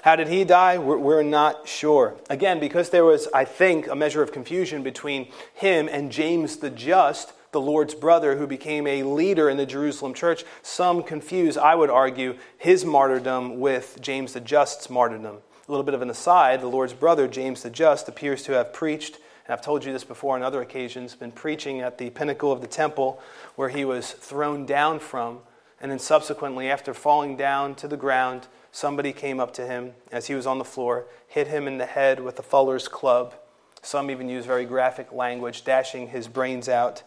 How 0.03 0.15
did 0.15 0.27
he 0.27 0.43
die? 0.43 0.77
We're, 0.77 0.97
we're, 0.97 1.23
not 1.23 1.67
sure. 1.67 2.17
Again, 2.29 2.59
because 2.59 2.89
there 2.89 3.05
was, 3.05 3.27
I 3.33 3.45
think, 3.45 3.87
a 3.87 3.95
measure 3.95 4.21
of 4.21 4.31
confusion 4.31 4.83
between 4.83 5.31
him 5.53 5.89
and 5.91 6.11
James 6.11 6.57
the 6.57 6.69
Just, 6.69 7.33
the 7.51 7.61
Lord's 7.61 7.95
brother, 7.95 8.37
who 8.37 8.45
became 8.45 8.85
a 8.85 9.03
leader 9.03 9.49
in 9.49 9.57
the 9.57 9.65
Jerusalem 9.65 10.13
church. 10.13 10.43
Some 10.61 11.03
confuse, 11.03 11.57
I 11.57 11.75
would 11.75 11.89
argue, 11.89 12.37
his 12.57 12.85
martyrdom 12.85 13.59
with 13.59 13.97
James 14.01 14.33
the 14.33 14.39
Just's 14.39 14.89
martyrdom. 14.89 15.37
A 15.67 15.71
little 15.71 15.83
bit 15.83 15.93
of 15.93 16.01
an 16.01 16.09
aside 16.09 16.61
the 16.61 16.67
Lord's 16.67 16.93
brother, 16.93 17.27
James 17.27 17.63
the 17.63 17.69
Just, 17.69 18.07
appears 18.07 18.43
to 18.43 18.53
have 18.53 18.73
preached 18.73 19.17
and 19.45 19.53
I've 19.53 19.61
told 19.61 19.83
you 19.83 19.91
this 19.91 20.03
before 20.03 20.35
on 20.35 20.43
other 20.43 20.61
occasions, 20.61 21.15
been 21.15 21.31
preaching 21.31 21.81
at 21.81 21.97
the 21.97 22.09
pinnacle 22.09 22.51
of 22.51 22.61
the 22.61 22.67
temple 22.67 23.19
where 23.55 23.69
he 23.69 23.85
was 23.85 24.11
thrown 24.11 24.65
down 24.65 24.99
from. 24.99 25.39
And 25.81 25.91
then 25.91 25.99
subsequently, 25.99 26.69
after 26.69 26.93
falling 26.93 27.37
down 27.37 27.75
to 27.75 27.87
the 27.87 27.97
ground, 27.97 28.47
somebody 28.71 29.13
came 29.13 29.39
up 29.39 29.53
to 29.55 29.65
him 29.65 29.93
as 30.11 30.27
he 30.27 30.35
was 30.35 30.45
on 30.45 30.59
the 30.59 30.63
floor, 30.63 31.05
hit 31.27 31.47
him 31.47 31.67
in 31.67 31.79
the 31.79 31.85
head 31.85 32.19
with 32.19 32.37
a 32.37 32.43
fuller's 32.43 32.87
club. 32.87 33.33
Some 33.81 34.11
even 34.11 34.29
use 34.29 34.45
very 34.45 34.65
graphic 34.65 35.11
language, 35.11 35.63
dashing 35.63 36.09
his 36.09 36.27
brains 36.27 36.69
out. 36.69 37.01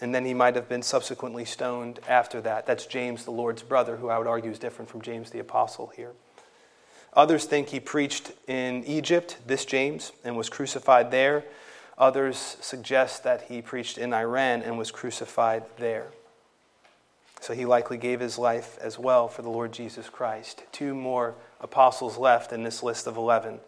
And 0.00 0.14
then 0.14 0.24
he 0.24 0.34
might 0.34 0.56
have 0.56 0.68
been 0.68 0.82
subsequently 0.82 1.44
stoned 1.44 2.00
after 2.08 2.40
that. 2.40 2.66
That's 2.66 2.86
James, 2.86 3.24
the 3.24 3.30
Lord's 3.30 3.62
brother, 3.62 3.96
who 3.96 4.08
I 4.08 4.18
would 4.18 4.26
argue 4.26 4.50
is 4.50 4.58
different 4.58 4.90
from 4.90 5.02
James 5.02 5.30
the 5.30 5.38
apostle 5.38 5.92
here. 5.94 6.12
Others 7.12 7.44
think 7.44 7.68
he 7.68 7.78
preached 7.78 8.32
in 8.48 8.84
Egypt, 8.84 9.36
this 9.46 9.64
James, 9.64 10.12
and 10.24 10.36
was 10.36 10.48
crucified 10.48 11.10
there. 11.10 11.44
Others 11.96 12.56
suggest 12.60 13.22
that 13.24 13.42
he 13.42 13.62
preached 13.62 13.98
in 13.98 14.12
Iran 14.12 14.62
and 14.62 14.76
was 14.76 14.90
crucified 14.90 15.64
there. 15.78 16.08
So 17.40 17.52
he 17.52 17.66
likely 17.66 17.98
gave 17.98 18.20
his 18.20 18.38
life 18.38 18.78
as 18.80 18.98
well 18.98 19.28
for 19.28 19.42
the 19.42 19.50
Lord 19.50 19.72
Jesus 19.72 20.08
Christ. 20.08 20.64
Two 20.72 20.94
more 20.94 21.34
apostles 21.60 22.16
left 22.16 22.52
in 22.52 22.62
this 22.62 22.82
list 22.82 23.06
of 23.06 23.16
11. 23.16 23.60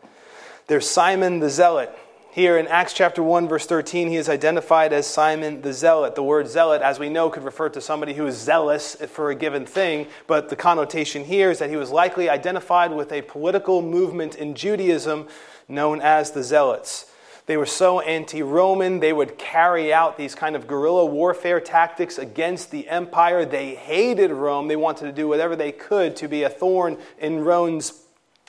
There's 0.66 0.88
Simon 0.88 1.40
the 1.40 1.50
Zealot. 1.50 1.96
Here 2.32 2.58
in 2.58 2.66
Acts 2.68 2.92
chapter 2.92 3.22
1, 3.22 3.48
verse 3.48 3.66
13, 3.66 4.08
he 4.08 4.16
is 4.16 4.28
identified 4.28 4.92
as 4.92 5.06
Simon 5.06 5.62
the 5.62 5.72
Zealot. 5.72 6.14
The 6.14 6.22
word 6.22 6.48
zealot, 6.48 6.82
as 6.82 6.98
we 6.98 7.08
know, 7.08 7.30
could 7.30 7.44
refer 7.44 7.68
to 7.70 7.80
somebody 7.80 8.14
who 8.14 8.26
is 8.26 8.36
zealous 8.36 8.94
for 8.94 9.30
a 9.30 9.34
given 9.34 9.64
thing, 9.64 10.06
but 10.26 10.48
the 10.48 10.56
connotation 10.56 11.24
here 11.24 11.50
is 11.50 11.60
that 11.60 11.70
he 11.70 11.76
was 11.76 11.90
likely 11.90 12.28
identified 12.28 12.92
with 12.92 13.12
a 13.12 13.22
political 13.22 13.80
movement 13.80 14.34
in 14.34 14.54
Judaism 14.54 15.28
known 15.68 16.00
as 16.02 16.32
the 16.32 16.42
Zealots. 16.42 17.10
They 17.47 17.57
were 17.57 17.66
so 17.66 18.01
anti 18.01 18.42
Roman, 18.42 18.99
they 18.99 19.12
would 19.12 19.38
carry 19.38 19.92
out 19.92 20.18
these 20.18 20.34
kind 20.34 20.57
of 20.57 20.66
guerrilla 20.66 21.07
warfare 21.07 21.61
tactics 21.61 22.18
against 22.18 22.72
the 22.72 22.88
empire. 22.88 23.44
They 23.44 23.76
hated 23.76 24.32
Rome. 24.32 24.66
They 24.66 24.76
wanted 24.76 25.05
to 25.07 25.12
do 25.12 25.28
whatever 25.28 25.55
they 25.55 25.70
could 25.70 26.16
to 26.16 26.28
be 26.28 26.42
a 26.42 26.51
thorn 26.51 26.99
in 27.18 27.44
Rome's 27.44 28.03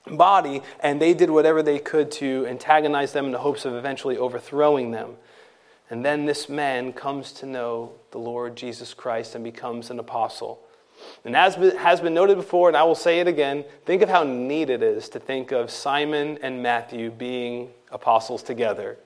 body, 0.07 0.61
and 0.79 0.99
they 0.99 1.13
did 1.13 1.29
whatever 1.29 1.61
they 1.61 1.77
could 1.77 2.09
to 2.11 2.47
antagonize 2.47 3.13
them 3.13 3.25
in 3.25 3.31
the 3.31 3.39
hopes 3.39 3.65
of 3.65 3.73
eventually 3.73 4.17
overthrowing 4.17 4.91
them. 4.91 5.15
And 5.89 6.03
then 6.03 6.25
this 6.25 6.49
man 6.49 6.91
comes 6.91 7.31
to 7.33 7.45
know 7.45 7.93
the 8.11 8.17
Lord 8.17 8.55
Jesus 8.55 8.93
Christ 8.93 9.35
and 9.35 9.43
becomes 9.43 9.89
an 9.89 9.99
apostle. 9.99 10.59
And 11.23 11.35
as 11.35 11.55
has 11.55 12.01
been 12.01 12.13
noted 12.13 12.37
before, 12.37 12.67
and 12.67 12.75
I 12.75 12.83
will 12.83 12.95
say 12.95 13.19
it 13.19 13.27
again, 13.27 13.63
think 13.85 14.01
of 14.01 14.09
how 14.09 14.23
neat 14.23 14.69
it 14.69 14.81
is 14.81 15.07
to 15.09 15.19
think 15.19 15.51
of 15.51 15.69
Simon 15.69 16.39
and 16.41 16.63
Matthew 16.63 17.11
being 17.11 17.69
apostles 17.91 18.43
together. 18.43 18.97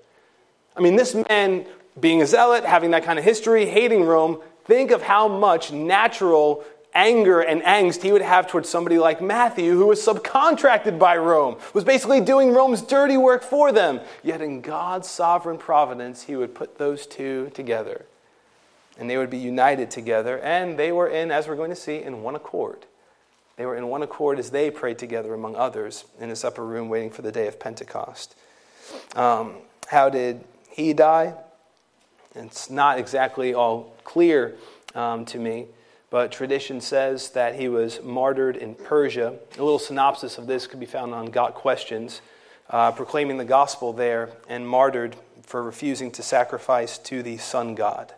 I 0.76 0.82
mean, 0.82 0.96
this 0.96 1.16
man, 1.30 1.66
being 2.00 2.22
a 2.22 2.26
zealot, 2.26 2.64
having 2.64 2.92
that 2.92 3.04
kind 3.04 3.20
of 3.20 3.26
history, 3.26 3.66
hating 3.66 4.04
Rome, 4.04 4.42
think 4.66 4.92
of 4.92 5.02
how 5.02 5.28
much 5.28 5.72
natural 5.72 6.64
anger 6.94 7.40
and 7.40 7.62
angst 7.62 8.02
he 8.02 8.12
would 8.12 8.22
have 8.22 8.48
towards 8.48 8.68
somebody 8.68 8.98
like 8.98 9.22
Matthew, 9.22 9.76
who 9.76 9.88
was 9.88 10.06
subcontracted 10.06 11.00
by 11.00 11.18
Rome, 11.18 11.58
was 11.74 11.84
basically 11.84 12.22
doing 12.22 12.54
Rome's 12.54 12.82
dirty 12.82 13.18
work 13.18 13.44
for 13.44 13.72
them. 13.72 14.02
Yet 14.24 14.42
in 14.42 14.62
God's 14.62 15.10
sovereign 15.10 15.58
providence, 15.58 16.24
he 16.24 16.36
would 16.36 16.54
put 16.54 16.78
those 16.78 17.06
two 17.06 17.50
together. 17.54 18.06
And 18.98 19.10
they 19.10 19.18
would 19.18 19.30
be 19.30 19.38
united 19.38 19.90
together, 19.90 20.40
and 20.40 20.78
they 20.78 20.92
were 20.92 21.08
in, 21.08 21.32
as 21.32 21.48
we're 21.48 21.56
going 21.56 21.70
to 21.70 21.76
see, 21.76 22.02
in 22.02 22.24
one 22.24 22.36
accord. 22.36 22.86
They 23.56 23.66
were 23.66 23.76
in 23.76 23.88
one 23.88 24.04
accord 24.04 24.38
as 24.38 24.52
they 24.52 24.70
prayed 24.70 25.00
together, 25.00 25.34
among 25.34 25.56
others, 25.56 26.06
in 26.20 26.30
this 26.30 26.44
upper 26.44 26.66
room 26.66 26.90
waiting 26.90 27.10
for 27.10 27.22
the 27.22 27.32
day 27.32 27.48
of 27.48 27.60
Pentecost. 27.60 28.36
Um, 29.16 29.56
how 29.88 30.10
did 30.10 30.44
he 30.70 30.94
die? 30.94 31.34
It's 32.36 32.70
not 32.70 32.98
exactly 32.98 33.54
all 33.54 33.96
clear 34.04 34.56
um, 34.96 35.26
to 35.26 35.38
me, 35.38 35.68
but 36.10 36.32
tradition 36.32 36.80
says 36.80 37.30
that 37.32 37.56
he 37.56 37.68
was 37.68 38.02
martyred 38.02 38.56
in 38.56 38.76
Persia. 38.76 39.34
A 39.58 39.64
little 39.64 39.80
synopsis 39.80 40.38
of 40.38 40.48
this 40.48 40.68
could 40.68 40.80
be 40.80 40.86
found 40.86 41.14
on 41.14 41.28
Got 41.28 41.56
Questions, 41.56 42.22
uh, 42.70 42.92
proclaiming 42.92 43.38
the 43.38 43.46
gospel 43.46 43.92
there 43.92 44.30
and 44.48 44.68
martyred 44.68 45.16
for 45.44 45.62
refusing 45.62 46.12
to 46.12 46.24
sacrifice 46.24 46.98
to 46.98 47.22
the 47.22 47.38
sun 47.38 47.76
god. 47.76 48.14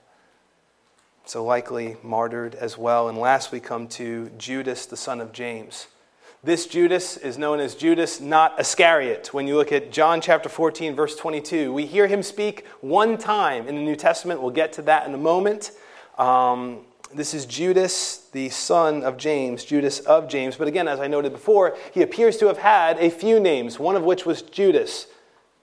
So, 1.25 1.43
likely 1.43 1.95
martyred 2.03 2.53
as 2.53 2.77
well. 2.77 3.07
And 3.07 3.17
last, 3.17 3.51
we 3.51 3.59
come 3.61 3.87
to 3.89 4.29
Judas, 4.37 4.85
the 4.85 4.97
son 4.97 5.21
of 5.21 5.31
James. 5.31 5.87
This 6.45 6.67
Judas 6.67 7.15
is 7.15 7.37
known 7.37 7.61
as 7.61 7.73
Judas, 7.73 8.19
not 8.19 8.59
Iscariot. 8.59 9.33
When 9.33 9.47
you 9.47 9.55
look 9.55 9.71
at 9.71 9.93
John 9.93 10.19
chapter 10.19 10.49
14, 10.49 10.93
verse 10.93 11.15
22, 11.15 11.71
we 11.71 11.85
hear 11.85 12.05
him 12.05 12.21
speak 12.21 12.67
one 12.81 13.17
time 13.17 13.65
in 13.65 13.75
the 13.75 13.81
New 13.81 13.95
Testament. 13.95 14.41
We'll 14.41 14.51
get 14.51 14.73
to 14.73 14.81
that 14.81 15.07
in 15.07 15.13
a 15.13 15.17
moment. 15.17 15.71
Um, 16.17 16.81
this 17.15 17.33
is 17.33 17.45
Judas, 17.45 18.27
the 18.33 18.49
son 18.49 19.03
of 19.03 19.15
James, 19.15 19.63
Judas 19.63 20.01
of 20.01 20.27
James. 20.27 20.57
But 20.57 20.67
again, 20.67 20.89
as 20.89 20.99
I 20.99 21.07
noted 21.07 21.31
before, 21.31 21.77
he 21.93 22.01
appears 22.01 22.35
to 22.39 22.47
have 22.47 22.57
had 22.57 22.99
a 22.99 23.09
few 23.09 23.39
names, 23.39 23.79
one 23.79 23.95
of 23.95 24.03
which 24.03 24.25
was 24.25 24.41
Judas, 24.41 25.07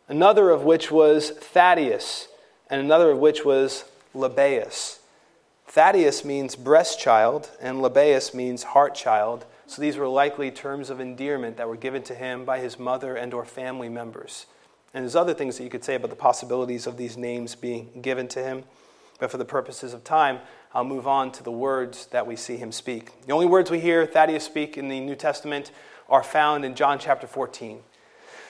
another 0.08 0.48
of 0.48 0.62
which 0.62 0.90
was 0.90 1.28
Thaddeus, 1.28 2.28
and 2.70 2.80
another 2.80 3.10
of 3.10 3.18
which 3.18 3.44
was 3.44 3.84
Lebbaeus. 4.14 5.00
Thaddeus 5.66 6.24
means 6.24 6.56
breast 6.56 6.98
child, 6.98 7.50
and 7.60 7.82
Lebbaeus 7.82 8.32
means 8.32 8.62
heart 8.62 8.94
child. 8.94 9.44
So 9.70 9.80
these 9.80 9.96
were 9.96 10.08
likely 10.08 10.50
terms 10.50 10.90
of 10.90 10.98
endearment 10.98 11.56
that 11.58 11.68
were 11.68 11.76
given 11.76 12.02
to 12.02 12.14
him 12.16 12.44
by 12.44 12.58
his 12.58 12.76
mother 12.76 13.14
and 13.14 13.32
or 13.32 13.44
family 13.44 13.88
members. 13.88 14.46
And 14.92 15.04
there's 15.04 15.14
other 15.14 15.32
things 15.32 15.58
that 15.58 15.62
you 15.62 15.70
could 15.70 15.84
say 15.84 15.94
about 15.94 16.10
the 16.10 16.16
possibilities 16.16 16.88
of 16.88 16.96
these 16.96 17.16
names 17.16 17.54
being 17.54 18.02
given 18.02 18.26
to 18.30 18.42
him. 18.42 18.64
But 19.20 19.30
for 19.30 19.36
the 19.36 19.44
purposes 19.44 19.94
of 19.94 20.02
time, 20.02 20.40
I'll 20.74 20.82
move 20.82 21.06
on 21.06 21.30
to 21.30 21.44
the 21.44 21.52
words 21.52 22.06
that 22.06 22.26
we 22.26 22.34
see 22.34 22.56
him 22.56 22.72
speak. 22.72 23.12
The 23.26 23.32
only 23.32 23.46
words 23.46 23.70
we 23.70 23.78
hear 23.78 24.04
Thaddeus 24.06 24.42
speak 24.42 24.76
in 24.76 24.88
the 24.88 24.98
New 24.98 25.14
Testament 25.14 25.70
are 26.08 26.24
found 26.24 26.64
in 26.64 26.74
John 26.74 26.98
chapter 26.98 27.28
14. 27.28 27.78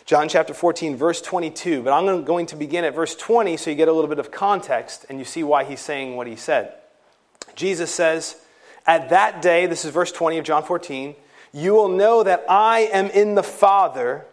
John 0.07 0.27
chapter 0.27 0.55
14, 0.55 0.97
verse 0.97 1.21
22. 1.21 1.83
But 1.83 1.93
I'm 1.93 2.25
going 2.25 2.47
to 2.47 2.57
begin 2.57 2.83
at 2.87 2.95
verse 2.95 3.15
20 3.15 3.59
so 3.59 3.69
you 3.69 3.77
get 3.77 3.89
a 3.89 3.93
little 3.93 4.09
bit 4.09 4.21
of 4.21 4.31
context 4.31 5.05
and 5.11 5.19
you 5.19 5.27
see 5.27 5.43
why 5.43 5.65
he's 5.65 5.81
saying 5.81 6.17
what 6.17 6.27
he 6.27 6.37
said. 6.37 6.77
Jesus 7.55 7.95
says, 7.95 8.37
at 8.91 9.11
that 9.11 9.41
day, 9.41 9.67
this 9.67 9.85
is 9.85 9.93
verse 9.93 10.11
20 10.11 10.39
of 10.39 10.45
John 10.45 10.65
14, 10.65 11.15
you 11.53 11.75
will 11.75 11.91
know 11.91 12.25
that 12.25 12.45
I 12.49 12.81
am 12.93 13.07
in 13.07 13.37
the 13.37 13.43
Father, 13.45 14.27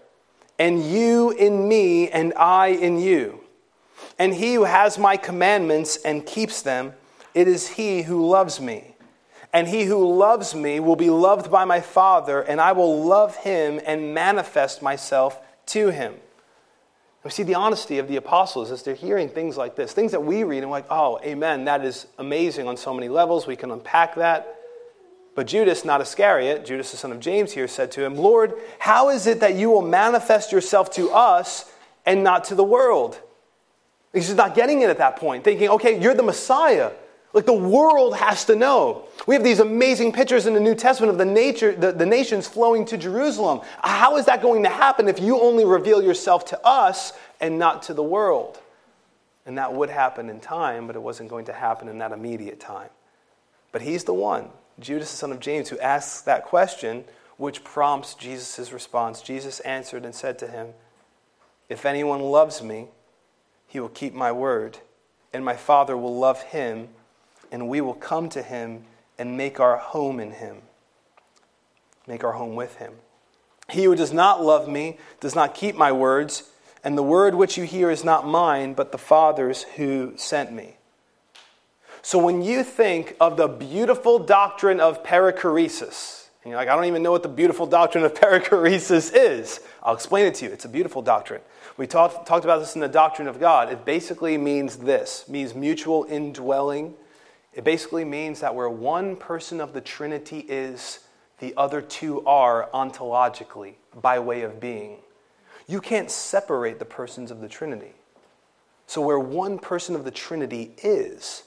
and 0.58 0.84
you 0.84 1.30
in 1.30 1.68
me, 1.68 2.10
and 2.10 2.34
I 2.34 2.70
in 2.70 2.98
you. 2.98 3.42
And 4.18 4.34
he 4.34 4.56
who 4.56 4.64
has 4.64 4.98
my 4.98 5.16
commandments 5.16 5.98
and 5.98 6.26
keeps 6.26 6.64
them, 6.64 6.94
it 7.36 7.48
is 7.48 7.68
he 7.68 8.02
who 8.02 8.28
loves 8.28 8.60
me. 8.60 8.96
And 9.54 9.68
he 9.68 9.84
who 9.84 10.18
loves 10.18 10.56
me 10.56 10.80
will 10.80 10.96
be 10.96 11.12
loved 11.12 11.52
by 11.52 11.64
my 11.64 11.80
Father, 11.80 12.42
and 12.42 12.60
I 12.60 12.72
will 12.72 13.04
love 13.04 13.36
him 13.36 13.80
and 13.86 14.16
manifest 14.16 14.82
myself 14.82 15.40
to 15.68 15.90
him. 15.90 16.16
We 17.24 17.32
see 17.32 17.44
the 17.44 17.56
honesty 17.56 17.98
of 17.98 18.08
the 18.08 18.16
apostles 18.16 18.72
as 18.72 18.84
they're 18.84 18.94
hearing 18.94 19.28
things 19.28 19.58
like 19.58 19.76
this, 19.76 19.92
things 19.92 20.12
that 20.14 20.24
we 20.24 20.44
read 20.44 20.60
and 20.60 20.68
we're 20.70 20.78
like, 20.78 20.86
oh, 20.90 21.20
amen, 21.24 21.66
that 21.66 21.84
is 21.84 22.08
amazing 22.18 22.68
on 22.68 22.78
so 22.78 22.94
many 22.94 23.10
levels. 23.10 23.46
We 23.48 23.56
can 23.56 23.72
unpack 23.72 24.16
that. 24.16 24.56
But 25.36 25.46
Judas, 25.46 25.86
not 25.86 26.02
Iscariot, 26.02 26.66
Judas 26.66 26.92
the 26.92 26.98
son 26.98 27.12
of 27.12 27.20
James 27.20 27.52
here, 27.52 27.68
said 27.68 27.92
to 27.92 28.04
him, 28.04 28.16
Lord, 28.16 28.54
how 28.80 29.10
is 29.10 29.28
it 29.28 29.40
that 29.42 29.56
you 29.56 29.70
will 29.70 29.82
manifest 29.82 30.52
yourself 30.52 30.90
to 30.94 31.12
us 31.12 31.72
and 32.06 32.24
not 32.24 32.46
to 32.46 32.56
the 32.56 32.64
world? 32.64 33.20
He's 34.14 34.26
just 34.26 34.38
not 34.38 34.56
getting 34.56 34.82
it 34.82 34.90
at 34.90 34.98
that 34.98 35.18
point, 35.18 35.44
thinking, 35.44 35.70
okay, 35.70 36.02
you're 36.02 36.16
the 36.16 36.24
Messiah. 36.24 36.92
Like 37.34 37.46
the 37.46 37.54
world 37.54 38.16
has 38.16 38.46
to 38.46 38.56
know. 38.56 39.06
We 39.28 39.36
have 39.36 39.44
these 39.44 39.60
amazing 39.60 40.14
pictures 40.14 40.46
in 40.48 40.54
the 40.54 40.60
New 40.60 40.76
Testament 40.76 41.12
of 41.12 41.18
the, 41.18 41.26
nature, 41.26 41.76
the, 41.76 41.92
the 41.92 42.06
nations 42.06 42.48
flowing 42.48 42.86
to 42.86 42.98
Jerusalem. 42.98 43.62
How 43.82 44.18
is 44.18 44.26
that 44.26 44.42
going 44.42 44.64
to 44.64 44.70
happen 44.70 45.08
if 45.08 45.20
you 45.20 45.40
only 45.40 45.66
reveal 45.66 46.02
yourself 46.02 46.46
to 46.46 46.66
us 46.66 47.14
and 47.40 47.60
not 47.60 47.84
to 47.84 47.94
the 47.94 48.04
world? 48.04 48.60
And 49.46 49.58
that 49.58 49.74
would 49.74 49.90
happen 49.90 50.30
in 50.30 50.40
time, 50.40 50.88
but 50.88 50.96
it 50.96 51.02
wasn't 51.02 51.30
going 51.30 51.46
to 51.46 51.54
happen 51.54 51.88
in 51.88 51.98
that 52.00 52.12
immediate 52.12 52.60
time. 52.60 52.90
But 53.72 53.82
he's 53.82 54.04
the 54.04 54.14
one 54.14 54.50
Judas, 54.80 55.12
the 55.12 55.18
son 55.18 55.32
of 55.32 55.40
James, 55.40 55.70
who 55.70 55.80
asks 55.80 56.22
that 56.22 56.46
question, 56.46 57.04
which 57.38 57.64
prompts 57.64 58.14
Jesus' 58.14 58.72
response. 58.72 59.22
Jesus 59.22 59.60
answered 59.62 60.06
and 60.06 60.14
said 60.14 60.40
to 60.40 60.48
him, 60.48 60.68
If 61.70 61.86
anyone 61.86 62.22
loves 62.22 62.62
me, 62.62 62.88
he 63.68 63.80
will 63.80 63.90
keep 63.90 64.14
my 64.14 64.32
word, 64.32 64.80
and 65.34 65.44
my 65.44 65.56
Father 65.56 65.98
will 65.98 66.18
love 66.18 66.42
him, 66.44 66.90
and 67.52 67.70
we 67.70 67.82
will 67.82 67.94
come 67.94 68.30
to 68.30 68.42
him 68.42 68.84
and 69.18 69.38
make 69.38 69.60
our 69.60 69.78
home 69.78 70.20
in 70.20 70.32
him. 70.32 70.58
Make 72.08 72.24
our 72.24 72.34
home 72.34 72.56
with 72.56 72.76
him. 72.78 72.94
He 73.70 73.84
who 73.84 73.96
does 73.96 74.14
not 74.14 74.44
love 74.44 74.68
me 74.68 74.98
does 75.20 75.36
not 75.36 75.54
keep 75.54 75.76
my 75.76 75.92
words, 75.92 76.50
and 76.84 76.98
the 76.98 77.04
word 77.04 77.36
which 77.36 77.58
you 77.58 77.66
hear 77.66 77.90
is 77.92 78.04
not 78.04 78.26
mine, 78.26 78.74
but 78.74 78.92
the 78.92 78.98
Father's 78.98 79.64
who 79.64 80.14
sent 80.16 80.54
me. 80.54 80.78
So 82.02 82.18
when 82.18 82.42
you 82.42 82.64
think 82.64 83.18
of 83.20 83.36
the 83.36 83.50
beautiful 83.50 84.20
doctrine 84.20 84.80
of 84.80 85.04
perichoresis, 85.04 86.28
and 86.44 86.52
you're 86.52 86.58
like, 86.58 86.70
I 86.70 86.76
don't 86.76 86.86
even 86.86 87.04
know 87.04 87.12
what 87.12 87.24
the 87.24 87.30
beautiful 87.30 87.66
doctrine 87.68 88.06
of 88.06 88.14
perichoresis 88.22 89.12
is, 89.14 89.60
I'll 89.84 89.96
explain 89.96 90.26
it 90.26 90.36
to 90.36 90.46
you. 90.46 90.52
It's 90.52 90.64
a 90.64 90.70
beautiful 90.70 91.02
doctrine. 91.02 91.42
We 91.76 91.86
talked, 91.86 92.26
talked 92.26 92.46
about 92.46 92.60
this 92.60 92.76
in 92.76 92.82
the 92.82 92.88
doctrine 92.88 93.28
of 93.28 93.40
God. 93.40 93.70
It 93.70 93.84
basically 93.84 94.38
means 94.38 94.78
this 94.78 95.28
means 95.28 95.54
mutual 95.54 96.06
indwelling. 96.10 96.94
It 97.58 97.64
basically 97.64 98.06
means 98.06 98.40
that 98.42 98.54
where 98.54 98.70
one 98.70 99.16
person 99.16 99.60
of 99.60 99.74
the 99.74 99.82
Trinity 99.82 100.46
is, 100.48 101.00
the 101.40 101.56
other 101.58 101.82
two 101.82 102.24
are 102.24 102.70
ontologically, 102.72 103.74
by 104.00 104.20
way 104.20 104.44
of 104.44 104.60
being. 104.60 105.00
You 105.68 105.82
can't 105.82 106.12
separate 106.12 106.78
the 106.78 106.86
persons 106.86 107.32
of 107.32 107.42
the 107.42 107.50
Trinity. 107.50 107.96
So, 108.86 109.02
where 109.02 109.18
one 109.18 109.58
person 109.58 109.96
of 109.96 110.06
the 110.06 110.12
Trinity 110.12 110.72
is, 110.84 111.46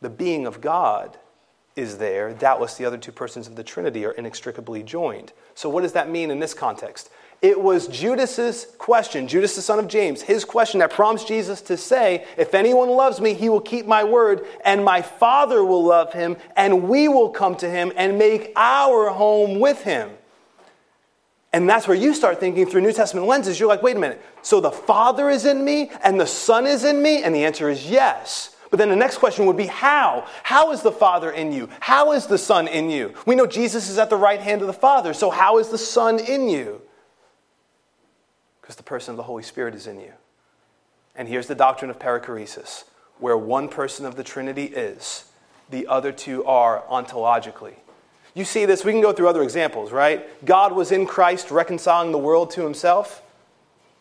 the 0.00 0.08
being 0.08 0.46
of 0.46 0.60
God 0.60 1.18
is 1.74 1.98
there, 1.98 2.32
doubtless 2.32 2.76
the 2.76 2.84
other 2.84 2.96
two 2.96 3.10
persons 3.10 3.48
of 3.48 3.56
the 3.56 3.64
Trinity 3.64 4.06
are 4.06 4.12
inextricably 4.12 4.84
joined. 4.84 5.32
So, 5.56 5.68
what 5.68 5.80
does 5.80 5.94
that 5.94 6.08
mean 6.08 6.30
in 6.30 6.38
this 6.38 6.54
context? 6.54 7.10
It 7.42 7.60
was 7.60 7.88
Judas's 7.88 8.66
question, 8.78 9.28
Judas 9.28 9.54
the 9.54 9.62
son 9.62 9.78
of 9.78 9.86
James, 9.86 10.22
his 10.22 10.44
question 10.44 10.80
that 10.80 10.90
prompts 10.90 11.24
Jesus 11.24 11.60
to 11.62 11.76
say, 11.76 12.26
If 12.38 12.54
anyone 12.54 12.88
loves 12.88 13.20
me, 13.20 13.34
he 13.34 13.50
will 13.50 13.60
keep 13.60 13.86
my 13.86 14.02
word, 14.02 14.46
and 14.64 14.84
my 14.84 15.02
Father 15.02 15.62
will 15.62 15.84
love 15.84 16.12
him, 16.12 16.36
and 16.56 16.88
we 16.88 17.06
will 17.06 17.28
come 17.28 17.54
to 17.56 17.68
him 17.68 17.92
and 17.96 18.18
make 18.18 18.52
our 18.56 19.10
home 19.10 19.60
with 19.60 19.82
him. 19.82 20.10
And 21.52 21.68
that's 21.68 21.86
where 21.86 21.96
you 21.96 22.14
start 22.14 22.40
thinking 22.40 22.66
through 22.66 22.80
New 22.80 22.92
Testament 22.92 23.28
lenses. 23.28 23.60
You're 23.60 23.68
like, 23.68 23.82
wait 23.82 23.96
a 23.96 24.00
minute, 24.00 24.20
so 24.42 24.60
the 24.60 24.72
Father 24.72 25.30
is 25.30 25.44
in 25.44 25.64
me, 25.64 25.90
and 26.02 26.18
the 26.18 26.26
Son 26.26 26.66
is 26.66 26.82
in 26.82 27.00
me? 27.00 27.22
And 27.22 27.34
the 27.34 27.44
answer 27.44 27.68
is 27.68 27.88
yes. 27.88 28.56
But 28.70 28.78
then 28.78 28.88
the 28.88 28.96
next 28.96 29.18
question 29.18 29.46
would 29.46 29.56
be 29.56 29.66
how? 29.66 30.26
How 30.42 30.72
is 30.72 30.82
the 30.82 30.90
Father 30.90 31.30
in 31.30 31.52
you? 31.52 31.68
How 31.78 32.10
is 32.10 32.26
the 32.26 32.38
Son 32.38 32.66
in 32.66 32.90
you? 32.90 33.14
We 33.24 33.36
know 33.36 33.46
Jesus 33.46 33.88
is 33.88 33.98
at 33.98 34.10
the 34.10 34.16
right 34.16 34.40
hand 34.40 34.62
of 34.62 34.66
the 34.66 34.72
Father, 34.72 35.14
so 35.14 35.30
how 35.30 35.58
is 35.58 35.68
the 35.68 35.78
Son 35.78 36.18
in 36.18 36.48
you? 36.48 36.82
Because 38.64 38.76
the 38.76 38.82
person 38.82 39.10
of 39.10 39.18
the 39.18 39.24
Holy 39.24 39.42
Spirit 39.42 39.74
is 39.74 39.86
in 39.86 40.00
you. 40.00 40.12
And 41.14 41.28
here's 41.28 41.48
the 41.48 41.54
doctrine 41.54 41.90
of 41.90 41.98
perichoresis 41.98 42.84
where 43.18 43.36
one 43.36 43.68
person 43.68 44.06
of 44.06 44.16
the 44.16 44.24
Trinity 44.24 44.64
is, 44.64 45.26
the 45.68 45.86
other 45.86 46.12
two 46.12 46.42
are 46.46 46.82
ontologically. 46.90 47.74
You 48.32 48.46
see 48.46 48.64
this, 48.64 48.82
we 48.82 48.92
can 48.92 49.02
go 49.02 49.12
through 49.12 49.28
other 49.28 49.42
examples, 49.42 49.92
right? 49.92 50.46
God 50.46 50.72
was 50.72 50.92
in 50.92 51.04
Christ 51.04 51.50
reconciling 51.50 52.10
the 52.10 52.16
world 52.16 52.52
to 52.52 52.62
himself. 52.62 53.20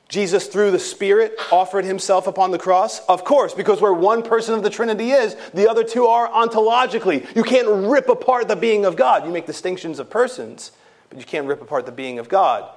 Jesus, 0.08 0.48
through 0.48 0.72
the 0.72 0.80
Spirit, 0.80 1.38
offered 1.52 1.84
himself 1.84 2.26
upon 2.26 2.52
the 2.52 2.58
cross? 2.58 3.06
Of 3.08 3.26
course, 3.26 3.54
because 3.54 3.82
where 3.82 3.94
one 3.94 4.24
person 4.24 4.54
of 4.54 4.64
the 4.64 4.70
Trinity 4.70 5.12
is, 5.12 5.36
the 5.54 5.70
other 5.70 5.84
two 5.84 6.06
are 6.06 6.30
ontologically. 6.30 7.36
You 7.36 7.44
can't 7.44 7.68
rip 7.68 8.08
apart 8.08 8.48
the 8.48 8.56
being 8.56 8.86
of 8.86 8.96
God. 8.96 9.26
You 9.26 9.32
make 9.34 9.46
distinctions 9.46 10.00
of 10.00 10.10
persons, 10.10 10.72
but 11.10 11.20
you 11.20 11.26
can't 11.26 11.48
rip 11.48 11.62
apart 11.62 11.86
the 11.86 11.92
being 11.92 12.18
of 12.18 12.30
God. 12.30 12.70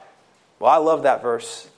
Well, 0.59 0.73
I 0.73 0.79
love 0.79 1.05
that 1.05 1.23
verse. 1.23 1.69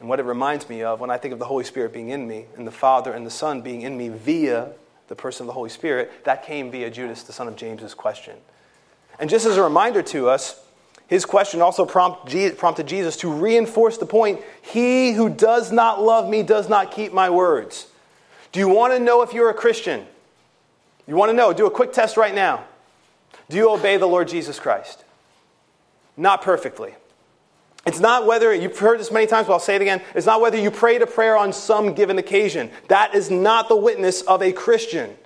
And 0.00 0.08
what 0.08 0.20
it 0.20 0.24
reminds 0.24 0.68
me 0.68 0.82
of 0.82 1.00
when 1.00 1.10
I 1.10 1.16
think 1.16 1.32
of 1.32 1.38
the 1.38 1.46
Holy 1.46 1.64
Spirit 1.64 1.92
being 1.92 2.10
in 2.10 2.28
me, 2.28 2.46
and 2.56 2.66
the 2.66 2.72
Father 2.72 3.12
and 3.12 3.26
the 3.26 3.30
Son 3.30 3.62
being 3.62 3.82
in 3.82 3.96
me 3.96 4.08
via 4.08 4.72
the 5.08 5.14
person 5.14 5.44
of 5.44 5.46
the 5.46 5.52
Holy 5.52 5.70
Spirit, 5.70 6.24
that 6.24 6.44
came 6.44 6.70
via 6.70 6.90
Judas, 6.90 7.22
the 7.22 7.32
son 7.32 7.48
of 7.48 7.56
James's 7.56 7.94
question. 7.94 8.36
And 9.18 9.30
just 9.30 9.46
as 9.46 9.56
a 9.56 9.62
reminder 9.62 10.02
to 10.02 10.28
us, 10.28 10.62
his 11.06 11.24
question 11.24 11.62
also 11.62 11.86
prompted 11.86 12.86
Jesus 12.86 13.16
to 13.18 13.32
reinforce 13.32 13.96
the 13.96 14.06
point 14.06 14.40
He 14.60 15.12
who 15.12 15.28
does 15.28 15.70
not 15.70 16.02
love 16.02 16.28
me 16.28 16.42
does 16.42 16.68
not 16.68 16.90
keep 16.90 17.12
my 17.12 17.30
words. 17.30 17.86
Do 18.50 18.58
you 18.58 18.68
want 18.68 18.92
to 18.92 18.98
know 18.98 19.22
if 19.22 19.32
you're 19.32 19.50
a 19.50 19.54
Christian? 19.54 20.04
You 21.06 21.14
want 21.14 21.30
to 21.30 21.36
know? 21.36 21.52
Do 21.52 21.66
a 21.66 21.70
quick 21.70 21.92
test 21.92 22.16
right 22.16 22.34
now. 22.34 22.64
Do 23.48 23.56
you 23.56 23.70
obey 23.70 23.96
the 23.96 24.06
Lord 24.06 24.26
Jesus 24.26 24.58
Christ? 24.58 25.04
Not 26.16 26.42
perfectly. 26.42 26.94
It's 27.86 28.00
not 28.00 28.26
whether, 28.26 28.52
you've 28.52 28.76
heard 28.76 28.98
this 28.98 29.12
many 29.12 29.26
times, 29.26 29.46
but 29.46 29.54
I'll 29.54 29.60
say 29.60 29.76
it 29.76 29.82
again. 29.82 30.02
It's 30.14 30.26
not 30.26 30.40
whether 30.40 30.58
you 30.58 30.70
prayed 30.70 31.02
a 31.02 31.06
prayer 31.06 31.36
on 31.36 31.52
some 31.52 31.94
given 31.94 32.18
occasion. 32.18 32.70
That 32.88 33.14
is 33.14 33.30
not 33.30 33.68
the 33.68 33.76
witness 33.76 34.22
of 34.22 34.42
a 34.42 34.52
Christian. 34.52 35.16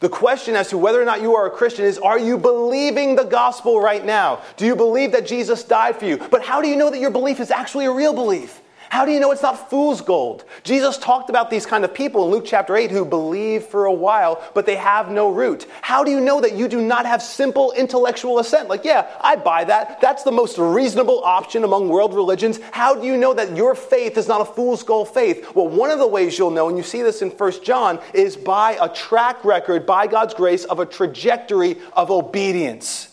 The 0.00 0.08
question 0.08 0.56
as 0.56 0.68
to 0.70 0.78
whether 0.78 1.00
or 1.00 1.04
not 1.04 1.22
you 1.22 1.36
are 1.36 1.46
a 1.46 1.50
Christian 1.50 1.84
is 1.84 1.98
are 1.98 2.18
you 2.18 2.38
believing 2.38 3.14
the 3.14 3.24
gospel 3.24 3.80
right 3.80 4.04
now? 4.04 4.42
Do 4.56 4.66
you 4.66 4.74
believe 4.74 5.12
that 5.12 5.26
Jesus 5.26 5.62
died 5.64 5.96
for 5.96 6.06
you? 6.06 6.16
But 6.16 6.44
how 6.44 6.60
do 6.60 6.68
you 6.68 6.76
know 6.76 6.90
that 6.90 6.98
your 6.98 7.10
belief 7.10 7.40
is 7.40 7.50
actually 7.50 7.84
a 7.86 7.92
real 7.92 8.14
belief? 8.14 8.61
How 8.92 9.06
do 9.06 9.10
you 9.10 9.20
know 9.20 9.32
it's 9.32 9.40
not 9.40 9.70
fool's 9.70 10.02
gold? 10.02 10.44
Jesus 10.64 10.98
talked 10.98 11.30
about 11.30 11.48
these 11.48 11.64
kind 11.64 11.82
of 11.82 11.94
people 11.94 12.26
in 12.26 12.30
Luke 12.30 12.44
chapter 12.44 12.76
8 12.76 12.90
who 12.90 13.06
believe 13.06 13.64
for 13.64 13.86
a 13.86 13.92
while, 13.92 14.46
but 14.52 14.66
they 14.66 14.76
have 14.76 15.10
no 15.10 15.30
root. 15.30 15.66
How 15.80 16.04
do 16.04 16.10
you 16.10 16.20
know 16.20 16.42
that 16.42 16.56
you 16.56 16.68
do 16.68 16.78
not 16.78 17.06
have 17.06 17.22
simple 17.22 17.72
intellectual 17.72 18.38
assent? 18.38 18.68
Like, 18.68 18.84
yeah, 18.84 19.10
I 19.22 19.36
buy 19.36 19.64
that. 19.64 20.02
That's 20.02 20.24
the 20.24 20.30
most 20.30 20.58
reasonable 20.58 21.24
option 21.24 21.64
among 21.64 21.88
world 21.88 22.12
religions. 22.12 22.60
How 22.70 22.94
do 22.94 23.06
you 23.06 23.16
know 23.16 23.32
that 23.32 23.56
your 23.56 23.74
faith 23.74 24.18
is 24.18 24.28
not 24.28 24.42
a 24.42 24.44
fool's 24.44 24.82
gold 24.82 25.08
faith? 25.08 25.54
Well, 25.54 25.68
one 25.68 25.90
of 25.90 25.98
the 25.98 26.06
ways 26.06 26.36
you'll 26.36 26.50
know, 26.50 26.68
and 26.68 26.76
you 26.76 26.84
see 26.84 27.00
this 27.00 27.22
in 27.22 27.30
1 27.30 27.64
John, 27.64 27.98
is 28.12 28.36
by 28.36 28.76
a 28.78 28.90
track 28.90 29.42
record, 29.42 29.86
by 29.86 30.06
God's 30.06 30.34
grace, 30.34 30.66
of 30.66 30.80
a 30.80 30.84
trajectory 30.84 31.78
of 31.94 32.10
obedience. 32.10 33.11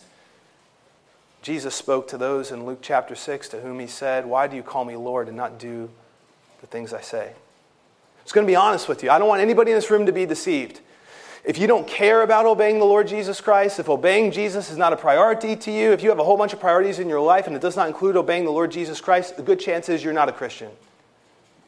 Jesus 1.42 1.74
spoke 1.74 2.08
to 2.08 2.18
those 2.18 2.50
in 2.50 2.66
Luke 2.66 2.80
chapter 2.82 3.14
6 3.14 3.48
to 3.50 3.60
whom 3.60 3.80
he 3.80 3.86
said, 3.86 4.26
Why 4.26 4.46
do 4.46 4.56
you 4.56 4.62
call 4.62 4.84
me 4.84 4.96
Lord 4.96 5.28
and 5.28 5.36
not 5.36 5.58
do 5.58 5.88
the 6.60 6.66
things 6.66 6.92
I 6.92 7.00
say? 7.00 7.28
I'm 7.28 8.24
just 8.24 8.34
going 8.34 8.46
to 8.46 8.50
be 8.50 8.56
honest 8.56 8.88
with 8.88 9.02
you. 9.02 9.10
I 9.10 9.18
don't 9.18 9.28
want 9.28 9.40
anybody 9.40 9.70
in 9.70 9.76
this 9.76 9.90
room 9.90 10.06
to 10.06 10.12
be 10.12 10.26
deceived. 10.26 10.80
If 11.42 11.56
you 11.56 11.66
don't 11.66 11.88
care 11.88 12.22
about 12.22 12.44
obeying 12.44 12.78
the 12.78 12.84
Lord 12.84 13.08
Jesus 13.08 13.40
Christ, 13.40 13.78
if 13.78 13.88
obeying 13.88 14.30
Jesus 14.30 14.70
is 14.70 14.76
not 14.76 14.92
a 14.92 14.96
priority 14.96 15.56
to 15.56 15.70
you, 15.70 15.92
if 15.92 16.02
you 16.02 16.10
have 16.10 16.18
a 16.18 16.24
whole 16.24 16.36
bunch 16.36 16.52
of 16.52 16.60
priorities 16.60 16.98
in 16.98 17.08
your 17.08 17.20
life 17.20 17.46
and 17.46 17.56
it 17.56 17.62
does 17.62 17.76
not 17.76 17.88
include 17.88 18.16
obeying 18.16 18.44
the 18.44 18.50
Lord 18.50 18.70
Jesus 18.70 19.00
Christ, 19.00 19.38
the 19.38 19.42
good 19.42 19.58
chance 19.58 19.88
is 19.88 20.04
you're 20.04 20.12
not 20.12 20.28
a 20.28 20.32
Christian. 20.32 20.70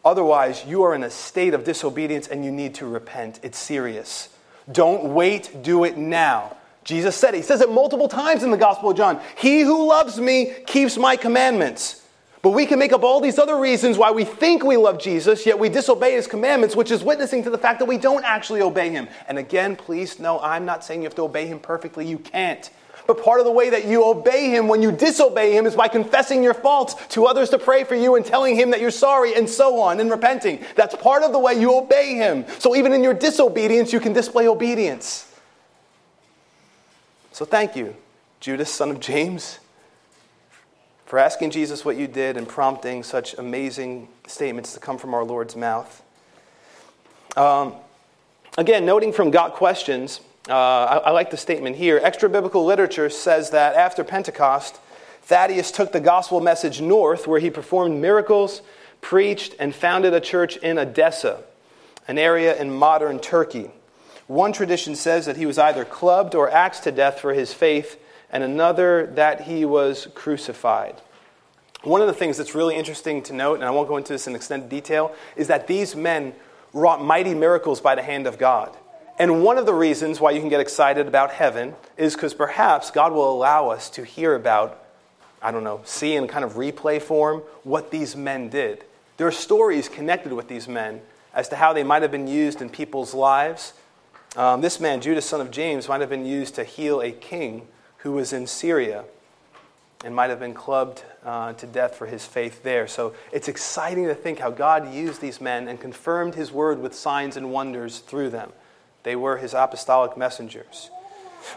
Otherwise, 0.05 0.65
you 0.67 0.83
are 0.83 0.95
in 0.95 1.03
a 1.03 1.11
state 1.11 1.55
of 1.55 1.65
disobedience 1.65 2.29
and 2.29 2.45
you 2.45 2.51
need 2.51 2.75
to 2.75 2.87
repent. 2.87 3.41
It's 3.43 3.59
serious. 3.59 4.29
Don't 4.71 5.15
wait, 5.15 5.63
do 5.63 5.85
it 5.85 5.97
now. 5.97 6.57
Jesus 6.85 7.17
said, 7.17 7.35
He 7.35 7.43
says 7.43 7.61
it 7.61 7.71
multiple 7.71 8.09
times 8.09 8.43
in 8.43 8.51
the 8.51 8.57
Gospel 8.57 8.91
of 8.91 8.97
John 8.97 9.21
He 9.37 9.61
who 9.61 9.89
loves 9.89 10.19
me 10.19 10.53
keeps 10.67 10.97
my 10.97 11.17
commandments. 11.17 12.03
But 12.43 12.51
we 12.51 12.67
can 12.67 12.81
make 12.81 12.93
up 12.93 13.05
all 13.05 13.21
these 13.21 13.39
other 13.39 13.57
reasons 13.57 13.97
why 13.97 14.11
we 14.11 14.25
think 14.25 14.65
we 14.65 14.77
love 14.77 14.99
Jesus, 15.01 15.47
yet 15.47 15.61
we 15.61 15.69
disobey 15.69 16.15
his 16.15 16.27
commandments, 16.27 16.75
which 16.75 16.91
is 16.91 17.05
witnessing 17.05 17.45
to 17.45 17.51
the 17.51 17.59
fact 17.59 17.79
that 17.79 17.85
we 17.85 17.99
don't 17.99 18.25
actually 18.25 18.63
obey 18.63 18.91
him. 18.91 19.07
And 19.29 19.39
again, 19.39 19.77
please 19.77 20.19
know, 20.19 20.41
I'm 20.41 20.65
not 20.65 20.85
saying 20.85 21.03
you 21.03 21.07
have 21.07 21.15
to 21.15 21.23
obey 21.23 21.47
him 21.47 21.61
perfectly. 21.61 22.05
You 22.05 22.19
can't. 22.19 22.69
But 23.07 23.23
part 23.23 23.39
of 23.39 23.47
the 23.47 23.53
way 23.53 23.71
that 23.71 23.87
you 23.87 24.05
obey 24.05 24.51
him 24.51 24.67
when 24.67 24.83
you 24.83 24.91
disobey 24.91 25.57
him 25.57 25.67
is 25.67 25.77
by 25.77 25.87
confessing 25.87 26.43
your 26.43 26.55
faults 26.55 26.95
to 27.11 27.27
others 27.27 27.51
to 27.51 27.59
pray 27.59 27.85
for 27.85 27.95
you 27.95 28.17
and 28.17 28.27
telling 28.27 28.57
him 28.57 28.71
that 28.71 28.81
you're 28.81 28.91
sorry 28.91 29.35
and 29.35 29.49
so 29.49 29.81
on 29.81 30.01
and 30.01 30.11
repenting. 30.11 30.65
That's 30.75 30.97
part 30.97 31.23
of 31.23 31.33
the 31.33 31.39
way 31.39 31.55
you 31.55 31.77
obey 31.77 32.15
him. 32.15 32.45
So 32.59 32.75
even 32.75 32.93
in 32.93 33.05
your 33.05 33.15
disobedience, 33.15 33.93
you 33.93 34.01
can 34.01 34.13
display 34.13 34.49
obedience. 34.49 35.32
So 37.33 37.47
thank 37.47 37.75
you, 37.77 37.97
Judas, 38.41 38.71
son 38.71 38.91
of 38.91 39.01
James, 39.01 39.59
for 41.07 41.19
asking 41.19 41.51
Jesus 41.51 41.83
what 41.83 41.97
you 41.97 42.07
did 42.07 42.37
and 42.37 42.47
prompting 42.47 43.03
such 43.03 43.33
amazing 43.39 44.09
statements 44.27 44.75
to 44.75 44.81
come 44.81 44.99
from 44.99 45.15
our 45.15 45.25
Lord's 45.25 45.57
mouth. 45.57 46.03
Um, 47.35 47.73
again, 48.59 48.85
noting 48.85 49.15
from 49.15 49.31
Got 49.31 49.55
Questions, 49.55 50.21
uh, 50.47 50.53
I, 50.53 50.97
I 50.99 51.11
like 51.13 51.31
the 51.31 51.39
statement 51.39 51.77
here. 51.77 51.99
Extra 52.03 52.29
biblical 52.29 52.67
literature 52.67 53.09
says 53.09 53.49
that 53.51 53.77
after 53.77 54.05
Pentecost, 54.05 54.79
Thaddeus 55.23 55.73
took 55.73 55.91
the 55.91 56.01
gospel 56.01 56.39
message 56.39 56.83
north, 56.83 57.27
where 57.27 57.41
he 57.41 57.49
performed 57.49 57.99
miracles, 57.99 58.61
preached, 59.01 59.55
and 59.59 59.75
founded 59.75 60.13
a 60.13 60.21
church 60.21 60.59
in 60.59 60.77
Edessa, 60.77 61.43
an 62.07 62.19
area 62.19 62.55
in 62.61 62.71
modern 62.71 63.19
Turkey. 63.19 63.71
One 64.33 64.55
tradition 64.55 64.97
says 64.97 65.27
that 65.27 65.37
he 65.37 65.45
was 65.45 65.59
either 65.59 65.85
clubbed 65.85 66.35
or 66.35 66.51
axed 66.51 66.85
to 66.85 66.91
death 66.91 67.21
for 67.21 67.35
his 67.35 67.53
faith, 67.53 68.03
and 68.31 68.43
another 68.43 69.13
that 69.15 69.43
he 69.43 69.67
was 69.67 70.09
crucified. 70.15 71.03
One 71.83 72.01
of 72.01 72.07
the 72.07 72.15
things 72.15 72.39
that's 72.39 72.55
really 72.55 72.75
interesting 72.75 73.23
to 73.25 73.35
note, 73.35 73.57
and 73.57 73.65
I 73.65 73.71
won't 73.71 73.89
go 73.89 73.99
into 73.99 74.15
this 74.15 74.27
in 74.27 74.35
extended 74.35 74.71
detail, 74.71 75.15
is 75.37 75.49
that 75.49 75.67
these 75.67 75.95
men 75.95 76.33
wrought 76.73 77.05
mighty 77.05 77.35
miracles 77.35 77.83
by 77.83 77.95
the 77.95 78.03
hand 78.03 78.27
of 78.27 78.39
God. 78.39 78.75
And 79.19 79.45
one 79.45 79.59
of 79.59 79.67
the 79.67 79.75
reasons 79.75 80.19
why 80.19 80.31
you 80.31 80.41
can 80.41 80.49
get 80.49 80.61
excited 80.61 81.07
about 81.07 81.33
heaven 81.33 81.75
is 81.99 82.15
because 82.15 82.33
perhaps 82.33 82.91
God 82.91 83.13
will 83.13 83.31
allow 83.31 83.69
us 83.69 83.91
to 83.91 84.03
hear 84.03 84.35
about, 84.35 84.83
I 85.43 85.51
don't 85.51 85.63
know, 85.63 85.83
see 85.85 86.17
in 86.17 86.27
kind 86.27 86.43
of 86.43 86.55
replay 86.55 87.03
form 87.03 87.43
what 87.65 87.91
these 87.91 88.17
men 88.17 88.49
did. 88.49 88.83
There 89.19 89.27
are 89.27 89.31
stories 89.31 89.91
connected 89.91 90.33
with 90.33 90.49
these 90.49 90.69
men 90.69 91.03
as 91.35 91.51
to 91.51 91.57
how 91.57 91.75
they 91.75 91.83
might 91.83 92.01
have 92.01 92.11
been 92.11 92.29
used 92.29 92.63
in 92.63 92.71
people's 92.71 93.13
lives. 93.13 93.75
Um, 94.35 94.63
this 94.63 94.81
man, 94.81 95.03
Judas, 95.03 95.27
son 95.27 95.43
of 95.43 95.51
James, 95.51 95.89
might 95.89 96.01
have 96.01 96.09
been 96.09 96.25
used 96.25 96.55
to 96.55 96.65
heal 96.65 97.03
a 97.03 97.13
king 97.13 97.69
who 97.99 98.13
was 98.13 98.33
in 98.33 98.47
Syria 98.47 99.05
and 100.05 100.15
might 100.15 100.31
have 100.31 100.41
been 100.41 100.55
clubbed 100.55 101.05
uh, 101.25 101.53
to 101.53 101.67
death 101.67 101.97
for 101.97 102.07
his 102.07 102.25
faith 102.25 102.63
there. 102.63 102.89
So 102.89 103.15
it's 103.31 103.47
exciting 103.47 104.07
to 104.07 104.15
think 104.15 104.39
how 104.39 104.51
God 104.51 104.93
used 104.93 105.21
these 105.21 105.41
men 105.41 105.69
and 105.69 105.79
confirmed 105.79 106.35
his 106.35 106.51
word 106.51 106.81
with 106.81 106.95
signs 106.95 107.37
and 107.37 107.53
wonders 107.53 107.99
through 107.99 108.31
them. 108.31 108.53
They 109.03 109.17
were 109.17 109.37
his 109.37 109.53
apostolic 109.53 110.17
messengers. 110.17 110.91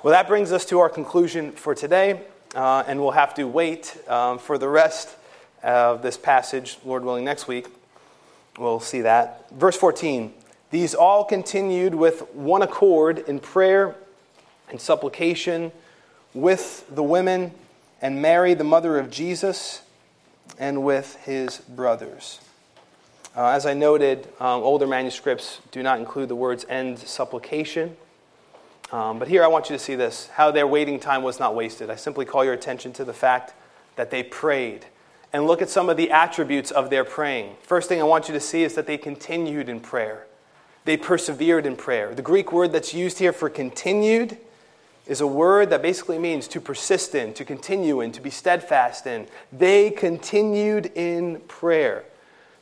Well, 0.03 0.11
that 0.11 0.27
brings 0.27 0.51
us 0.51 0.65
to 0.65 0.79
our 0.79 0.89
conclusion 0.89 1.53
for 1.53 1.73
today, 1.75 2.21
uh, 2.55 2.83
and 2.87 2.99
we'll 2.99 3.11
have 3.11 3.33
to 3.35 3.45
wait 3.45 3.97
um, 4.09 4.37
for 4.37 4.57
the 4.57 4.67
rest 4.67 5.15
of 5.63 6.01
this 6.01 6.17
passage, 6.17 6.77
Lord 6.83 7.05
willing, 7.05 7.23
next 7.23 7.47
week. 7.47 7.67
We'll 8.57 8.81
see 8.81 9.01
that. 9.01 9.49
Verse 9.51 9.77
14 9.77 10.33
These 10.71 10.93
all 10.93 11.23
continued 11.23 11.95
with 11.95 12.33
one 12.33 12.61
accord 12.61 13.19
in 13.19 13.39
prayer 13.39 13.95
and 14.69 14.81
supplication 14.81 15.71
with 16.33 16.85
the 16.93 17.03
women 17.03 17.51
and 18.01 18.21
Mary, 18.21 18.53
the 18.53 18.63
mother 18.63 18.97
of 18.97 19.09
Jesus, 19.09 19.81
and 20.59 20.83
with 20.83 21.15
his 21.23 21.59
brothers. 21.59 22.39
Uh, 23.35 23.47
as 23.49 23.65
I 23.65 23.73
noted, 23.73 24.27
um, 24.39 24.63
older 24.63 24.87
manuscripts 24.87 25.59
do 25.71 25.83
not 25.83 25.99
include 25.99 26.29
the 26.29 26.35
words 26.35 26.65
end 26.69 26.99
supplication. 26.99 27.97
Um, 28.91 29.19
but 29.19 29.27
here 29.27 29.43
I 29.43 29.47
want 29.47 29.69
you 29.69 29.75
to 29.75 29.83
see 29.83 29.95
this 29.95 30.27
how 30.33 30.51
their 30.51 30.67
waiting 30.67 30.99
time 30.99 31.23
was 31.23 31.39
not 31.39 31.55
wasted. 31.55 31.89
I 31.89 31.95
simply 31.95 32.25
call 32.25 32.45
your 32.45 32.53
attention 32.53 32.93
to 32.93 33.05
the 33.05 33.13
fact 33.13 33.53
that 33.95 34.11
they 34.11 34.23
prayed. 34.23 34.85
And 35.33 35.47
look 35.47 35.61
at 35.61 35.69
some 35.69 35.89
of 35.89 35.97
the 35.97 36.11
attributes 36.11 36.71
of 36.71 36.89
their 36.89 37.03
praying. 37.03 37.57
First 37.61 37.89
thing 37.89 37.99
I 37.99 38.05
want 38.05 38.29
you 38.29 38.33
to 38.35 38.39
see 38.39 38.63
is 38.63 38.75
that 38.75 38.87
they 38.87 38.97
continued 38.97 39.67
in 39.67 39.81
prayer. 39.81 40.27
They 40.85 40.97
persevered 40.97 41.65
in 41.65 41.75
prayer. 41.75 42.13
The 42.15 42.21
Greek 42.21 42.51
word 42.51 42.71
that's 42.71 42.93
used 42.93 43.19
here 43.19 43.33
for 43.33 43.49
continued 43.49 44.37
is 45.07 45.21
a 45.21 45.27
word 45.27 45.69
that 45.69 45.81
basically 45.81 46.17
means 46.17 46.47
to 46.47 46.61
persist 46.61 47.13
in, 47.13 47.33
to 47.33 47.45
continue 47.45 48.01
in, 48.01 48.11
to 48.11 48.21
be 48.21 48.29
steadfast 48.29 49.05
in. 49.05 49.27
They 49.51 49.91
continued 49.91 50.91
in 50.95 51.41
prayer. 51.41 52.05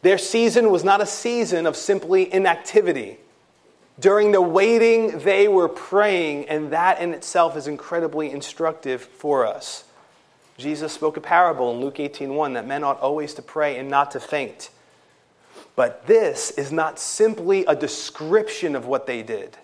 Their 0.01 0.17
season 0.17 0.71
was 0.71 0.83
not 0.83 0.99
a 0.99 1.05
season 1.05 1.65
of 1.65 1.77
simply 1.77 2.33
inactivity. 2.33 3.17
During 3.99 4.31
the 4.31 4.41
waiting, 4.41 5.19
they 5.19 5.47
were 5.47 5.69
praying, 5.69 6.49
and 6.49 6.71
that 6.73 6.99
in 6.99 7.13
itself 7.13 7.55
is 7.55 7.67
incredibly 7.67 8.31
instructive 8.31 9.03
for 9.03 9.45
us. 9.45 9.85
Jesus 10.57 10.91
spoke 10.91 11.15
a 11.15 11.21
parable 11.21 11.71
in 11.71 11.79
Luke 11.79 11.99
18:1 11.99 12.53
that 12.53 12.67
men 12.67 12.83
ought 12.83 12.99
always 12.99 13.33
to 13.35 13.41
pray 13.41 13.77
and 13.77 13.89
not 13.89 14.11
to 14.11 14.19
faint. 14.19 14.69
But 15.75 16.05
this 16.05 16.51
is 16.51 16.71
not 16.71 16.99
simply 16.99 17.65
a 17.65 17.75
description 17.75 18.75
of 18.75 18.85
what 18.85 19.07
they 19.07 19.23
did. 19.23 19.57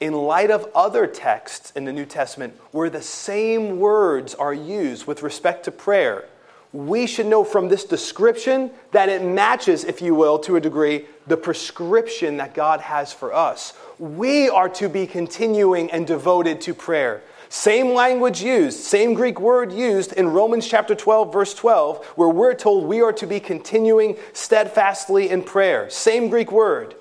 In 0.00 0.12
light 0.12 0.50
of 0.50 0.68
other 0.74 1.06
texts 1.06 1.72
in 1.74 1.84
the 1.84 1.92
New 1.92 2.04
Testament 2.04 2.54
where 2.72 2.90
the 2.90 3.02
same 3.02 3.78
words 3.78 4.34
are 4.34 4.54
used 4.54 5.06
with 5.06 5.22
respect 5.22 5.64
to 5.64 5.72
prayer, 5.72 6.24
we 6.72 7.06
should 7.06 7.26
know 7.26 7.44
from 7.44 7.68
this 7.68 7.84
description 7.84 8.70
that 8.90 9.08
it 9.08 9.22
matches, 9.22 9.84
if 9.84 10.02
you 10.02 10.14
will, 10.14 10.40
to 10.40 10.56
a 10.56 10.60
degree, 10.60 11.06
the 11.28 11.36
prescription 11.36 12.36
that 12.38 12.52
God 12.52 12.80
has 12.80 13.12
for 13.12 13.32
us. 13.32 13.74
We 14.00 14.48
are 14.48 14.68
to 14.70 14.88
be 14.88 15.06
continuing 15.06 15.88
and 15.92 16.04
devoted 16.04 16.60
to 16.62 16.74
prayer. 16.74 17.22
Same 17.48 17.92
language 17.92 18.42
used, 18.42 18.80
same 18.80 19.14
Greek 19.14 19.40
word 19.40 19.72
used 19.72 20.12
in 20.12 20.28
Romans 20.28 20.66
chapter 20.66 20.94
12, 20.94 21.32
verse 21.32 21.54
12, 21.54 22.04
where 22.16 22.28
we're 22.28 22.54
told 22.54 22.84
we 22.84 23.00
are 23.00 23.12
to 23.12 23.26
be 23.26 23.40
continuing 23.40 24.16
steadfastly 24.32 25.30
in 25.30 25.42
prayer. 25.42 25.88
Same 25.90 26.28
Greek 26.28 26.50
word. 26.50 26.94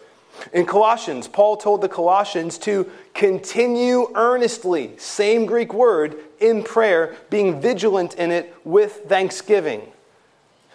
In 0.51 0.65
Colossians, 0.65 1.27
Paul 1.27 1.57
told 1.57 1.81
the 1.81 1.89
Colossians 1.89 2.57
to 2.59 2.89
continue 3.13 4.11
earnestly, 4.15 4.93
same 4.97 5.45
Greek 5.45 5.73
word, 5.73 6.17
in 6.39 6.63
prayer, 6.63 7.15
being 7.29 7.61
vigilant 7.61 8.15
in 8.15 8.31
it 8.31 8.53
with 8.63 9.03
thanksgiving. 9.07 9.81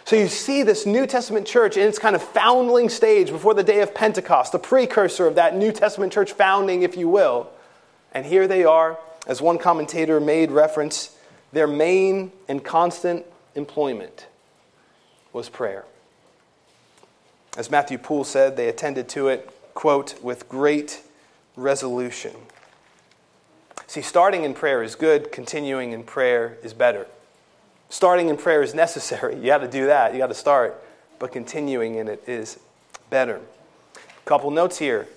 So 0.05 0.15
you 0.15 0.27
see 0.27 0.63
this 0.63 0.87
New 0.87 1.05
Testament 1.05 1.45
church 1.45 1.77
in 1.77 1.87
its 1.87 1.99
kind 1.99 2.15
of 2.15 2.23
foundling 2.23 2.89
stage 2.89 3.29
before 3.29 3.53
the 3.53 3.63
day 3.63 3.81
of 3.81 3.93
Pentecost, 3.93 4.51
the 4.51 4.59
precursor 4.59 5.27
of 5.27 5.35
that 5.35 5.55
New 5.55 5.71
Testament 5.71 6.11
church 6.11 6.31
founding, 6.31 6.81
if 6.81 6.97
you 6.97 7.07
will. 7.07 7.47
And 8.11 8.25
here 8.25 8.47
they 8.47 8.63
are, 8.63 8.97
as 9.29 9.43
one 9.43 9.59
commentator 9.59 10.19
made 10.19 10.49
reference, 10.49 11.15
their 11.53 11.67
main 11.67 12.31
and 12.47 12.63
constant 12.63 13.23
employment 13.53 14.25
was 15.31 15.47
prayer. 15.49 15.85
As 17.55 17.69
Matthew 17.69 17.99
Poole 17.99 18.23
said, 18.23 18.57
they 18.57 18.67
attended 18.69 19.07
to 19.09 19.27
it, 19.27 19.51
quote, 19.75 20.19
with 20.23 20.49
great 20.49 21.03
resolution. 21.55 22.31
See, 23.85 24.01
starting 24.01 24.43
in 24.43 24.55
prayer 24.55 24.81
is 24.81 24.95
good, 24.95 25.31
continuing 25.31 25.91
in 25.91 26.03
prayer 26.03 26.57
is 26.63 26.73
better. 26.73 27.05
Starting 27.89 28.29
in 28.29 28.37
prayer 28.37 28.63
is 28.63 28.73
necessary. 28.73 29.35
You 29.39 29.45
got 29.45 29.59
to 29.59 29.67
do 29.67 29.85
that, 29.85 30.11
you 30.13 30.17
got 30.17 30.27
to 30.27 30.33
start, 30.33 30.83
but 31.19 31.31
continuing 31.31 31.95
in 31.95 32.07
it 32.07 32.23
is 32.27 32.57
better. 33.11 33.41
Couple 34.25 34.49
notes 34.49 34.79
here. 34.79 35.07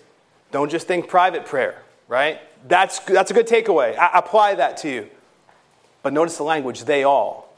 Don't 0.50 0.70
just 0.70 0.86
think 0.86 1.08
private 1.08 1.46
prayer, 1.46 1.82
right? 2.08 2.40
That's, 2.66 3.00
that's 3.00 3.30
a 3.30 3.34
good 3.34 3.46
takeaway. 3.46 3.96
I, 3.98 4.18
apply 4.18 4.54
that 4.56 4.76
to 4.78 4.88
you. 4.88 5.08
But 6.02 6.12
notice 6.12 6.36
the 6.36 6.42
language, 6.44 6.84
they 6.84 7.04
all. 7.04 7.52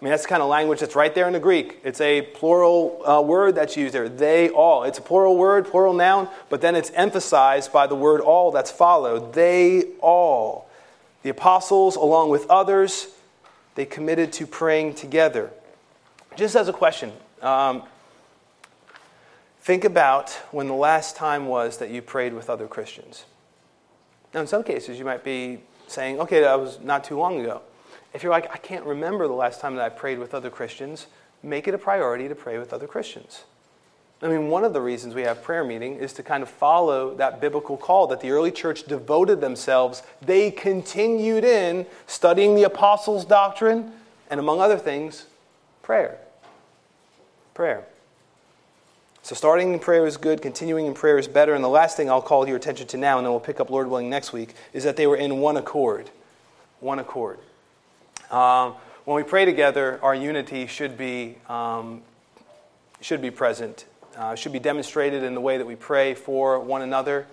I 0.00 0.04
mean, 0.04 0.10
that's 0.10 0.22
the 0.22 0.30
kind 0.30 0.42
of 0.42 0.48
language 0.48 0.80
that's 0.80 0.96
right 0.96 1.14
there 1.14 1.26
in 1.26 1.34
the 1.34 1.40
Greek. 1.40 1.78
It's 1.84 2.00
a 2.00 2.22
plural 2.22 3.06
uh, 3.06 3.20
word 3.20 3.54
that's 3.54 3.76
used 3.76 3.94
there. 3.94 4.08
They 4.08 4.48
all. 4.48 4.84
It's 4.84 4.98
a 4.98 5.02
plural 5.02 5.36
word, 5.36 5.66
plural 5.66 5.92
noun, 5.92 6.28
but 6.48 6.62
then 6.62 6.74
it's 6.74 6.90
emphasized 6.92 7.70
by 7.70 7.86
the 7.86 7.94
word 7.94 8.22
all 8.22 8.50
that's 8.50 8.70
followed. 8.70 9.34
They 9.34 9.84
all. 10.00 10.70
The 11.22 11.28
apostles, 11.28 11.96
along 11.96 12.30
with 12.30 12.48
others, 12.48 13.08
they 13.74 13.84
committed 13.84 14.32
to 14.34 14.46
praying 14.46 14.94
together. 14.94 15.50
Just 16.34 16.56
as 16.56 16.68
a 16.68 16.72
question, 16.72 17.12
um, 17.42 17.82
think 19.60 19.84
about 19.84 20.30
when 20.50 20.66
the 20.66 20.74
last 20.74 21.14
time 21.14 21.46
was 21.46 21.76
that 21.76 21.90
you 21.90 22.00
prayed 22.00 22.32
with 22.32 22.48
other 22.48 22.66
Christians. 22.66 23.24
Now, 24.32 24.40
in 24.40 24.46
some 24.46 24.62
cases, 24.62 24.98
you 24.98 25.04
might 25.04 25.24
be 25.24 25.60
saying, 25.86 26.20
okay, 26.20 26.40
that 26.40 26.58
was 26.58 26.78
not 26.80 27.04
too 27.04 27.18
long 27.18 27.40
ago. 27.40 27.62
If 28.14 28.22
you're 28.22 28.32
like, 28.32 28.52
I 28.52 28.58
can't 28.58 28.84
remember 28.84 29.26
the 29.26 29.34
last 29.34 29.60
time 29.60 29.76
that 29.76 29.84
I 29.84 29.88
prayed 29.88 30.18
with 30.18 30.34
other 30.34 30.50
Christians, 30.50 31.06
make 31.42 31.66
it 31.68 31.74
a 31.74 31.78
priority 31.78 32.28
to 32.28 32.34
pray 32.34 32.58
with 32.58 32.72
other 32.72 32.86
Christians. 32.86 33.44
I 34.22 34.28
mean, 34.28 34.48
one 34.48 34.64
of 34.64 34.72
the 34.72 34.80
reasons 34.82 35.14
we 35.14 35.22
have 35.22 35.42
prayer 35.42 35.64
meeting 35.64 35.96
is 35.96 36.12
to 36.14 36.22
kind 36.22 36.42
of 36.42 36.50
follow 36.50 37.14
that 37.14 37.40
biblical 37.40 37.76
call 37.76 38.06
that 38.08 38.20
the 38.20 38.30
early 38.30 38.50
church 38.50 38.84
devoted 38.84 39.40
themselves. 39.40 40.02
They 40.20 40.50
continued 40.50 41.42
in 41.42 41.86
studying 42.06 42.54
the 42.54 42.64
apostles' 42.64 43.24
doctrine 43.24 43.92
and, 44.28 44.38
among 44.38 44.60
other 44.60 44.76
things, 44.76 45.26
prayer. 45.82 46.18
prayer. 47.54 47.86
So, 49.22 49.34
starting 49.34 49.74
in 49.74 49.78
prayer 49.78 50.06
is 50.06 50.16
good, 50.16 50.40
continuing 50.40 50.86
in 50.86 50.94
prayer 50.94 51.18
is 51.18 51.28
better. 51.28 51.54
And 51.54 51.62
the 51.62 51.68
last 51.68 51.96
thing 51.96 52.08
I'll 52.08 52.22
call 52.22 52.48
your 52.48 52.56
attention 52.56 52.86
to 52.88 52.96
now, 52.96 53.18
and 53.18 53.26
then 53.26 53.32
we'll 53.32 53.40
pick 53.40 53.60
up, 53.60 53.68
Lord 53.68 53.88
willing, 53.88 54.08
next 54.08 54.32
week, 54.32 54.54
is 54.72 54.84
that 54.84 54.96
they 54.96 55.06
were 55.06 55.16
in 55.16 55.38
one 55.38 55.56
accord. 55.56 56.10
One 56.80 56.98
accord. 56.98 57.38
Um, 58.30 58.74
when 59.04 59.16
we 59.16 59.22
pray 59.22 59.44
together, 59.44 59.98
our 60.02 60.14
unity 60.14 60.66
should 60.66 60.96
be, 60.96 61.36
um, 61.48 62.00
should 63.00 63.20
be 63.20 63.30
present, 63.30 63.84
uh, 64.16 64.34
should 64.34 64.52
be 64.52 64.58
demonstrated 64.58 65.22
in 65.22 65.34
the 65.34 65.40
way 65.40 65.58
that 65.58 65.66
we 65.66 65.76
pray 65.76 66.14
for 66.14 66.58
one 66.58 66.80
another. 66.80 67.26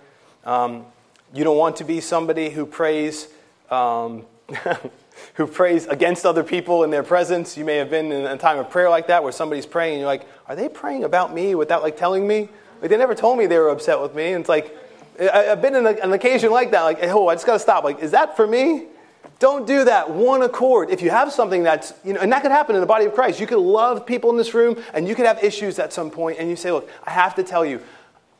Um, 0.44 0.84
you 1.32 1.44
don't 1.44 1.56
want 1.56 1.76
to 1.76 1.84
be 1.84 2.00
somebody 2.00 2.50
who 2.50 2.66
prays. 2.66 3.28
Who 5.38 5.46
prays 5.46 5.86
against 5.86 6.26
other 6.26 6.42
people 6.42 6.82
in 6.82 6.90
their 6.90 7.04
presence. 7.04 7.56
You 7.56 7.64
may 7.64 7.76
have 7.76 7.88
been 7.88 8.10
in 8.10 8.26
a 8.26 8.36
time 8.36 8.58
of 8.58 8.70
prayer 8.70 8.90
like 8.90 9.06
that 9.06 9.22
where 9.22 9.30
somebody's 9.30 9.66
praying 9.66 9.94
and 9.94 10.00
you're 10.00 10.08
like, 10.08 10.26
are 10.48 10.56
they 10.56 10.68
praying 10.68 11.04
about 11.04 11.32
me 11.32 11.54
without 11.54 11.80
like 11.80 11.96
telling 11.96 12.26
me? 12.26 12.48
Like 12.80 12.90
they 12.90 12.96
never 12.96 13.14
told 13.14 13.38
me 13.38 13.46
they 13.46 13.58
were 13.58 13.68
upset 13.68 14.00
with 14.00 14.16
me. 14.16 14.32
And 14.32 14.40
it's 14.40 14.48
like, 14.48 14.76
I've 15.20 15.62
been 15.62 15.76
in 15.76 15.86
an 15.86 16.12
occasion 16.12 16.50
like 16.50 16.72
that. 16.72 16.82
Like, 16.82 16.98
oh, 17.04 17.28
I 17.28 17.36
just 17.36 17.46
got 17.46 17.52
to 17.52 17.60
stop. 17.60 17.84
Like, 17.84 18.00
is 18.00 18.10
that 18.10 18.36
for 18.36 18.48
me? 18.48 18.86
Don't 19.38 19.64
do 19.64 19.84
that. 19.84 20.10
One 20.10 20.42
accord. 20.42 20.90
If 20.90 21.02
you 21.02 21.10
have 21.10 21.32
something 21.32 21.62
that's, 21.62 21.94
you 22.04 22.14
know, 22.14 22.20
and 22.20 22.32
that 22.32 22.42
could 22.42 22.50
happen 22.50 22.74
in 22.74 22.80
the 22.80 22.86
body 22.88 23.04
of 23.04 23.14
Christ. 23.14 23.38
You 23.38 23.46
could 23.46 23.58
love 23.58 24.04
people 24.04 24.30
in 24.30 24.36
this 24.36 24.54
room 24.54 24.82
and 24.92 25.06
you 25.06 25.14
could 25.14 25.26
have 25.26 25.44
issues 25.44 25.78
at 25.78 25.92
some 25.92 26.10
point 26.10 26.38
and 26.40 26.50
you 26.50 26.56
say, 26.56 26.72
look, 26.72 26.90
I 27.06 27.12
have 27.12 27.36
to 27.36 27.44
tell 27.44 27.64
you, 27.64 27.80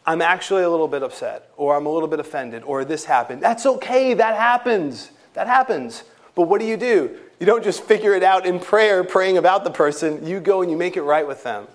I'm 0.05 0.21
actually 0.21 0.65
a 0.65 0.69
little 0.69 0.89
bit 0.89 1.05
upset 1.05 1.53
or 1.57 1.77
I'm 1.77 1.87
a 1.87 1.91
little 1.91 2.09
bit 2.09 2.19
offended 2.19 2.65
or 2.65 2.85
this 2.85 3.05
happened. 3.05 3.41
That's 3.41 3.67
okay. 3.67 4.15
That 4.15 4.35
happens. 4.35 5.13
That 5.35 5.47
happens. 5.47 6.03
But 6.39 6.47
what 6.47 6.61
do 6.61 6.69
you 6.69 6.77
do? 6.77 7.19
You 7.41 7.47
don't 7.47 7.65
just 7.65 7.83
figure 7.83 8.15
it 8.15 8.23
out 8.23 8.47
in 8.47 8.61
prayer, 8.61 9.03
praying 9.03 9.39
about 9.39 9.65
the 9.65 9.73
person. 9.73 10.25
You 10.25 10.39
go 10.39 10.63
and 10.63 10.71
you 10.71 10.77
make 10.77 10.97
it 10.97 11.03
right 11.03 11.27
with 11.27 11.43
them. 11.43 11.67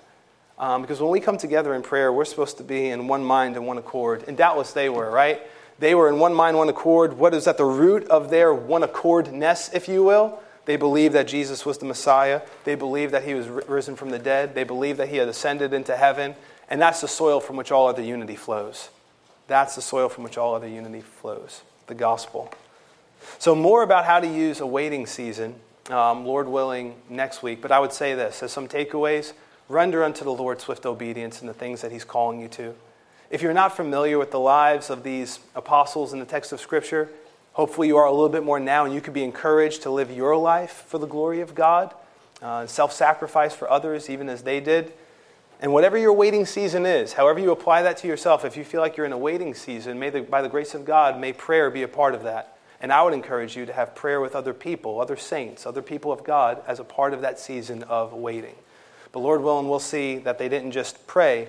Um, 0.57 0.81
because 0.81 1.01
when 1.01 1.11
we 1.11 1.19
come 1.19 1.37
together 1.37 1.73
in 1.73 1.81
prayer, 1.81 2.13
we're 2.13 2.23
supposed 2.23 2.55
to 2.59 2.63
be 2.63 2.87
in 2.87 3.09
one 3.09 3.25
mind 3.25 3.57
and 3.57 3.67
one 3.67 3.77
accord. 3.77 4.23
And 4.25 4.37
doubtless 4.37 4.71
they 4.71 4.87
were, 4.87 5.11
right? 5.11 5.41
They 5.79 5.93
were 5.95 6.07
in 6.07 6.17
one 6.17 6.33
mind, 6.33 6.55
one 6.55 6.69
accord. 6.69 7.17
What 7.17 7.33
is 7.33 7.45
at 7.45 7.57
the 7.57 7.65
root 7.65 8.07
of 8.07 8.29
their 8.29 8.53
one 8.53 8.83
accordness, 8.83 9.69
if 9.73 9.89
you 9.89 10.01
will? 10.01 10.39
They 10.63 10.77
believed 10.77 11.13
that 11.15 11.27
Jesus 11.27 11.65
was 11.65 11.77
the 11.79 11.85
Messiah. 11.85 12.41
They 12.63 12.75
believed 12.75 13.13
that 13.13 13.25
he 13.25 13.33
was 13.33 13.49
risen 13.49 13.97
from 13.97 14.11
the 14.11 14.19
dead. 14.19 14.55
They 14.55 14.63
believed 14.63 14.97
that 14.99 15.09
he 15.09 15.17
had 15.17 15.27
ascended 15.27 15.73
into 15.73 15.97
heaven. 15.97 16.35
And 16.69 16.81
that's 16.81 17.01
the 17.01 17.09
soil 17.09 17.41
from 17.41 17.57
which 17.57 17.73
all 17.73 17.89
other 17.89 18.01
unity 18.01 18.37
flows. 18.37 18.87
That's 19.47 19.75
the 19.75 19.81
soil 19.81 20.07
from 20.07 20.23
which 20.23 20.37
all 20.37 20.55
other 20.55 20.69
unity 20.69 21.01
flows 21.01 21.63
the 21.87 21.95
gospel. 21.95 22.49
So, 23.39 23.55
more 23.55 23.83
about 23.83 24.05
how 24.05 24.19
to 24.19 24.27
use 24.27 24.59
a 24.59 24.67
waiting 24.67 25.05
season, 25.05 25.55
um, 25.89 26.25
Lord 26.25 26.47
willing, 26.47 26.95
next 27.09 27.43
week. 27.43 27.61
But 27.61 27.71
I 27.71 27.79
would 27.79 27.93
say 27.93 28.15
this 28.15 28.43
as 28.43 28.51
some 28.51 28.67
takeaways 28.67 29.33
render 29.69 30.03
unto 30.03 30.23
the 30.23 30.33
Lord 30.33 30.61
swift 30.61 30.85
obedience 30.85 31.41
in 31.41 31.47
the 31.47 31.53
things 31.53 31.81
that 31.81 31.91
He's 31.91 32.03
calling 32.03 32.39
you 32.39 32.47
to. 32.49 32.75
If 33.29 33.41
you're 33.41 33.53
not 33.53 33.75
familiar 33.75 34.17
with 34.19 34.31
the 34.31 34.39
lives 34.39 34.89
of 34.89 35.03
these 35.03 35.39
apostles 35.55 36.13
in 36.13 36.19
the 36.19 36.25
text 36.25 36.51
of 36.51 36.59
Scripture, 36.59 37.09
hopefully 37.53 37.87
you 37.87 37.97
are 37.97 38.05
a 38.05 38.11
little 38.11 38.29
bit 38.29 38.43
more 38.43 38.59
now, 38.59 38.85
and 38.85 38.93
you 38.93 39.01
could 39.01 39.13
be 39.13 39.23
encouraged 39.23 39.81
to 39.83 39.89
live 39.89 40.11
your 40.11 40.37
life 40.37 40.85
for 40.87 40.99
the 40.99 41.07
glory 41.07 41.41
of 41.41 41.55
God, 41.55 41.93
uh, 42.41 42.67
self 42.67 42.93
sacrifice 42.93 43.55
for 43.55 43.69
others, 43.69 44.09
even 44.09 44.29
as 44.29 44.43
they 44.43 44.59
did. 44.59 44.93
And 45.59 45.71
whatever 45.71 45.97
your 45.97 46.11
waiting 46.11 46.45
season 46.45 46.85
is, 46.85 47.13
however 47.13 47.39
you 47.39 47.51
apply 47.51 47.83
that 47.83 47.97
to 47.97 48.07
yourself, 48.07 48.43
if 48.43 48.57
you 48.57 48.65
feel 48.65 48.81
like 48.81 48.97
you're 48.97 49.05
in 49.05 49.13
a 49.13 49.17
waiting 49.17 49.53
season, 49.53 49.97
may 49.97 50.09
the, 50.09 50.21
by 50.21 50.41
the 50.41 50.49
grace 50.49 50.73
of 50.73 50.83
God, 50.83 51.19
may 51.19 51.31
prayer 51.31 51.71
be 51.71 51.83
a 51.83 51.87
part 51.87 52.13
of 52.13 52.23
that. 52.23 52.52
And 52.83 52.91
I 52.91 53.01
would 53.01 53.13
encourage 53.13 53.55
you 53.55 53.65
to 53.65 53.71
have 53.71 53.95
prayer 53.95 54.19
with 54.19 54.35
other 54.35 54.53
people, 54.53 54.99
other 54.99 55.15
saints, 55.15 55.65
other 55.65 55.81
people 55.81 56.11
of 56.11 56.25
God 56.25 56.61
as 56.67 56.81
a 56.81 56.83
part 56.83 57.13
of 57.13 57.21
that 57.21 57.39
season 57.39 57.83
of 57.83 58.11
waiting. 58.11 58.55
But 59.13 59.21
Lord 59.21 59.41
willing, 59.41 59.69
we'll 59.69 59.79
see 59.79 60.17
that 60.17 60.37
they 60.37 60.49
didn't 60.49 60.73
just 60.73 61.07
pray. 61.07 61.47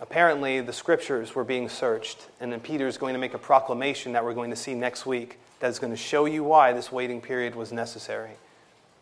Apparently, 0.00 0.60
the 0.60 0.72
scriptures 0.72 1.34
were 1.34 1.42
being 1.42 1.68
searched. 1.68 2.28
And 2.40 2.52
then 2.52 2.60
Peter 2.60 2.86
is 2.86 2.96
going 2.96 3.14
to 3.14 3.18
make 3.18 3.34
a 3.34 3.38
proclamation 3.38 4.12
that 4.12 4.24
we're 4.24 4.34
going 4.34 4.50
to 4.50 4.56
see 4.56 4.72
next 4.72 5.04
week 5.04 5.38
that 5.58 5.68
is 5.68 5.80
going 5.80 5.92
to 5.92 5.96
show 5.96 6.26
you 6.26 6.44
why 6.44 6.72
this 6.72 6.92
waiting 6.92 7.20
period 7.20 7.56
was 7.56 7.72
necessary. 7.72 8.36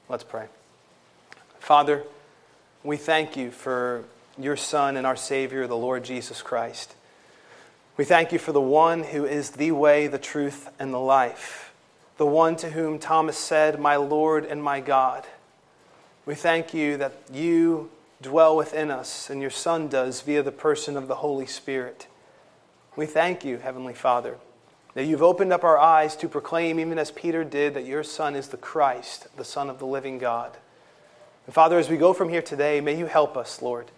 Let's 0.09 0.25
pray. 0.25 0.47
Father, 1.61 2.05
we 2.85 2.97
thank 2.97 3.37
you 3.37 3.51
for 3.51 4.05
your 4.39 4.57
Son 4.57 4.97
and 4.97 5.07
our 5.07 5.17
Savior, 5.17 5.67
the 5.67 5.77
Lord 5.77 6.05
Jesus 6.05 6.41
Christ. 6.41 6.95
We 7.99 8.07
thank 8.07 8.33
you 8.33 8.39
for 8.39 8.53
the 8.53 8.63
one 8.63 9.03
who 9.03 9.27
is 9.27 9.51
the 9.51 9.73
way, 9.73 10.07
the 10.07 10.19
truth, 10.19 10.71
and 10.79 10.95
the 10.95 10.99
life 10.99 11.66
the 12.17 12.27
one 12.27 12.57
to 12.57 12.71
whom 12.71 12.99
Thomas 12.99 13.37
said, 13.37 13.81
My 13.81 13.97
Lord 13.97 14.45
and 14.45 14.63
my 14.63 14.81
God. 14.81 15.27
We 16.25 16.35
thank 16.35 16.73
you 16.73 16.97
that 16.97 17.13
you 17.33 17.91
dwell 18.23 18.57
within 18.57 18.91
us 18.91 19.31
and 19.31 19.41
your 19.41 19.51
Son 19.51 19.89
does 19.89 20.23
via 20.23 20.43
the 20.43 20.53
person 20.53 20.97
of 20.97 21.09
the 21.09 21.17
Holy 21.17 21.47
Spirit. 21.47 22.07
We 22.97 23.07
thank 23.07 23.45
you, 23.45 23.59
Heavenly 23.59 23.93
Father, 23.93 24.39
that 24.95 25.05
you've 25.05 25.23
opened 25.23 25.53
up 25.53 25.63
our 25.63 25.79
eyes 25.79 26.17
to 26.17 26.29
proclaim, 26.29 26.81
even 26.81 26.99
as 26.99 27.11
Peter 27.11 27.45
did, 27.45 27.75
that 27.75 27.85
your 27.85 28.03
Son 28.03 28.35
is 28.35 28.49
the 28.49 28.57
Christ, 28.57 29.29
the 29.37 29.45
Son 29.45 29.69
of 29.69 29.79
the 29.79 29.87
living 29.87 30.19
God. 30.19 30.57
And 31.45 31.55
Father, 31.55 31.79
as 31.79 31.91
we 31.91 31.99
go 31.99 32.15
from 32.15 32.31
here 32.31 32.43
today, 32.43 32.81
may 32.81 32.99
you 32.99 33.07
help 33.07 33.37
us, 33.37 33.61
Lord, 33.61 33.91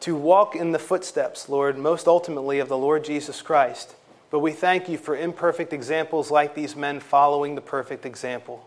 to 0.00 0.14
walk 0.14 0.54
in 0.54 0.72
the 0.72 0.78
footsteps, 0.78 1.48
Lord, 1.48 1.78
most 1.78 2.06
ultimately 2.06 2.58
of 2.58 2.68
the 2.68 2.76
Lord 2.76 3.04
Jesus 3.04 3.40
Christ 3.40 3.94
but 4.32 4.38
we 4.38 4.50
thank 4.50 4.88
you 4.88 4.96
for 4.96 5.14
imperfect 5.14 5.74
examples 5.74 6.30
like 6.30 6.54
these 6.54 6.74
men 6.74 7.00
following 7.00 7.54
the 7.54 7.60
perfect 7.60 8.06
example. 8.06 8.66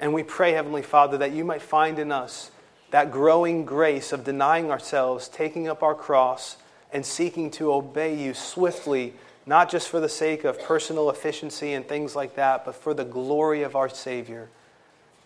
And 0.00 0.14
we 0.14 0.22
pray, 0.22 0.52
Heavenly 0.52 0.80
Father, 0.80 1.18
that 1.18 1.32
you 1.32 1.44
might 1.44 1.60
find 1.60 1.98
in 1.98 2.10
us 2.10 2.50
that 2.92 3.12
growing 3.12 3.66
grace 3.66 4.10
of 4.10 4.24
denying 4.24 4.70
ourselves, 4.70 5.28
taking 5.28 5.68
up 5.68 5.82
our 5.82 5.94
cross, 5.94 6.56
and 6.94 7.04
seeking 7.04 7.50
to 7.50 7.74
obey 7.74 8.16
you 8.16 8.32
swiftly, 8.32 9.12
not 9.44 9.70
just 9.70 9.90
for 9.90 10.00
the 10.00 10.08
sake 10.08 10.44
of 10.44 10.58
personal 10.62 11.10
efficiency 11.10 11.74
and 11.74 11.86
things 11.86 12.16
like 12.16 12.34
that, 12.36 12.64
but 12.64 12.74
for 12.74 12.94
the 12.94 13.04
glory 13.04 13.62
of 13.62 13.76
our 13.76 13.90
Savior. 13.90 14.48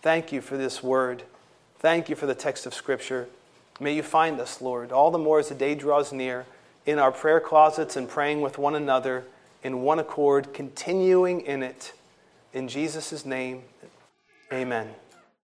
Thank 0.01 0.33
you 0.33 0.41
for 0.41 0.57
this 0.57 0.83
word. 0.83 1.23
Thank 1.79 2.09
you 2.09 2.17
for 2.17 2.25
the 2.25 2.35
text 2.35 2.65
of 2.65 2.73
Scripture. 2.73 3.29
May 3.79 3.95
you 3.95 4.03
find 4.03 4.37
us, 4.41 4.61
Lord, 4.61 4.91
all 4.91 5.11
the 5.11 5.17
more 5.17 5.39
as 5.39 5.47
the 5.47 5.55
day 5.55 5.75
draws 5.75 6.11
near, 6.11 6.45
in 6.85 6.99
our 6.99 7.11
prayer 7.13 7.39
closets 7.39 7.95
and 7.95 8.09
praying 8.09 8.41
with 8.41 8.57
one 8.57 8.75
another 8.75 9.23
in 9.63 9.81
one 9.81 9.99
accord, 9.99 10.53
continuing 10.53 11.41
in 11.41 11.63
it. 11.63 11.93
In 12.53 12.67
Jesus' 12.67 13.25
name, 13.25 13.63
amen. 14.51 14.89